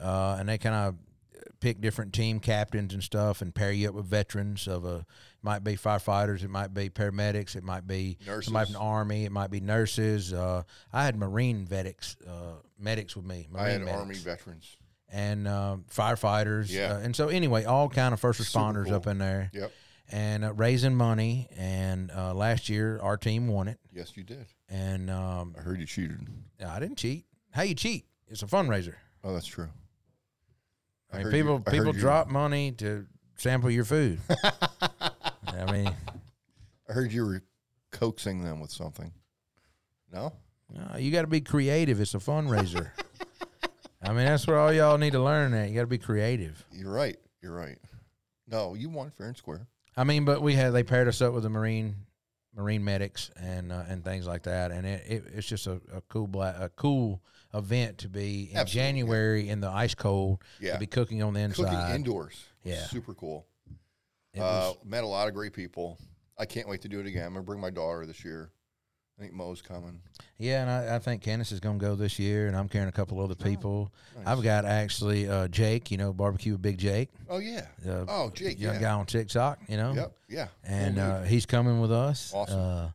uh, 0.00 0.36
and 0.38 0.48
they 0.48 0.56
kind 0.56 0.74
of 0.74 0.94
pick 1.60 1.80
different 1.80 2.12
team 2.12 2.38
captains 2.40 2.94
and 2.94 3.02
stuff, 3.02 3.42
and 3.42 3.54
pair 3.54 3.70
you 3.72 3.88
up 3.88 3.94
with 3.94 4.06
veterans 4.06 4.66
of 4.68 4.84
a. 4.84 5.04
Might 5.40 5.62
be 5.62 5.76
firefighters, 5.76 6.42
it 6.42 6.50
might 6.50 6.74
be 6.74 6.90
paramedics, 6.90 7.54
it 7.54 7.62
might 7.62 7.86
be 7.86 8.18
somebody 8.24 8.44
from 8.44 8.52
Nurses. 8.54 8.72
the 8.74 8.78
army, 8.80 9.24
it 9.24 9.30
might 9.30 9.50
be 9.52 9.60
nurses. 9.60 10.32
Uh, 10.32 10.64
I 10.92 11.04
had 11.04 11.16
Marine 11.16 11.66
medics, 11.70 12.16
uh, 12.26 12.54
medics 12.76 13.14
with 13.14 13.24
me. 13.24 13.46
Marine 13.52 13.64
I 13.64 13.70
had 13.70 13.80
medics 13.82 13.98
Army 13.98 14.14
veterans. 14.16 14.76
And 15.10 15.48
uh, 15.48 15.76
firefighters. 15.94 16.70
Yeah. 16.70 16.94
Uh, 16.94 16.98
and 16.98 17.14
so 17.16 17.28
anyway, 17.28 17.64
all 17.64 17.88
kind 17.88 18.12
of 18.12 18.20
first 18.20 18.40
responders 18.40 18.86
cool. 18.86 18.94
up 18.94 19.06
in 19.06 19.18
there 19.18 19.50
Yep. 19.54 19.72
and 20.12 20.44
uh, 20.44 20.52
raising 20.54 20.94
money. 20.94 21.48
And 21.56 22.10
uh, 22.10 22.34
last 22.34 22.68
year, 22.68 22.98
our 23.02 23.16
team 23.16 23.48
won 23.48 23.68
it. 23.68 23.78
Yes, 23.92 24.16
you 24.16 24.22
did. 24.24 24.46
And 24.68 25.10
um, 25.10 25.54
I 25.58 25.62
heard 25.62 25.80
you 25.80 25.86
cheated. 25.86 26.26
I 26.64 26.78
didn't 26.78 26.96
cheat. 26.98 27.24
How 27.52 27.62
you 27.62 27.74
cheat? 27.74 28.04
It's 28.28 28.42
a 28.42 28.46
fundraiser. 28.46 28.94
Oh, 29.24 29.32
that's 29.32 29.46
true. 29.46 29.68
I 31.12 31.18
mean, 31.22 31.32
people 31.32 31.54
you- 31.54 31.64
I 31.66 31.70
people 31.70 31.94
you- 31.94 32.00
drop 32.00 32.28
money 32.28 32.72
to 32.72 33.06
sample 33.36 33.70
your 33.70 33.84
food. 33.86 34.20
I 35.46 35.72
mean, 35.72 35.90
I 36.88 36.92
heard 36.92 37.12
you 37.12 37.24
were 37.24 37.42
coaxing 37.92 38.42
them 38.42 38.60
with 38.60 38.70
something. 38.70 39.12
No? 40.12 40.34
no, 40.70 40.96
you 40.98 41.10
got 41.10 41.22
to 41.22 41.26
be 41.26 41.40
creative. 41.40 42.00
It's 42.00 42.14
a 42.14 42.18
fundraiser. 42.18 42.90
I 44.02 44.08
mean, 44.08 44.26
that's 44.26 44.46
where 44.46 44.58
all 44.58 44.72
y'all 44.72 44.98
need 44.98 45.12
to 45.12 45.22
learn. 45.22 45.52
That 45.52 45.68
you 45.68 45.74
got 45.74 45.80
to 45.82 45.86
be 45.86 45.98
creative. 45.98 46.64
You're 46.72 46.92
right. 46.92 47.16
You're 47.42 47.54
right. 47.54 47.78
No, 48.46 48.74
you 48.74 48.88
won 48.88 49.10
fair 49.10 49.26
and 49.28 49.36
square. 49.36 49.66
I 49.96 50.04
mean, 50.04 50.24
but 50.24 50.40
we 50.42 50.54
had 50.54 50.72
they 50.72 50.82
paired 50.84 51.08
us 51.08 51.20
up 51.20 51.32
with 51.34 51.42
the 51.42 51.50
marine 51.50 51.96
marine 52.54 52.84
medics 52.84 53.30
and 53.36 53.72
uh, 53.72 53.82
and 53.88 54.04
things 54.04 54.26
like 54.26 54.44
that, 54.44 54.70
and 54.70 54.86
it, 54.86 55.04
it 55.06 55.24
it's 55.34 55.46
just 55.48 55.66
a, 55.66 55.80
a 55.92 56.00
cool 56.08 56.26
black, 56.26 56.56
a 56.58 56.68
cool 56.70 57.22
event 57.54 57.98
to 57.98 58.08
be 58.08 58.50
in 58.52 58.56
Absolutely, 58.56 58.80
yeah. 58.80 58.88
January 58.88 59.48
in 59.48 59.60
the 59.60 59.68
ice 59.68 59.94
cold 59.94 60.42
Yeah. 60.60 60.74
to 60.74 60.78
be 60.78 60.86
cooking 60.86 61.22
on 61.22 61.34
the 61.34 61.40
inside. 61.40 61.64
Cooking 61.70 61.94
indoors. 61.94 62.44
Yeah. 62.62 62.84
Super 62.84 63.14
cool. 63.14 63.46
Uh, 64.36 64.72
was- 64.74 64.76
met 64.84 65.02
a 65.02 65.06
lot 65.06 65.28
of 65.28 65.34
great 65.34 65.52
people. 65.52 65.98
I 66.38 66.44
can't 66.46 66.68
wait 66.68 66.82
to 66.82 66.88
do 66.88 67.00
it 67.00 67.06
again. 67.06 67.24
I'm 67.26 67.32
going 67.32 67.42
to 67.44 67.46
bring 67.46 67.60
my 67.60 67.70
daughter 67.70 68.06
this 68.06 68.24
year. 68.24 68.50
I 69.18 69.22
think 69.22 69.32
Mo's 69.34 69.60
coming. 69.60 70.00
yeah, 70.38 70.62
and 70.62 70.70
I, 70.70 70.94
I 70.94 70.98
think 71.00 71.22
Candace 71.22 71.50
is 71.50 71.58
going 71.58 71.80
to 71.80 71.84
go 71.84 71.96
this 71.96 72.20
year, 72.20 72.46
and 72.46 72.56
I'm 72.56 72.68
carrying 72.68 72.88
a 72.88 72.92
couple 72.92 73.20
other 73.20 73.34
people. 73.34 73.92
nice. 74.16 74.26
I've 74.28 74.42
got 74.44 74.64
actually 74.64 75.28
uh, 75.28 75.48
Jake, 75.48 75.90
you 75.90 75.96
know, 75.96 76.12
barbecue 76.12 76.52
with 76.52 76.62
Big 76.62 76.78
Jake, 76.78 77.08
Oh, 77.28 77.38
yeah. 77.38 77.66
uh, 77.84 78.04
Oh, 78.06 78.30
Jake. 78.32 78.60
young 78.60 78.74
Yeah. 78.76 78.80
guy 78.80 78.92
on 78.92 79.06
TikTok, 79.06 79.58
you 79.68 79.76
know. 79.76 79.92
Yep. 79.94 80.12
Yeah. 80.28 80.48
and 80.62 80.98
uh, 81.00 81.22
he's 81.22 81.46
coming 81.46 81.80
with 81.80 81.90
us. 81.90 82.32
Awesome. 82.32 82.60
Uh, 82.60 82.88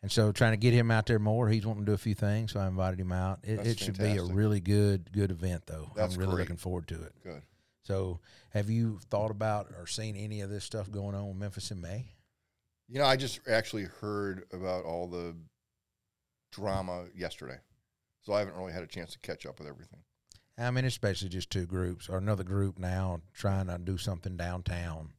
and 0.00 0.10
so 0.10 0.32
trying 0.32 0.52
to 0.52 0.56
get 0.56 0.72
him 0.72 0.90
out 0.90 1.04
there 1.04 1.18
more. 1.18 1.48
He's 1.50 1.66
wanting 1.66 1.84
to 1.84 1.90
do 1.90 1.94
a 1.94 1.98
few 1.98 2.14
things, 2.14 2.52
so 2.52 2.60
I 2.60 2.66
invited 2.66 2.98
him 2.98 3.12
out. 3.12 3.40
It, 3.42 3.66
it 3.66 3.78
should 3.80 3.98
be 3.98 4.16
a 4.16 4.22
really 4.24 4.60
good 4.60 5.12
good 5.12 5.30
event, 5.30 5.64
though. 5.66 5.90
That's 5.96 6.14
I'm 6.14 6.20
really 6.20 6.32
great. 6.36 6.42
looking 6.44 6.56
forward 6.56 6.86
to 6.88 6.94
it. 7.02 7.12
Good. 7.24 7.42
So, 7.82 8.20
have 8.50 8.70
you 8.70 9.00
thought 9.10 9.30
about 9.32 9.66
or 9.78 9.86
seen 9.86 10.14
any 10.16 10.40
of 10.40 10.50
this 10.50 10.64
stuff 10.64 10.90
going 10.90 11.14
on 11.16 11.28
in 11.30 11.38
Memphis 11.38 11.70
in 11.72 11.80
May? 11.80 12.06
You 12.88 13.00
know, 13.00 13.06
I 13.06 13.16
just 13.16 13.40
actually 13.48 13.84
heard 14.00 14.44
about 14.52 14.84
all 14.84 15.08
the 15.08 15.34
drama 16.50 17.06
yesterday. 17.14 17.58
So 18.22 18.32
I 18.32 18.40
haven't 18.40 18.56
really 18.56 18.72
had 18.72 18.82
a 18.82 18.86
chance 18.86 19.12
to 19.12 19.18
catch 19.20 19.46
up 19.46 19.58
with 19.58 19.68
everything. 19.68 20.00
I 20.58 20.70
mean, 20.70 20.84
it's 20.84 20.98
basically 20.98 21.28
just 21.28 21.50
two 21.50 21.66
groups 21.66 22.08
or 22.08 22.18
another 22.18 22.42
group 22.42 22.78
now 22.78 23.20
trying 23.32 23.68
to 23.68 23.78
do 23.78 23.96
something 23.96 24.36
downtown 24.36 25.10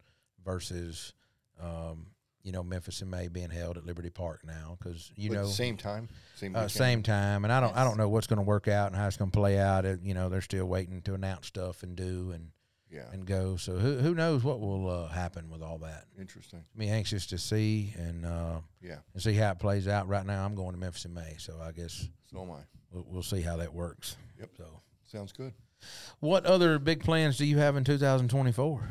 versus, 0.43 1.13
um, 1.61 2.07
you 2.43 2.51
know, 2.51 2.61
Memphis 2.61 3.01
in 3.01 3.09
May 3.09 3.29
being 3.29 3.49
held 3.49 3.77
at 3.77 3.85
Liberty 3.85 4.09
Park 4.09 4.41
now 4.45 4.77
because 4.77 5.11
you 5.15 5.29
But 5.29 5.35
know 5.35 5.45
same 5.45 5.77
time, 5.77 6.09
same 6.35 6.55
uh, 6.55 6.67
same 6.67 7.03
time, 7.03 7.45
and 7.45 7.53
I 7.53 7.61
don't 7.61 7.75
I 7.75 7.83
don't 7.83 7.97
know 7.97 8.09
what's 8.09 8.27
going 8.27 8.37
to 8.37 8.43
work 8.43 8.67
out 8.67 8.87
and 8.87 8.95
how 8.95 9.07
it's 9.07 9.17
going 9.17 9.31
to 9.31 9.37
play 9.37 9.57
out. 9.57 9.85
You 10.03 10.13
know, 10.13 10.27
they're 10.29 10.41
still 10.41 10.65
waiting 10.65 11.01
to 11.03 11.13
announce 11.13 11.47
stuff 11.47 11.83
and 11.83 11.95
do 11.95 12.31
and 12.33 12.49
Yeah, 12.91 13.05
and 13.11 13.25
go. 13.25 13.55
So 13.55 13.73
who 13.77 13.97
who 13.97 14.15
knows 14.15 14.43
what 14.43 14.59
will 14.59 14.89
uh, 14.89 15.07
happen 15.09 15.49
with 15.49 15.61
all 15.61 15.77
that? 15.79 16.05
interesting. 16.19 16.63
Me 16.75 16.89
anxious 16.89 17.27
to 17.27 17.37
see 17.37 17.93
and 17.97 18.25
uh, 18.25 18.61
Yeah, 18.81 18.97
and 19.13 19.21
see 19.21 19.33
how 19.33 19.51
it 19.51 19.59
plays 19.59 19.87
out. 19.87 20.07
Right 20.07 20.25
now, 20.25 20.43
I'm 20.43 20.55
going 20.55 20.71
to 20.71 20.77
Memphis 20.79 21.05
in 21.05 21.13
May, 21.13 21.35
so 21.37 21.59
I 21.61 21.71
guess 21.71 22.07
so 22.31 22.41
am 22.41 22.51
I. 22.51 22.59
we'll, 22.91 23.05
we'll 23.07 23.23
see 23.23 23.41
how 23.41 23.57
that 23.57 23.73
works. 23.73 24.15
Yep. 24.39 24.49
So, 24.57 24.65
Sounds 25.05 25.31
good. 25.31 25.53
what 26.19 26.45
other 26.45 26.79
big 26.79 27.03
plans 27.03 27.37
do 27.37 27.45
you 27.45 27.57
have 27.59 27.75
in 27.75 27.83
2024? 27.83 28.81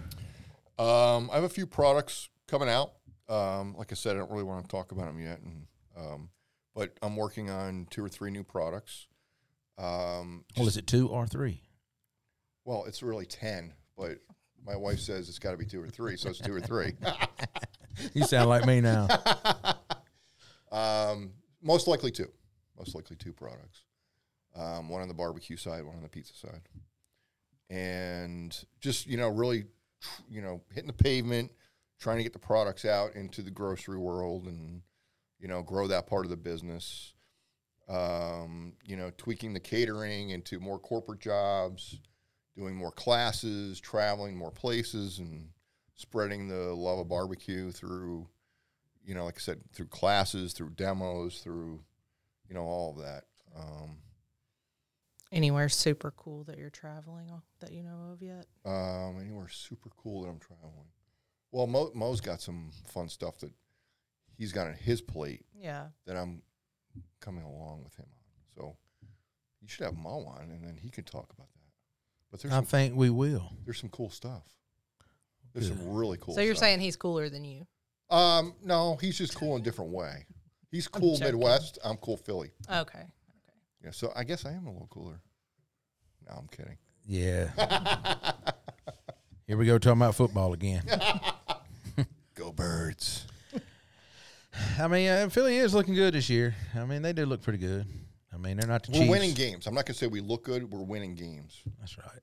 Um, 0.79 1.29
I 1.33 1.35
have 1.35 1.45
a 1.45 1.49
few 1.49 1.67
products 1.67 2.29
coming 2.47 2.69
out. 2.69 2.93
Um, 3.29 3.75
like 3.77 3.91
I 3.93 3.95
said, 3.97 4.15
I 4.17 4.21
don't 4.21 4.31
really 4.31 4.45
want 4.45 4.65
to 4.65 4.69
talk 4.69 4.93
about 4.93 5.07
them 5.07 5.21
yet, 5.21 5.41
and 5.41 5.67
um, 5.97 6.31
but 6.75 6.97
I'm 7.03 7.17
working 7.17 7.51
on 7.51 7.87
two 7.91 8.05
or 8.05 8.09
three 8.09 8.31
new 8.31 8.45
products. 8.45 9.07
Um, 9.77 10.45
Well, 10.57 10.69
is 10.69 10.77
it 10.77 10.87
two 10.87 11.09
or 11.09 11.27
three? 11.27 11.63
well, 12.65 12.85
it's 12.87 13.03
really 13.03 13.27
ten, 13.27 13.73
but 13.99 14.19
my 14.65 14.77
wife 14.77 15.01
says 15.01 15.29
it's 15.29 15.39
got 15.39 15.51
to 15.51 15.57
be 15.57 15.65
two 15.65 15.83
or 15.83 15.89
three, 15.89 16.17
so 16.17 16.31
it's 16.31 16.39
two 16.39 16.55
or 16.55 16.61
three. 16.61 16.95
You 18.15 18.25
sound 18.25 18.49
like 18.49 18.65
me 18.65 18.81
now. 18.81 19.09
um, 20.73 21.33
most 21.61 21.89
likely 21.89 22.11
two. 22.11 22.29
Most 22.77 22.95
likely 22.95 23.17
two 23.17 23.33
products. 23.33 23.83
Um, 24.55 24.89
one 24.89 25.03
on 25.03 25.09
the 25.09 25.15
barbecue 25.15 25.57
side, 25.57 25.85
one 25.85 25.97
on 25.97 26.03
the 26.03 26.09
pizza 26.09 26.35
side, 26.35 26.61
and 27.71 28.57
just 28.81 29.07
you 29.07 29.17
know, 29.17 29.29
really, 29.29 29.65
tr- 30.01 30.23
you 30.31 30.43
know, 30.43 30.61
hitting 30.73 30.87
the 30.87 30.93
pavement, 30.93 31.51
trying 32.01 32.17
to 32.17 32.23
get 32.23 32.33
the 32.33 32.39
products 32.39 32.85
out 32.85 33.15
into 33.15 33.43
the 33.43 33.51
grocery 33.51 33.99
world, 33.99 34.47
and 34.47 34.83
you 35.39 35.49
know, 35.49 35.63
grow 35.63 35.87
that 35.89 36.07
part 36.07 36.25
of 36.25 36.31
the 36.31 36.37
business. 36.37 37.15
Um, 37.89 38.75
you 38.85 38.97
know, 38.97 39.11
tweaking 39.17 39.55
the 39.55 39.61
catering 39.61 40.31
into 40.31 40.61
more 40.61 40.79
corporate 40.79 41.21
jobs, 41.21 41.99
doing 42.59 42.75
more 42.75 42.91
classes, 42.91 43.79
traveling 43.79 44.37
more 44.37 44.51
places, 44.51 45.21
and 45.21 45.49
spreading 45.95 46.49
the 46.49 46.75
love 46.75 46.99
of 46.99 47.09
barbecue 47.09 47.71
through 47.71 48.27
you 49.05 49.15
know, 49.15 49.25
like 49.25 49.37
I 49.37 49.41
said, 49.41 49.61
through 49.73 49.87
classes, 49.87 50.53
through 50.53 50.71
demos, 50.71 51.39
through, 51.39 51.81
you 52.47 52.55
know, 52.55 52.61
all 52.65 52.91
of 52.91 53.03
that. 53.03 53.25
Um, 53.59 53.97
Anywhere 55.33 55.71
super 55.71 56.11
cool 56.11 56.45
that 56.45 56.59
you're 56.59 56.69
traveling 56.69 57.31
that 57.61 57.73
you 57.73 57.83
know 57.83 58.11
of 58.13 58.21
yet? 58.21 58.45
um, 58.67 59.19
anywhere 59.19 59.49
super 59.49 59.89
cool 59.97 60.23
that 60.23 60.29
I'm 60.29 60.39
traveling. 60.39 60.89
Well, 61.53 61.67
Mo, 61.67 61.91
Mo's 61.95 62.21
got 62.21 62.43
some 62.43 62.71
fun 62.87 63.09
stuff 63.09 63.39
that 63.39 63.53
he's 64.37 64.53
got 64.53 64.67
on 64.67 64.75
his 64.75 65.01
plate 65.01 65.47
Yeah. 65.55 65.87
that 66.07 66.17
I'm 66.17 66.43
coming 67.21 67.45
along 67.45 67.85
with 67.85 67.95
him 67.97 68.07
on. 68.11 68.23
So 68.57 68.77
you 69.63 69.69
should 69.69 69.85
have 69.85 69.97
Mo 69.97 70.27
on, 70.27 70.51
and 70.51 70.63
then 70.63 70.77
he 70.77 70.91
can 70.91 71.05
talk 71.05 71.33
about 71.33 71.49
that. 71.55 71.58
But 72.31 72.41
there's 72.41 72.53
I 72.53 72.57
some, 72.59 72.67
think 72.67 72.95
we 72.97 73.11
will. 73.11 73.53
there's 73.65 73.79
some 73.79 73.91
cool 73.91 74.11
stuff. 74.11 74.43
There's 75.55 75.69
Good. 75.71 75.79
some 75.79 75.95
really 75.95 76.19
cool. 76.19 76.35
Stuff. 76.35 76.43
So 76.43 76.45
you're 76.45 76.55
stuff. 76.55 76.67
saying 76.67 76.81
he's 76.81 76.97
cooler 76.97 77.29
than 77.29 77.45
you? 77.45 77.67
Um, 78.11 78.55
no, 78.63 78.97
he's 79.01 79.17
just 79.19 79.35
cool 79.35 79.55
in 79.57 79.63
a 79.63 79.65
different 79.65 79.91
way. 79.93 80.27
He's 80.71 80.87
cool 80.89 81.17
joking. 81.17 81.35
Midwest. 81.35 81.79
I'm 81.85 81.97
cool 81.97 82.17
Philly. 82.17 82.51
Okay. 82.71 83.05
Yeah, 83.83 83.91
so 83.93 84.13
I 84.15 84.25
guess 84.25 84.45
I 84.45 84.53
am 84.53 84.67
a 84.67 84.71
little 84.73 84.89
cooler. 84.91 85.21
No, 86.29 86.37
I'm 86.37 86.49
kidding. 86.49 86.77
Yeah. 87.07 87.49
Here 89.47 89.57
we 89.57 89.65
go 89.65 89.79
talking 89.79 89.99
about 90.03 90.15
football 90.15 90.53
again. 90.53 90.83
Go 92.35 92.53
birds. 92.53 93.27
I 94.79 94.87
mean, 94.89 95.09
uh, 95.09 95.29
Philly 95.31 95.57
is 95.57 95.73
looking 95.75 95.95
good 95.95 96.15
this 96.15 96.29
year. 96.29 96.55
I 96.77 96.85
mean, 96.85 97.01
they 97.03 97.13
do 97.13 97.25
look 97.25 97.43
pretty 97.43 97.59
good. 97.59 97.87
I 98.39 98.41
mean, 98.41 98.57
they're 98.57 98.69
not 98.69 98.85
the 98.85 98.93
We're 98.93 98.99
Chiefs. 99.01 99.11
winning 99.11 99.35
games. 99.35 99.67
I'm 99.67 99.75
not 99.75 99.87
gonna 99.87 99.95
say 99.95 100.07
we 100.07 100.21
look 100.21 100.45
good. 100.45 100.71
We're 100.71 100.83
winning 100.83 101.15
games. 101.15 101.61
That's 101.81 101.99
right. 101.99 102.21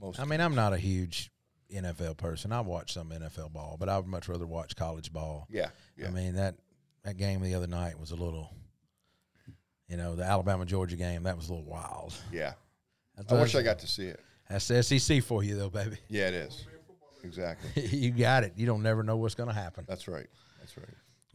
Most. 0.00 0.18
I 0.18 0.24
mean, 0.24 0.40
I'm 0.40 0.54
not 0.54 0.72
a 0.72 0.78
huge 0.78 1.30
NFL 1.72 2.16
person. 2.16 2.52
I 2.52 2.60
watch 2.60 2.92
some 2.92 3.10
NFL 3.10 3.52
ball, 3.52 3.76
but 3.78 3.88
I 3.88 3.96
would 3.96 4.06
much 4.06 4.28
rather 4.28 4.46
watch 4.46 4.74
college 4.76 5.12
ball. 5.12 5.46
yeah, 5.50 5.68
yeah. 5.96 6.08
I 6.08 6.10
mean 6.10 6.34
that 6.34 6.56
that 7.04 7.16
game 7.16 7.40
the 7.40 7.54
other 7.54 7.68
night 7.68 7.98
was 7.98 8.10
a 8.10 8.16
little, 8.16 8.50
you 9.88 9.96
know, 9.96 10.16
the 10.16 10.24
Alabama 10.24 10.64
Georgia 10.66 10.96
game 10.96 11.22
that 11.22 11.36
was 11.36 11.48
a 11.48 11.54
little 11.54 11.70
wild. 11.70 12.12
yeah. 12.32 12.54
That's, 13.16 13.32
I 13.32 13.40
wish 13.40 13.54
I 13.54 13.62
got 13.62 13.78
to 13.78 13.86
see 13.86 14.06
it. 14.08 14.20
That's 14.50 14.68
the 14.68 14.82
SEC 14.82 15.22
for 15.22 15.42
you 15.42 15.56
though, 15.56 15.70
baby. 15.70 15.96
Yeah, 16.08 16.28
it 16.28 16.34
is. 16.34 16.66
Exactly. 17.24 17.86
you 17.96 18.10
got 18.10 18.44
it. 18.44 18.52
You 18.56 18.66
don't 18.66 18.82
never 18.82 19.02
know 19.02 19.16
what's 19.16 19.34
going 19.34 19.48
to 19.48 19.54
happen. 19.54 19.84
That's 19.88 20.06
right. 20.06 20.26
That's 20.60 20.76
right. 20.76 20.86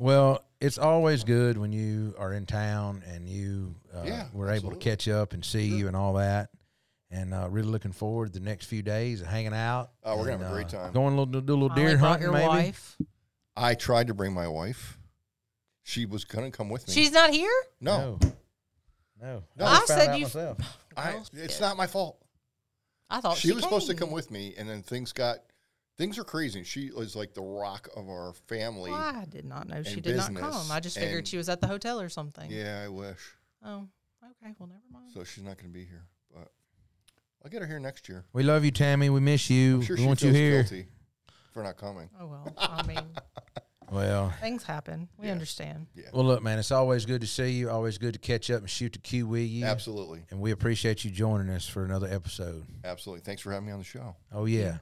Well, 0.02 0.44
it's 0.60 0.80
always 0.80 1.24
good 1.24 1.60
when 1.60 1.72
you 1.72 2.16
are 2.18 2.34
in 2.34 2.48
town 2.48 3.04
and 3.08 3.30
you 3.30 3.76
uh, 3.96 4.02
Yeah, 4.04 4.28
were 4.34 4.50
able 4.50 4.72
to 4.72 4.78
catch 4.78 5.08
up 5.08 5.34
and 5.34 5.46
see 5.46 5.66
you 5.66 5.86
and 5.88 5.96
all 5.96 6.14
that. 6.14 6.50
And 7.12 7.36
uh, 7.36 7.48
really 7.52 7.68
looking 7.70 7.92
forward 7.92 8.34
to 8.34 8.40
the 8.40 8.44
next 8.44 8.66
few 8.66 8.82
days 8.82 9.22
of 9.22 9.28
hanging 9.28 9.54
out. 9.54 9.92
Oh, 10.04 10.18
we're 10.18 10.26
gonna 10.26 10.40
have 10.44 10.48
a 10.52 10.54
great 10.56 10.74
uh, 10.74 10.86
time. 10.86 10.94
Going 10.94 11.14
a 11.14 11.22
little, 11.22 11.42
do 11.42 11.54
a 11.54 11.54
little 11.54 11.70
Finally 11.70 11.86
deer 11.88 11.98
brought 12.00 12.08
hunting, 12.20 12.24
your 12.24 12.34
maybe. 12.34 12.48
wife. 12.48 12.98
I 13.56 13.76
tried 13.76 14.08
to 14.08 14.16
bring 14.16 14.34
my 14.34 14.48
wife. 14.48 14.98
She 15.84 16.08
was 16.08 16.26
gonna 16.26 16.50
come 16.50 16.70
with 16.70 16.88
me. 16.88 16.94
She's 16.96 17.12
not 17.12 17.30
here. 17.32 17.52
no, 17.80 18.18
No. 19.22 19.44
No. 19.56 19.66
I, 19.66 19.74
I 19.74 19.76
found 19.76 19.88
said 19.88 20.08
out 20.10 20.18
you- 20.18 20.24
myself. 20.26 20.58
I, 20.98 21.20
it's 21.34 21.60
not 21.60 21.78
my 21.78 21.86
fault. 21.86 22.18
I 23.08 23.22
thought 23.22 23.38
she, 23.38 23.50
she, 23.50 23.54
was 23.54 23.64
supposed 23.64 23.88
to 23.88 23.94
come 23.94 24.10
with 24.10 24.32
me, 24.32 24.56
and 24.58 24.68
then 24.68 24.82
things 24.82 25.12
got 25.14 25.40
things 26.02 26.18
are 26.18 26.24
crazy. 26.24 26.64
She 26.64 26.90
is 26.98 27.16
like 27.16 27.34
the 27.36 27.42
rock 27.44 27.88
of 27.96 28.10
our 28.10 28.34
family. 28.48 28.90
Well, 28.90 29.00
I 29.00 29.26
did 29.30 29.46
not 29.46 29.68
know 29.68 29.84
she 29.84 29.94
and 29.94 30.02
did 30.02 30.16
not 30.18 30.34
business, 30.34 30.52
come. 30.64 30.72
I 30.72 30.80
just 30.80 30.98
figured 30.98 31.20
and- 31.20 31.28
she 31.28 31.38
was 31.38 31.48
at 31.48 31.62
the 31.62 31.68
hotel 31.68 32.02
or 32.02 32.10
something. 32.10 32.50
Yeah, 32.50 32.82
I 32.84 32.90
wish. 32.90 33.20
Oh, 33.64 33.88
okay. 34.24 34.56
Well, 34.58 34.68
never 34.68 34.82
mind. 34.92 35.12
So 35.14 35.24
she's 35.24 35.44
not 35.44 35.58
going 35.58 35.70
to 35.70 35.74
be 35.74 35.86
here, 35.86 36.06
but 36.34 36.48
I'll 37.46 37.52
get 37.52 37.62
her 37.62 37.68
here 37.68 37.80
next 37.80 38.10
year. 38.10 38.26
We 38.34 38.42
love 38.42 38.66
you, 38.66 38.72
Tammy. 38.72 39.12
We 39.12 39.20
miss 39.20 39.48
you. 39.50 39.76
I'm 39.76 39.82
sure 39.84 39.96
we 39.96 40.02
she 40.02 40.08
want 40.08 40.20
feels 40.22 40.34
you 40.36 40.40
here. 40.42 40.64
guilty 40.64 40.88
for 41.54 41.62
not 41.62 41.78
coming. 41.78 42.10
Oh 42.20 42.26
well. 42.26 42.52
I 42.58 42.82
mean, 42.88 43.00
Well, 43.92 44.34
things 44.40 44.64
happen. 44.64 45.10
We 45.18 45.28
Yeah. 45.28 45.34
understand. 45.34 45.88
well, 46.14 46.24
look, 46.24 46.42
man. 46.42 46.58
It's 46.60 46.72
always 46.72 47.06
good 47.06 47.20
to 47.22 47.28
see 47.28 47.52
you. 47.52 47.70
Always 47.70 47.98
good 47.98 48.14
to 48.14 48.20
catch 48.20 48.50
up 48.50 48.62
and 48.62 48.70
shoot 48.70 48.94
the 48.94 49.00
Que 49.00 49.22
with 49.24 49.50
you. 49.50 49.66
Absolutely, 49.66 50.24
And 50.32 50.40
we 50.40 50.52
appreciate 50.52 51.04
you 51.04 51.12
joining 51.12 51.50
us 51.50 51.68
for 51.68 51.84
another 51.84 52.08
episode. 52.08 52.66
absolutely. 52.86 53.22
Thanks 53.24 53.42
for 53.42 53.52
having 53.52 53.68
me 53.68 53.74
on 53.74 53.80
the 53.80 53.86
show. 53.86 54.16
Oh 54.32 54.46
yeah. 54.46 54.78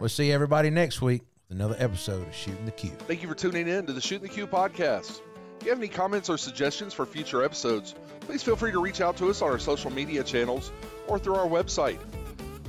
We'll 0.00 0.08
see 0.08 0.32
everybody 0.32 0.70
next 0.70 1.02
week 1.02 1.22
with 1.48 1.58
another 1.58 1.76
episode 1.78 2.26
of 2.26 2.34
Shooting 2.34 2.64
the 2.64 2.70
Que. 2.72 2.88
Thank 2.88 3.22
you 3.22 3.28
for 3.28 3.34
tuning 3.34 3.68
in 3.68 3.86
to 3.86 3.92
the 3.92 4.00
Shooting 4.00 4.28
the 4.28 4.34
Que 4.34 4.46
podcast. 4.46 5.20
If 5.58 5.64
you 5.64 5.70
have 5.70 5.78
any 5.78 5.88
comments 5.88 6.28
or 6.28 6.38
suggestions 6.38 6.94
for 6.94 7.04
future 7.04 7.42
episodes, 7.42 7.94
please 8.20 8.42
feel 8.42 8.54
free 8.54 8.70
to 8.70 8.80
reach 8.80 9.00
out 9.00 9.16
to 9.16 9.28
us 9.28 9.42
on 9.42 9.50
our 9.50 9.58
social 9.58 9.90
media 9.90 10.22
channels 10.22 10.70
or 11.08 11.18
through 11.18 11.34
our 11.34 11.48
website. 11.48 11.98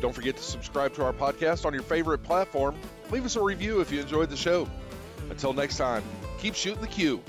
Don't 0.01 0.13
forget 0.13 0.38
to 0.38 0.43
subscribe 0.43 0.93
to 0.95 1.03
our 1.03 1.13
podcast 1.13 1.65
on 1.65 1.74
your 1.74 1.84
favorite 1.84 2.24
platform. 2.24 2.76
Leave 3.11 3.26
us 3.26 3.36
a 3.36 3.41
review 3.41 3.82
if 3.82 3.91
you 3.91 3.99
enjoyed 3.99 4.30
the 4.30 4.38
show. 4.38 4.67
Until 5.30 5.53
next 5.53 5.78
time, 5.78 6.03
keep 6.39 6.55
shooting 6.55 6.82
the 6.82 6.88
Que. 6.88 7.22